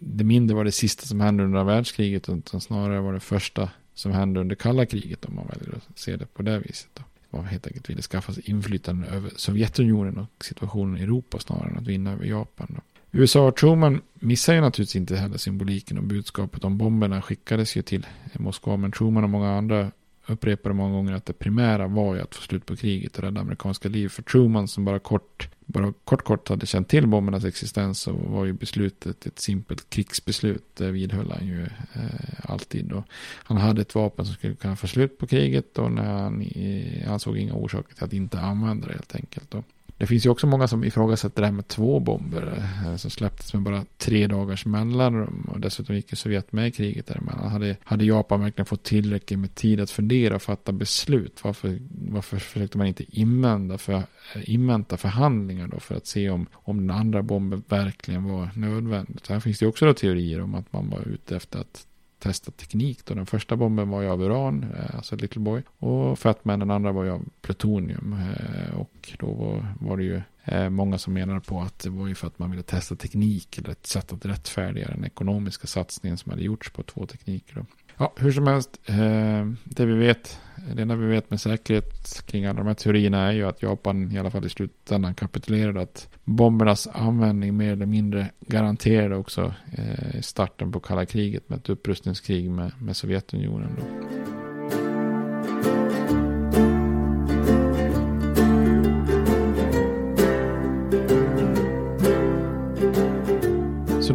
det 0.00 0.24
mindre 0.24 0.56
var 0.56 0.64
det 0.64 0.72
sista 0.72 1.06
som 1.06 1.20
hände 1.20 1.44
under 1.44 1.64
världskriget 1.64 2.28
utan 2.28 2.60
snarare 2.60 3.00
var 3.00 3.12
det 3.12 3.20
första 3.20 3.70
som 3.94 4.12
hände 4.12 4.40
under 4.40 4.56
kalla 4.56 4.86
kriget 4.86 5.24
om 5.24 5.34
man 5.34 5.46
väljer 5.46 5.74
att 5.76 5.98
se 5.98 6.16
det 6.16 6.26
på 6.26 6.42
det 6.42 6.58
viset. 6.58 6.88
Då 6.94 7.02
man 7.36 7.46
helt 7.46 7.66
enkelt 7.66 7.90
ville 7.90 8.02
skaffa 8.02 8.32
sig 8.32 8.50
inflytande 8.50 9.06
över 9.06 9.30
Sovjetunionen 9.36 10.18
och 10.18 10.44
situationen 10.44 10.98
i 10.98 11.02
Europa 11.02 11.38
snarare 11.38 11.70
än 11.70 11.78
att 11.78 11.86
vinna 11.86 12.12
över 12.12 12.24
Japan. 12.24 12.66
Då. 12.70 12.80
USA 13.18 13.48
och 13.48 13.56
Truman 13.56 14.00
missar 14.14 14.54
ju 14.54 14.60
naturligtvis 14.60 14.96
inte 14.96 15.16
heller 15.16 15.38
symboliken 15.38 15.98
och 15.98 16.04
budskapet 16.04 16.64
om 16.64 16.78
bomberna 16.78 17.22
skickades 17.22 17.76
ju 17.76 17.82
till 17.82 18.06
Moskva. 18.32 18.76
Men 18.76 18.92
Truman 18.92 19.24
och 19.24 19.30
många 19.30 19.50
andra 19.50 19.90
upprepade 20.26 20.74
många 20.74 20.92
gånger 20.92 21.12
att 21.12 21.26
det 21.26 21.32
primära 21.32 21.86
var 21.86 22.14
ju 22.14 22.20
att 22.20 22.34
få 22.34 22.42
slut 22.42 22.66
på 22.66 22.76
kriget 22.76 23.16
och 23.16 23.24
rädda 23.24 23.40
amerikanska 23.40 23.88
liv. 23.88 24.08
För 24.08 24.22
Truman 24.22 24.68
som 24.68 24.84
bara 24.84 24.98
kort, 24.98 25.48
bara 25.66 25.92
kort 26.04 26.24
kort 26.24 26.48
hade 26.48 26.66
känt 26.66 26.88
till 26.88 27.06
bombernas 27.06 27.44
existens 27.44 28.00
så 28.00 28.12
var 28.12 28.44
ju 28.44 28.52
beslutet 28.52 29.26
ett 29.26 29.38
simpelt 29.38 29.90
krigsbeslut. 29.90 30.76
Det 30.76 30.90
vidhöll 30.90 31.32
han 31.38 31.46
ju 31.46 31.62
eh, 31.62 32.50
alltid. 32.50 32.92
Och 32.92 33.04
han 33.44 33.56
hade 33.56 33.80
ett 33.80 33.94
vapen 33.94 34.24
som 34.24 34.34
skulle 34.34 34.54
kunna 34.54 34.76
få 34.76 34.86
slut 34.86 35.18
på 35.18 35.26
kriget 35.26 35.78
och 35.78 35.92
när 35.92 36.12
han, 36.12 36.42
eh, 36.42 37.08
han 37.08 37.20
såg 37.20 37.38
inga 37.38 37.54
orsaker 37.54 37.94
till 37.94 38.04
att 38.04 38.12
inte 38.12 38.40
använda 38.40 38.86
det 38.86 38.92
helt 38.92 39.14
enkelt. 39.14 39.54
Och 39.54 39.64
det 39.98 40.06
finns 40.06 40.26
ju 40.26 40.30
också 40.30 40.46
många 40.46 40.68
som 40.68 40.84
ifrågasätter 40.84 41.42
det 41.42 41.46
här 41.46 41.52
med 41.52 41.68
två 41.68 42.00
bomber 42.00 42.68
eh, 42.86 42.96
som 42.96 43.10
släpptes 43.10 43.54
med 43.54 43.62
bara 43.62 43.84
tre 43.98 44.26
dagars 44.26 44.66
mellanrum 44.66 45.48
och 45.52 45.60
dessutom 45.60 45.96
gick 45.96 46.12
ju 46.12 46.16
Sovjet 46.16 46.52
med 46.52 46.68
i 46.68 46.70
kriget 46.70 47.06
däremellan. 47.06 47.48
Hade, 47.48 47.76
hade 47.84 48.04
Japan 48.04 48.40
verkligen 48.40 48.66
fått 48.66 48.82
tillräckligt 48.82 49.38
med 49.38 49.54
tid 49.54 49.80
att 49.80 49.90
fundera 49.90 50.34
och 50.34 50.42
fatta 50.42 50.72
beslut? 50.72 51.44
Varför, 51.44 51.78
varför 51.90 52.36
försökte 52.36 52.78
man 52.78 52.86
inte 52.86 53.20
invänta, 53.20 53.78
för, 53.78 53.94
eh, 53.94 54.02
invänta 54.44 54.96
förhandlingar 54.96 55.68
då 55.68 55.80
för 55.80 55.94
att 55.94 56.06
se 56.06 56.30
om, 56.30 56.46
om 56.52 56.86
den 56.86 56.96
andra 56.96 57.22
bomben 57.22 57.62
verkligen 57.68 58.24
var 58.24 58.50
nödvändig? 58.54 59.16
Så 59.22 59.32
här 59.32 59.40
finns 59.40 59.58
det 59.58 59.66
också 59.66 59.86
då 59.86 59.94
teorier 59.94 60.40
om 60.40 60.54
att 60.54 60.72
man 60.72 60.90
var 60.90 61.08
ute 61.08 61.36
efter 61.36 61.58
att 61.58 61.86
testa 62.24 62.50
teknik. 62.50 63.04
Då. 63.04 63.14
Den 63.14 63.26
första 63.26 63.56
bomben 63.56 63.90
var 63.90 64.02
ju 64.02 64.08
av 64.08 64.22
uran, 64.22 64.66
eh, 64.78 64.96
alltså 64.96 65.16
Little 65.16 65.40
Boy. 65.40 65.62
Och 65.78 66.18
Fatman, 66.18 66.58
den 66.58 66.70
andra 66.70 66.92
var 66.92 67.04
ju 67.04 67.10
av 67.10 67.24
plutonium. 67.40 68.12
Eh, 68.12 68.74
och 68.74 69.12
då 69.18 69.26
var, 69.26 69.74
var 69.80 69.96
det 69.96 70.04
ju 70.04 70.22
eh, 70.44 70.70
många 70.70 70.98
som 70.98 71.12
menade 71.12 71.40
på 71.40 71.60
att 71.60 71.78
det 71.78 71.90
var 71.90 72.06
ju 72.06 72.14
för 72.14 72.26
att 72.26 72.38
man 72.38 72.50
ville 72.50 72.62
testa 72.62 72.96
teknik 72.96 73.58
eller 73.58 73.70
ett 73.70 73.86
sätt 73.86 74.12
att 74.12 74.26
rättfärdiga 74.26 74.88
den 74.88 75.04
ekonomiska 75.04 75.66
satsningen 75.66 76.18
som 76.18 76.30
hade 76.30 76.42
gjorts 76.42 76.70
på 76.70 76.82
två 76.82 77.06
tekniker. 77.06 77.54
Då. 77.54 77.66
Ja, 77.96 78.12
hur 78.16 78.32
som 78.32 78.46
helst, 78.46 78.80
eh, 78.86 79.46
det 79.64 79.86
vi 79.86 79.94
vet, 79.94 80.40
det 80.74 80.82
enda 80.82 80.94
vi 80.94 81.06
vet 81.06 81.30
med 81.30 81.40
säkerhet 81.40 82.22
kring 82.26 82.44
alla 82.44 82.58
de 82.58 82.66
här 82.66 82.74
teorierna 82.74 83.28
är 83.28 83.32
ju 83.32 83.48
att 83.48 83.62
Japan 83.62 84.12
i 84.12 84.18
alla 84.18 84.30
fall 84.30 84.46
i 84.46 84.48
slutändan 84.48 85.14
kapitulerade 85.14 85.80
att 85.80 86.08
bombernas 86.24 86.86
användning 86.92 87.56
mer 87.56 87.72
eller 87.72 87.86
mindre 87.86 88.30
garanterade 88.40 89.16
också 89.16 89.54
eh, 89.72 90.20
starten 90.20 90.72
på 90.72 90.80
kalla 90.80 91.06
kriget 91.06 91.48
med 91.48 91.58
ett 91.58 91.68
upprustningskrig 91.68 92.50
med, 92.50 92.72
med 92.78 92.96
Sovjetunionen. 92.96 93.70
Då. 93.78 94.43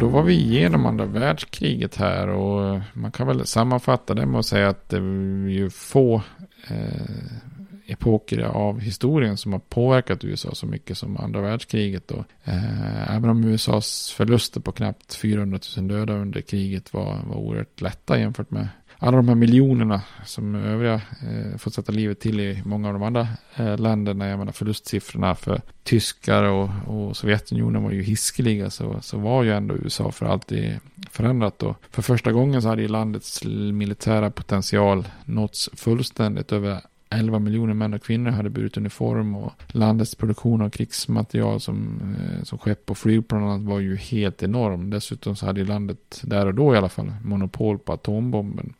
Då 0.00 0.08
var 0.08 0.22
vi 0.22 0.34
igenom 0.34 0.86
andra 0.86 1.04
världskriget 1.04 1.96
här 1.96 2.28
och 2.28 2.80
man 2.92 3.12
kan 3.12 3.26
väl 3.26 3.46
sammanfatta 3.46 4.14
det 4.14 4.26
med 4.26 4.38
att 4.38 4.46
säga 4.46 4.68
att 4.68 4.88
det 4.88 4.96
är 4.96 5.48
ju 5.48 5.70
få, 5.70 6.22
eh, 6.68 7.32
epoker 7.86 8.40
av 8.40 8.80
historien 8.80 9.36
som 9.36 9.52
har 9.52 9.60
påverkat 9.60 10.24
USA 10.24 10.54
så 10.54 10.66
mycket 10.66 10.98
som 10.98 11.16
andra 11.16 11.40
världskriget. 11.40 12.10
Och, 12.10 12.24
eh, 12.44 13.16
även 13.16 13.30
om 13.30 13.44
USAs 13.44 14.14
förluster 14.16 14.60
på 14.60 14.72
knappt 14.72 15.14
400 15.14 15.58
000 15.76 15.88
döda 15.88 16.12
under 16.12 16.40
kriget 16.40 16.92
var, 16.92 17.20
var 17.26 17.36
oerhört 17.36 17.80
lätta 17.80 18.18
jämfört 18.18 18.50
med 18.50 18.68
alla 19.02 19.16
de 19.16 19.28
här 19.28 19.34
miljonerna 19.34 20.02
som 20.24 20.54
övriga 20.54 20.94
eh, 20.94 21.56
fått 21.58 21.74
sätta 21.74 21.92
livet 21.92 22.20
till 22.20 22.40
i 22.40 22.62
många 22.64 22.88
av 22.88 22.94
de 22.94 23.02
andra 23.02 23.28
eh, 23.56 23.78
länderna. 23.78 24.28
Jag 24.28 24.38
menar 24.38 24.52
förlustsiffrorna 24.52 25.34
för 25.34 25.62
tyskar 25.82 26.42
och, 26.42 26.70
och 26.86 27.16
Sovjetunionen 27.16 27.82
var 27.82 27.90
ju 27.90 28.02
hiskeliga. 28.02 28.70
Så, 28.70 28.98
så 29.00 29.18
var 29.18 29.42
ju 29.42 29.52
ändå 29.52 29.74
USA 29.74 30.10
för 30.10 30.26
alltid 30.26 30.78
förändrat. 31.10 31.62
Och 31.62 31.76
för 31.90 32.02
första 32.02 32.32
gången 32.32 32.62
så 32.62 32.68
hade 32.68 32.82
ju 32.82 32.88
landets 32.88 33.44
militära 33.72 34.30
potential 34.30 35.08
nåtts 35.24 35.70
fullständigt. 35.72 36.52
Över 36.52 36.80
11 37.10 37.38
miljoner 37.38 37.74
män 37.74 37.94
och 37.94 38.02
kvinnor 38.02 38.30
hade 38.30 38.50
burit 38.50 38.76
uniform 38.76 39.34
och 39.34 39.52
landets 39.68 40.14
produktion 40.14 40.62
av 40.62 40.70
krigsmaterial 40.70 41.60
som, 41.60 42.00
eh, 42.18 42.44
som 42.44 42.58
skepp 42.58 42.90
och 42.90 42.98
flygplan 42.98 43.66
var 43.66 43.80
ju 43.80 43.96
helt 43.96 44.42
enorm. 44.42 44.90
Dessutom 44.90 45.36
så 45.36 45.46
hade 45.46 45.60
ju 45.60 45.66
landet 45.66 46.20
där 46.22 46.46
och 46.46 46.54
då 46.54 46.74
i 46.74 46.78
alla 46.78 46.88
fall 46.88 47.12
monopol 47.24 47.78
på 47.78 47.92
atombomben 47.92 48.74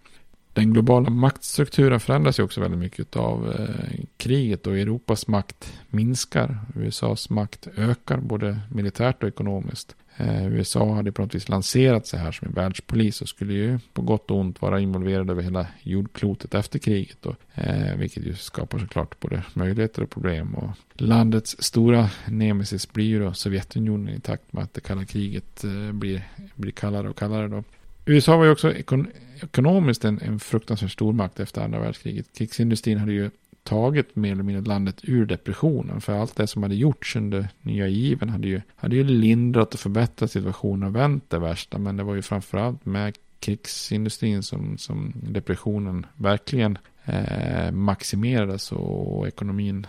den 0.53 0.73
globala 0.73 1.11
maktstrukturen 1.11 2.01
förändras 2.01 2.39
ju 2.39 2.43
också 2.43 2.61
väldigt 2.61 2.81
mycket 2.81 3.17
av 3.17 3.53
eh, 3.53 4.01
kriget 4.17 4.67
och 4.67 4.79
Europas 4.79 5.29
makt 5.29 5.73
minskar. 5.89 6.61
USAs 6.77 7.31
makt 7.31 7.69
ökar 7.77 8.17
både 8.17 8.61
militärt 8.69 9.23
och 9.23 9.29
ekonomiskt. 9.29 9.97
Eh, 10.17 10.47
USA 10.47 10.95
hade 10.95 11.13
på 11.13 11.23
något 11.23 11.35
vis 11.35 11.49
lanserat 11.49 12.07
sig 12.07 12.21
här 12.21 12.33
som 12.33 12.49
en 12.49 12.55
världspolis 12.55 13.23
och 13.23 13.29
skulle 13.29 13.53
ju 13.53 13.79
på 13.93 14.03
gott 14.03 14.31
och 14.31 14.39
ont 14.39 14.63
vara 14.63 14.81
involverad 14.81 15.31
över 15.31 15.43
hela 15.43 15.67
jordklotet 15.83 16.55
efter 16.55 16.79
kriget. 16.79 17.27
Och, 17.27 17.37
eh, 17.55 17.97
vilket 17.97 18.27
ju 18.27 18.35
skapar 18.35 18.79
såklart 18.79 19.21
både 19.21 19.43
möjligheter 19.55 20.03
och 20.03 20.11
problem. 20.11 20.55
Och 20.55 20.71
landets 20.93 21.57
stora 21.59 22.11
nemesis 22.27 22.93
blir 22.93 23.05
ju 23.05 23.21
då 23.25 23.33
Sovjetunionen 23.33 24.15
i 24.15 24.21
takt 24.21 24.53
med 24.53 24.65
att 24.65 24.75
det 24.75 24.81
kalla 24.81 25.05
kriget 25.05 25.65
eh, 25.65 25.93
blir, 25.93 26.23
blir 26.55 26.73
kallare 26.73 27.09
och 27.09 27.19
kallare. 27.19 27.49
Då. 27.49 27.65
USA 28.11 28.37
var 28.37 28.45
ju 28.45 28.51
också 28.51 28.73
ekon 28.73 29.07
ekonomiskt 29.43 30.05
en, 30.05 30.21
en 30.23 30.41
fruktansvärt 30.41 30.91
stormakt 30.91 31.41
efter 31.41 31.63
andra 31.63 31.81
världskriget. 31.81 32.27
Krigsindustrin 32.39 32.99
hade 32.99 33.13
ju 33.13 33.31
tagit 33.63 34.17
mer 34.17 34.33
eller 34.33 34.43
mindre 34.43 34.65
landet 34.65 35.01
ur 35.03 35.27
depressionen. 35.27 36.01
För 36.01 36.13
allt 36.13 36.37
det 36.37 36.47
som 36.47 36.63
hade 36.63 36.75
gjorts 36.75 37.17
under 37.17 37.49
nya 37.63 37.89
given 37.89 38.29
hade 38.29 38.49
ju, 38.49 38.61
hade 38.77 38.97
ju 38.97 39.05
lindrat 39.05 39.75
och 39.75 39.81
förbättrat 39.81 40.31
situationen 40.31 40.89
och 40.89 40.97
vänt 40.97 41.31
det 41.31 41.39
värsta. 41.39 41.79
Men 41.79 41.97
det 41.97 42.03
var 42.03 42.15
ju 42.15 42.23
framförallt 42.23 42.85
med 42.85 43.17
krigsindustrin 43.41 44.43
som, 44.43 44.79
som 44.79 45.13
depressionen 45.15 46.07
verkligen 46.17 46.79
eh, 47.05 47.73
maximerades 47.73 48.73
och 48.73 49.29
ekonomin 49.29 49.87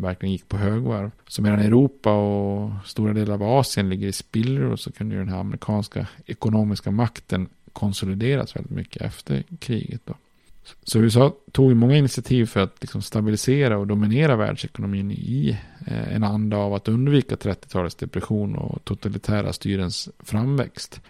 verkligen 0.00 0.32
gick 0.32 0.48
på 0.48 0.56
högvarv. 0.56 1.10
Så 1.28 1.42
medan 1.42 1.58
Europa 1.58 2.12
och 2.12 2.70
stora 2.84 3.12
delar 3.12 3.34
av 3.34 3.42
Asien 3.42 3.88
ligger 3.88 4.08
i 4.08 4.12
spillror 4.12 4.76
så 4.76 4.92
kunde 4.92 5.14
ju 5.14 5.18
den 5.18 5.28
här 5.28 5.38
amerikanska 5.38 6.06
ekonomiska 6.26 6.90
makten 6.90 7.48
konsolideras 7.72 8.56
väldigt 8.56 8.72
mycket 8.72 9.02
efter 9.02 9.44
kriget. 9.58 10.00
Då. 10.04 10.14
Så 10.82 10.98
USA 10.98 11.36
tog 11.52 11.76
många 11.76 11.96
initiativ 11.96 12.46
för 12.46 12.60
att 12.60 12.76
liksom 12.80 13.02
stabilisera 13.02 13.78
och 13.78 13.86
dominera 13.86 14.36
världsekonomin 14.36 15.10
i 15.10 15.58
eh, 15.86 16.14
en 16.14 16.24
anda 16.24 16.56
av 16.56 16.74
att 16.74 16.88
undvika 16.88 17.34
30-talets 17.34 17.94
depression 17.94 18.56
och 18.56 18.84
totalitära 18.84 19.52
styrens 19.52 20.08
framväxt 20.18 21.00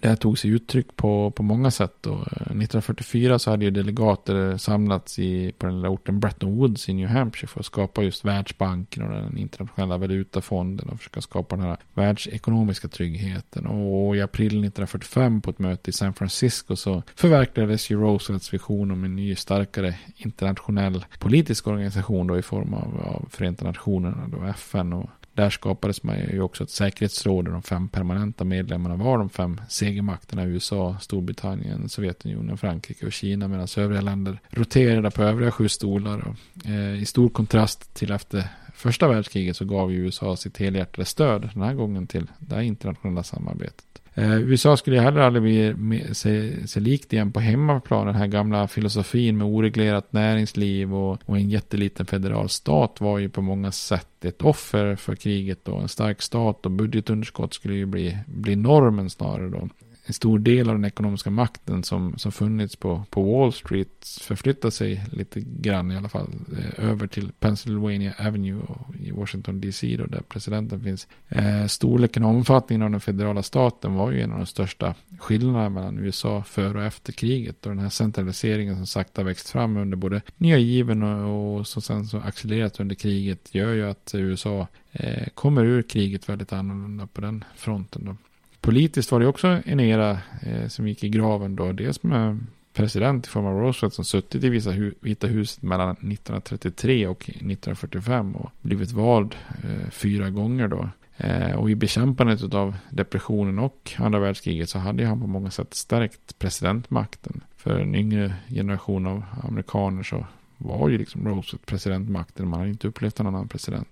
det 0.00 0.08
här 0.08 0.16
tog 0.16 0.38
sig 0.38 0.50
uttryck 0.50 0.96
på, 0.96 1.30
på 1.30 1.42
många 1.42 1.70
sätt. 1.70 2.06
Och 2.06 2.18
eh, 2.18 2.22
1944 2.22 3.38
så 3.38 3.50
hade 3.50 3.64
ju 3.64 3.70
delegater 3.70 4.56
samlats 4.56 5.18
i, 5.18 5.52
på 5.58 5.66
den 5.66 5.76
lilla 5.76 5.88
orten 5.88 6.20
Bretton 6.20 6.56
Woods 6.56 6.88
i 6.88 6.94
New 6.94 7.08
Hampshire 7.08 7.48
för 7.48 7.60
att 7.60 7.66
skapa 7.66 8.02
just 8.02 8.24
Världsbanken 8.24 9.02
och 9.02 9.10
den 9.10 9.38
internationella 9.38 9.98
valutafonden 9.98 10.88
och 10.88 10.98
försöka 10.98 11.20
skapa 11.20 11.56
den 11.56 11.64
här 11.64 11.76
världsekonomiska 11.94 12.88
tryggheten. 12.88 13.66
Och 13.66 14.16
i 14.16 14.20
april 14.20 14.46
1945 14.46 15.40
på 15.40 15.50
ett 15.50 15.58
möte 15.58 15.90
i 15.90 15.92
San 15.92 16.14
Francisco 16.14 16.76
så 16.76 17.02
förverkligades 17.14 17.90
ju 17.90 18.00
Roosevelts 18.00 18.54
vision 18.54 18.90
om 18.90 19.04
en 19.04 19.16
ny 19.16 19.34
starkare 19.34 19.94
internationell 20.16 21.04
politisk 21.18 21.66
organisation 21.66 22.26
då 22.26 22.38
i 22.38 22.42
form 22.42 22.74
av, 22.74 23.00
av 23.00 23.28
Förenta 23.30 23.64
Nationerna, 23.64 24.28
då 24.28 24.44
FN. 24.44 24.92
Och 24.92 25.10
där 25.38 25.50
skapades 25.50 26.02
man 26.02 26.16
ju 26.18 26.40
också 26.40 26.64
ett 26.64 26.70
säkerhetsråd 26.70 27.44
där 27.44 27.52
de 27.52 27.62
fem 27.62 27.88
permanenta 27.88 28.44
medlemmarna 28.44 28.96
var 28.96 29.18
de 29.18 29.28
fem 29.28 29.60
segermakterna 29.68 30.44
USA, 30.44 30.96
Storbritannien, 31.00 31.88
Sovjetunionen, 31.88 32.58
Frankrike 32.58 33.06
och 33.06 33.12
Kina 33.12 33.48
medan 33.48 33.68
övriga 33.76 34.00
länder 34.00 34.40
roterade 34.50 35.10
på 35.10 35.22
övriga 35.22 35.50
sju 35.50 35.68
stolar. 35.68 36.28
Och, 36.28 36.66
eh, 36.66 37.02
I 37.02 37.04
stor 37.04 37.28
kontrast 37.28 37.94
till 37.94 38.12
efter 38.12 38.48
första 38.74 39.08
världskriget 39.08 39.56
så 39.56 39.64
gav 39.64 39.92
ju 39.92 39.98
USA 39.98 40.36
sitt 40.36 40.58
helhjärtade 40.58 41.04
stöd 41.04 41.50
den 41.54 41.62
här 41.62 41.74
gången 41.74 42.06
till 42.06 42.26
det 42.38 42.54
här 42.54 42.62
internationella 42.62 43.22
samarbetet. 43.22 44.02
Eh, 44.18 44.40
USA 44.40 44.76
skulle 44.76 44.96
ju 44.96 45.02
heller 45.02 45.20
aldrig 45.20 45.42
bli 45.76 46.14
sig, 46.14 46.68
sig 46.68 46.82
likt 46.82 47.12
igen 47.12 47.32
på 47.32 47.40
hemmaplan. 47.40 48.06
Den 48.06 48.14
här 48.14 48.26
gamla 48.26 48.68
filosofin 48.68 49.38
med 49.38 49.46
oreglerat 49.46 50.12
näringsliv 50.12 50.94
och, 50.94 51.18
och, 51.24 51.36
en 51.36 51.50
jätteliten 51.50 52.06
federal 52.06 52.48
stat 52.48 53.00
var 53.00 53.18
ju 53.18 53.28
på 53.28 53.42
många 53.42 53.72
sätt 53.72 54.24
ett 54.24 54.42
offer 54.42 54.96
för 54.96 55.14
kriget. 55.14 55.68
Och 55.68 55.82
en 55.82 55.88
stark 55.88 56.22
stat 56.22 56.66
och 56.66 56.72
budgetunderskott 56.72 57.54
skulle 57.54 57.74
ju 57.74 57.86
bli, 57.86 58.18
bli 58.26 58.56
normen 58.56 59.10
snarare 59.10 59.48
då 59.48 59.68
en 60.08 60.14
stor 60.14 60.38
del 60.38 60.68
av 60.68 60.74
den 60.74 60.84
ekonomiska 60.84 61.30
makten 61.30 61.82
som, 61.82 62.18
som 62.18 62.32
funnits 62.32 62.76
på, 62.76 63.04
på 63.10 63.22
Wall 63.22 63.52
Street 63.52 64.18
förflyttar 64.20 64.70
sig 64.70 65.04
lite 65.12 65.40
grann 65.40 65.92
i 65.92 65.96
alla 65.96 66.08
fall 66.08 66.34
eh, 66.58 66.90
över 66.90 67.06
till 67.06 67.32
Pennsylvania 67.40 68.14
Avenue 68.18 68.62
i 69.00 69.10
Washington 69.10 69.60
DC 69.60 69.96
då 69.96 70.06
där 70.06 70.20
presidenten 70.28 70.80
finns. 70.80 71.08
Eh, 71.28 71.66
storleken 71.66 72.24
och 72.24 72.30
omfattningen 72.30 72.82
av 72.82 72.90
den 72.90 73.00
federala 73.00 73.42
staten 73.42 73.94
var 73.94 74.10
ju 74.10 74.20
en 74.20 74.32
av 74.32 74.38
de 74.38 74.46
största 74.46 74.94
skillnaderna 75.18 75.68
mellan 75.68 75.98
USA 75.98 76.42
före 76.42 76.78
och 76.78 76.84
efter 76.84 77.12
kriget 77.12 77.66
och 77.66 77.72
den 77.72 77.82
här 77.82 77.88
centraliseringen 77.88 78.76
som 78.76 78.86
sakta 78.86 79.22
växt 79.22 79.50
fram 79.50 79.76
under 79.76 79.96
både 79.96 80.22
nya 80.36 80.58
given 80.58 81.02
och, 81.02 81.58
och 81.58 81.66
som 81.66 81.82
sen 81.82 82.06
så 82.06 82.18
accelererat 82.18 82.80
under 82.80 82.94
kriget 82.94 83.54
gör 83.54 83.72
ju 83.72 83.90
att 83.90 84.14
USA 84.14 84.66
eh, 84.92 85.28
kommer 85.34 85.64
ur 85.64 85.82
kriget 85.82 86.28
väldigt 86.28 86.52
annorlunda 86.52 87.06
på 87.06 87.20
den 87.20 87.44
fronten. 87.56 88.04
Då. 88.04 88.16
Politiskt 88.60 89.12
var 89.12 89.20
det 89.20 89.26
också 89.26 89.60
en 89.64 89.80
era 89.80 90.18
eh, 90.42 90.68
som 90.68 90.88
gick 90.88 91.04
i 91.04 91.08
graven 91.08 91.56
då. 91.56 91.72
Dels 91.72 92.02
med 92.02 92.38
president 92.72 93.26
i 93.26 93.30
form 93.30 93.46
av 93.46 93.60
Roosevelt 93.60 93.94
som 93.94 94.04
suttit 94.04 94.44
i 94.44 94.48
vissa 94.48 94.70
hu 94.70 94.94
Vita 95.00 95.26
huset 95.26 95.62
mellan 95.62 95.90
1933 95.90 97.06
och 97.06 97.22
1945 97.22 98.36
och 98.36 98.50
blivit 98.60 98.92
vald 98.92 99.34
eh, 99.64 99.90
fyra 99.90 100.30
gånger 100.30 100.68
då. 100.68 100.88
Eh, 101.16 101.52
och 101.52 101.70
i 101.70 101.74
bekämpandet 101.74 102.54
av 102.54 102.76
depressionen 102.90 103.58
och 103.58 103.92
andra 103.96 104.18
världskriget 104.18 104.70
så 104.70 104.78
hade 104.78 105.06
han 105.06 105.20
på 105.20 105.26
många 105.26 105.50
sätt 105.50 105.74
stärkt 105.74 106.38
presidentmakten. 106.38 107.40
För 107.56 107.80
en 107.80 107.94
yngre 107.94 108.34
generation 108.48 109.06
av 109.06 109.24
amerikaner 109.42 110.02
så 110.02 110.26
var 110.56 110.88
ju 110.88 110.98
liksom 110.98 111.28
Roosevelt 111.28 111.66
presidentmakten. 111.66 112.48
Man 112.48 112.58
hade 112.58 112.70
inte 112.70 112.88
upplevt 112.88 113.18
någon 113.18 113.34
annan 113.34 113.48
president. 113.48 113.88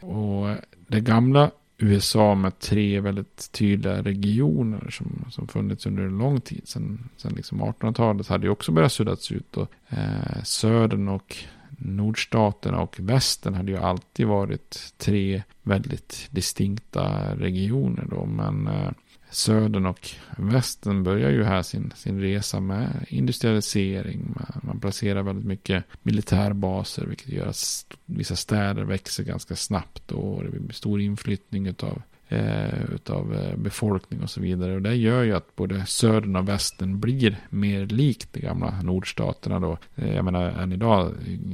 Då. 0.00 0.06
Och 0.06 0.56
det 0.86 1.00
gamla 1.00 1.50
USA 1.82 2.34
med 2.34 2.58
tre 2.58 3.00
väldigt 3.00 3.52
tydliga 3.52 4.02
regioner 4.02 4.90
som, 4.90 5.24
som 5.30 5.48
funnits 5.48 5.86
under 5.86 6.02
en 6.02 6.18
lång 6.18 6.40
tid. 6.40 6.62
Sen, 6.64 7.08
sen 7.16 7.32
liksom 7.32 7.62
1800-talet 7.62 8.28
hade 8.28 8.46
ju 8.46 8.50
också 8.50 8.72
börjat 8.72 8.92
suddas 8.92 9.32
ut. 9.32 9.56
Och, 9.56 9.68
eh, 9.88 10.42
södern 10.44 11.08
och 11.08 11.36
nordstaterna 11.78 12.80
och 12.80 13.00
västern 13.00 13.54
hade 13.54 13.72
ju 13.72 13.78
alltid 13.78 14.26
varit 14.26 14.94
tre 14.98 15.42
väldigt 15.62 16.28
distinkta 16.30 17.34
regioner. 17.36 18.06
Då, 18.10 18.26
men 18.26 18.66
eh, 18.66 18.90
södern 19.32 19.86
och 19.86 20.10
västern 20.36 21.02
börjar 21.02 21.30
ju 21.30 21.44
här 21.44 21.62
sin, 21.62 21.92
sin 21.96 22.20
resa 22.20 22.60
med 22.60 23.06
industrialisering. 23.08 24.34
Man 24.62 24.80
placerar 24.80 25.22
väldigt 25.22 25.46
mycket 25.46 25.84
militärbaser 26.02 27.06
vilket 27.06 27.28
gör 27.28 27.46
att 27.46 27.86
vissa 28.04 28.36
städer 28.36 28.84
växer 28.84 29.24
ganska 29.24 29.56
snabbt 29.56 30.12
och 30.12 30.44
det 30.44 30.50
blir 30.50 30.72
stor 30.72 31.00
inflyttning 31.00 31.68
av 31.68 32.02
eh, 32.32 32.94
utav 32.94 33.34
eh, 33.34 33.56
befolkning 33.56 34.22
och 34.22 34.30
så 34.30 34.40
vidare. 34.40 34.74
Och 34.74 34.82
det 34.82 34.94
gör 34.94 35.22
ju 35.22 35.32
att 35.32 35.56
både 35.56 35.86
södern 35.86 36.36
och 36.36 36.48
västern 36.48 37.00
blir 37.00 37.36
mer 37.50 37.86
likt 37.86 38.32
de 38.32 38.40
gamla 38.40 38.82
nordstaterna 38.82 39.60
då. 39.60 39.78
Eh, 39.96 40.14
jag 40.14 40.24
menar, 40.24 40.50
än 40.50 40.72
idag 40.72 41.12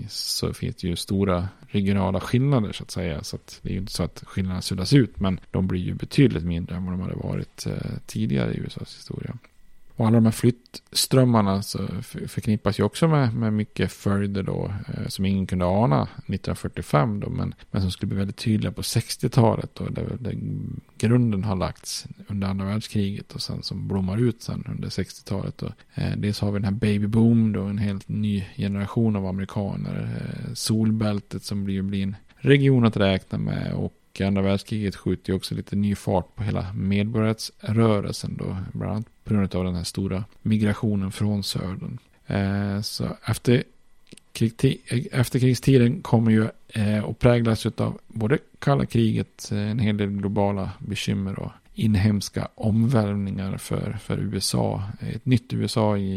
så 0.09 0.55
finns 0.55 0.77
det 0.77 0.89
ju 0.89 0.97
stora 0.97 1.49
regionala 1.69 2.21
skillnader 2.21 2.73
så 2.73 2.83
att 2.83 2.91
säga. 2.91 3.23
Så 3.23 3.37
att 3.37 3.61
det 3.63 3.69
är 3.69 3.73
ju 3.73 3.79
inte 3.79 3.93
så 3.93 4.03
att 4.03 4.23
skillnaderna 4.27 4.63
suddas 4.63 4.93
ut, 4.93 5.21
men 5.21 5.41
de 5.51 5.69
blir 5.69 5.81
ju 5.81 5.95
betydligt 5.95 6.45
mindre 6.45 6.77
än 6.77 6.85
vad 6.85 6.93
de 6.93 7.01
hade 7.01 7.17
varit 7.17 7.67
eh, 7.67 7.73
tidigare 8.07 8.55
i 8.55 8.59
USAs 8.59 8.97
historia. 8.97 9.39
Och 9.99 10.07
alla 10.07 10.15
de 10.15 10.25
här 10.25 10.33
flyttströmmarna 10.33 11.63
så 11.63 11.79
förknippas 12.03 12.79
ju 12.81 12.83
också 12.83 13.09
med, 13.09 13.35
med 13.35 13.53
mycket 13.53 13.93
följder 13.93 14.43
då 14.43 14.73
eh, 14.89 15.07
som 15.09 15.25
ingen 15.25 15.47
kunde 15.47 15.65
ana 15.65 16.03
1945 16.03 17.21
då, 17.21 17.31
men, 17.31 17.55
men 17.71 17.83
som 17.83 17.91
skulle 17.91 18.09
bli 18.09 18.19
väldigt 18.19 18.37
tydliga 18.37 18.73
på 18.73 18.83
60-talet 18.83 19.75
då, 19.75 19.85
där, 19.85 20.17
där 20.21 20.35
grunden 20.99 21.45
har 21.45 21.57
lagts 21.57 22.07
under 22.29 22.49
andra 22.49 22.67
världskriget 22.67 23.33
och 23.33 23.43
sen 23.43 23.63
som 23.63 23.89
blommar 23.89 24.19
ut 24.19 24.43
sen 24.43 24.65
under 24.69 24.89
60-talet. 24.89 25.63
Eh, 25.95 26.17
dels 26.17 26.41
har 26.41 26.53
vi 26.53 26.59
den 26.59 26.65
här 26.65 26.81
babyboom 26.81 27.53
då, 27.53 27.63
en 27.63 27.79
helt 27.79 28.09
ny 28.09 28.45
generation 28.57 29.17
av 29.17 29.27
amerikaner. 29.27 30.21
Eh, 30.21 30.55
solbältet 30.55 31.43
som 31.43 31.65
blir, 31.65 31.83
blir 31.83 32.03
en 32.03 32.17
region 32.37 32.85
att 32.85 32.97
räkna 32.97 33.39
med 33.39 33.73
och 33.73 33.95
andra 34.27 34.43
världskriget 34.43 34.97
skjuter 34.97 35.33
ju 35.33 35.37
också 35.37 35.55
lite 35.55 35.77
ny 35.77 35.95
fart 35.95 36.37
på 36.37 36.43
hela 36.43 36.73
medborgarrättsrörelsen 36.73 38.37
då, 38.37 38.57
bland 38.73 38.93
annat 38.93 39.07
på 39.25 39.35
grund 39.35 39.55
av 39.55 39.65
den 39.65 39.75
här 39.75 39.85
stora 39.85 40.25
migrationen 40.43 41.13
från 41.13 41.43
södern. 41.43 41.99
Eh, 42.27 42.81
så 42.81 43.05
efter, 43.25 43.63
efterkrigstiden 45.13 46.01
kommer 46.01 46.31
ju 46.31 46.49
eh, 46.69 47.05
att 47.05 47.19
präglas 47.19 47.67
av 47.67 47.99
både 48.09 48.39
kalla 48.59 48.87
kriget, 48.87 49.53
eh, 49.53 49.71
en 49.71 49.79
hel 49.79 49.97
del 49.97 50.11
globala 50.11 50.71
bekymmer 50.79 51.39
och 51.39 51.53
inhemska 51.75 52.49
omvälvningar 52.55 53.57
för, 53.57 53.93
för 53.93 54.19
USA. 54.19 54.83
Ett 55.15 55.27
nytt 55.27 55.53
USA 55.53 55.97
i, 55.97 56.13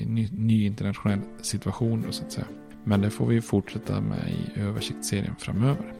i 0.00 0.06
ny, 0.06 0.28
ny 0.32 0.66
internationell 0.66 1.20
situation 1.42 2.02
då, 2.06 2.12
så 2.12 2.24
att 2.24 2.32
säga. 2.32 2.46
Men 2.84 3.00
det 3.00 3.10
får 3.10 3.26
vi 3.26 3.40
fortsätta 3.40 4.00
med 4.00 4.18
i 4.28 4.60
översiktsserien 4.60 5.34
framöver. 5.38 5.99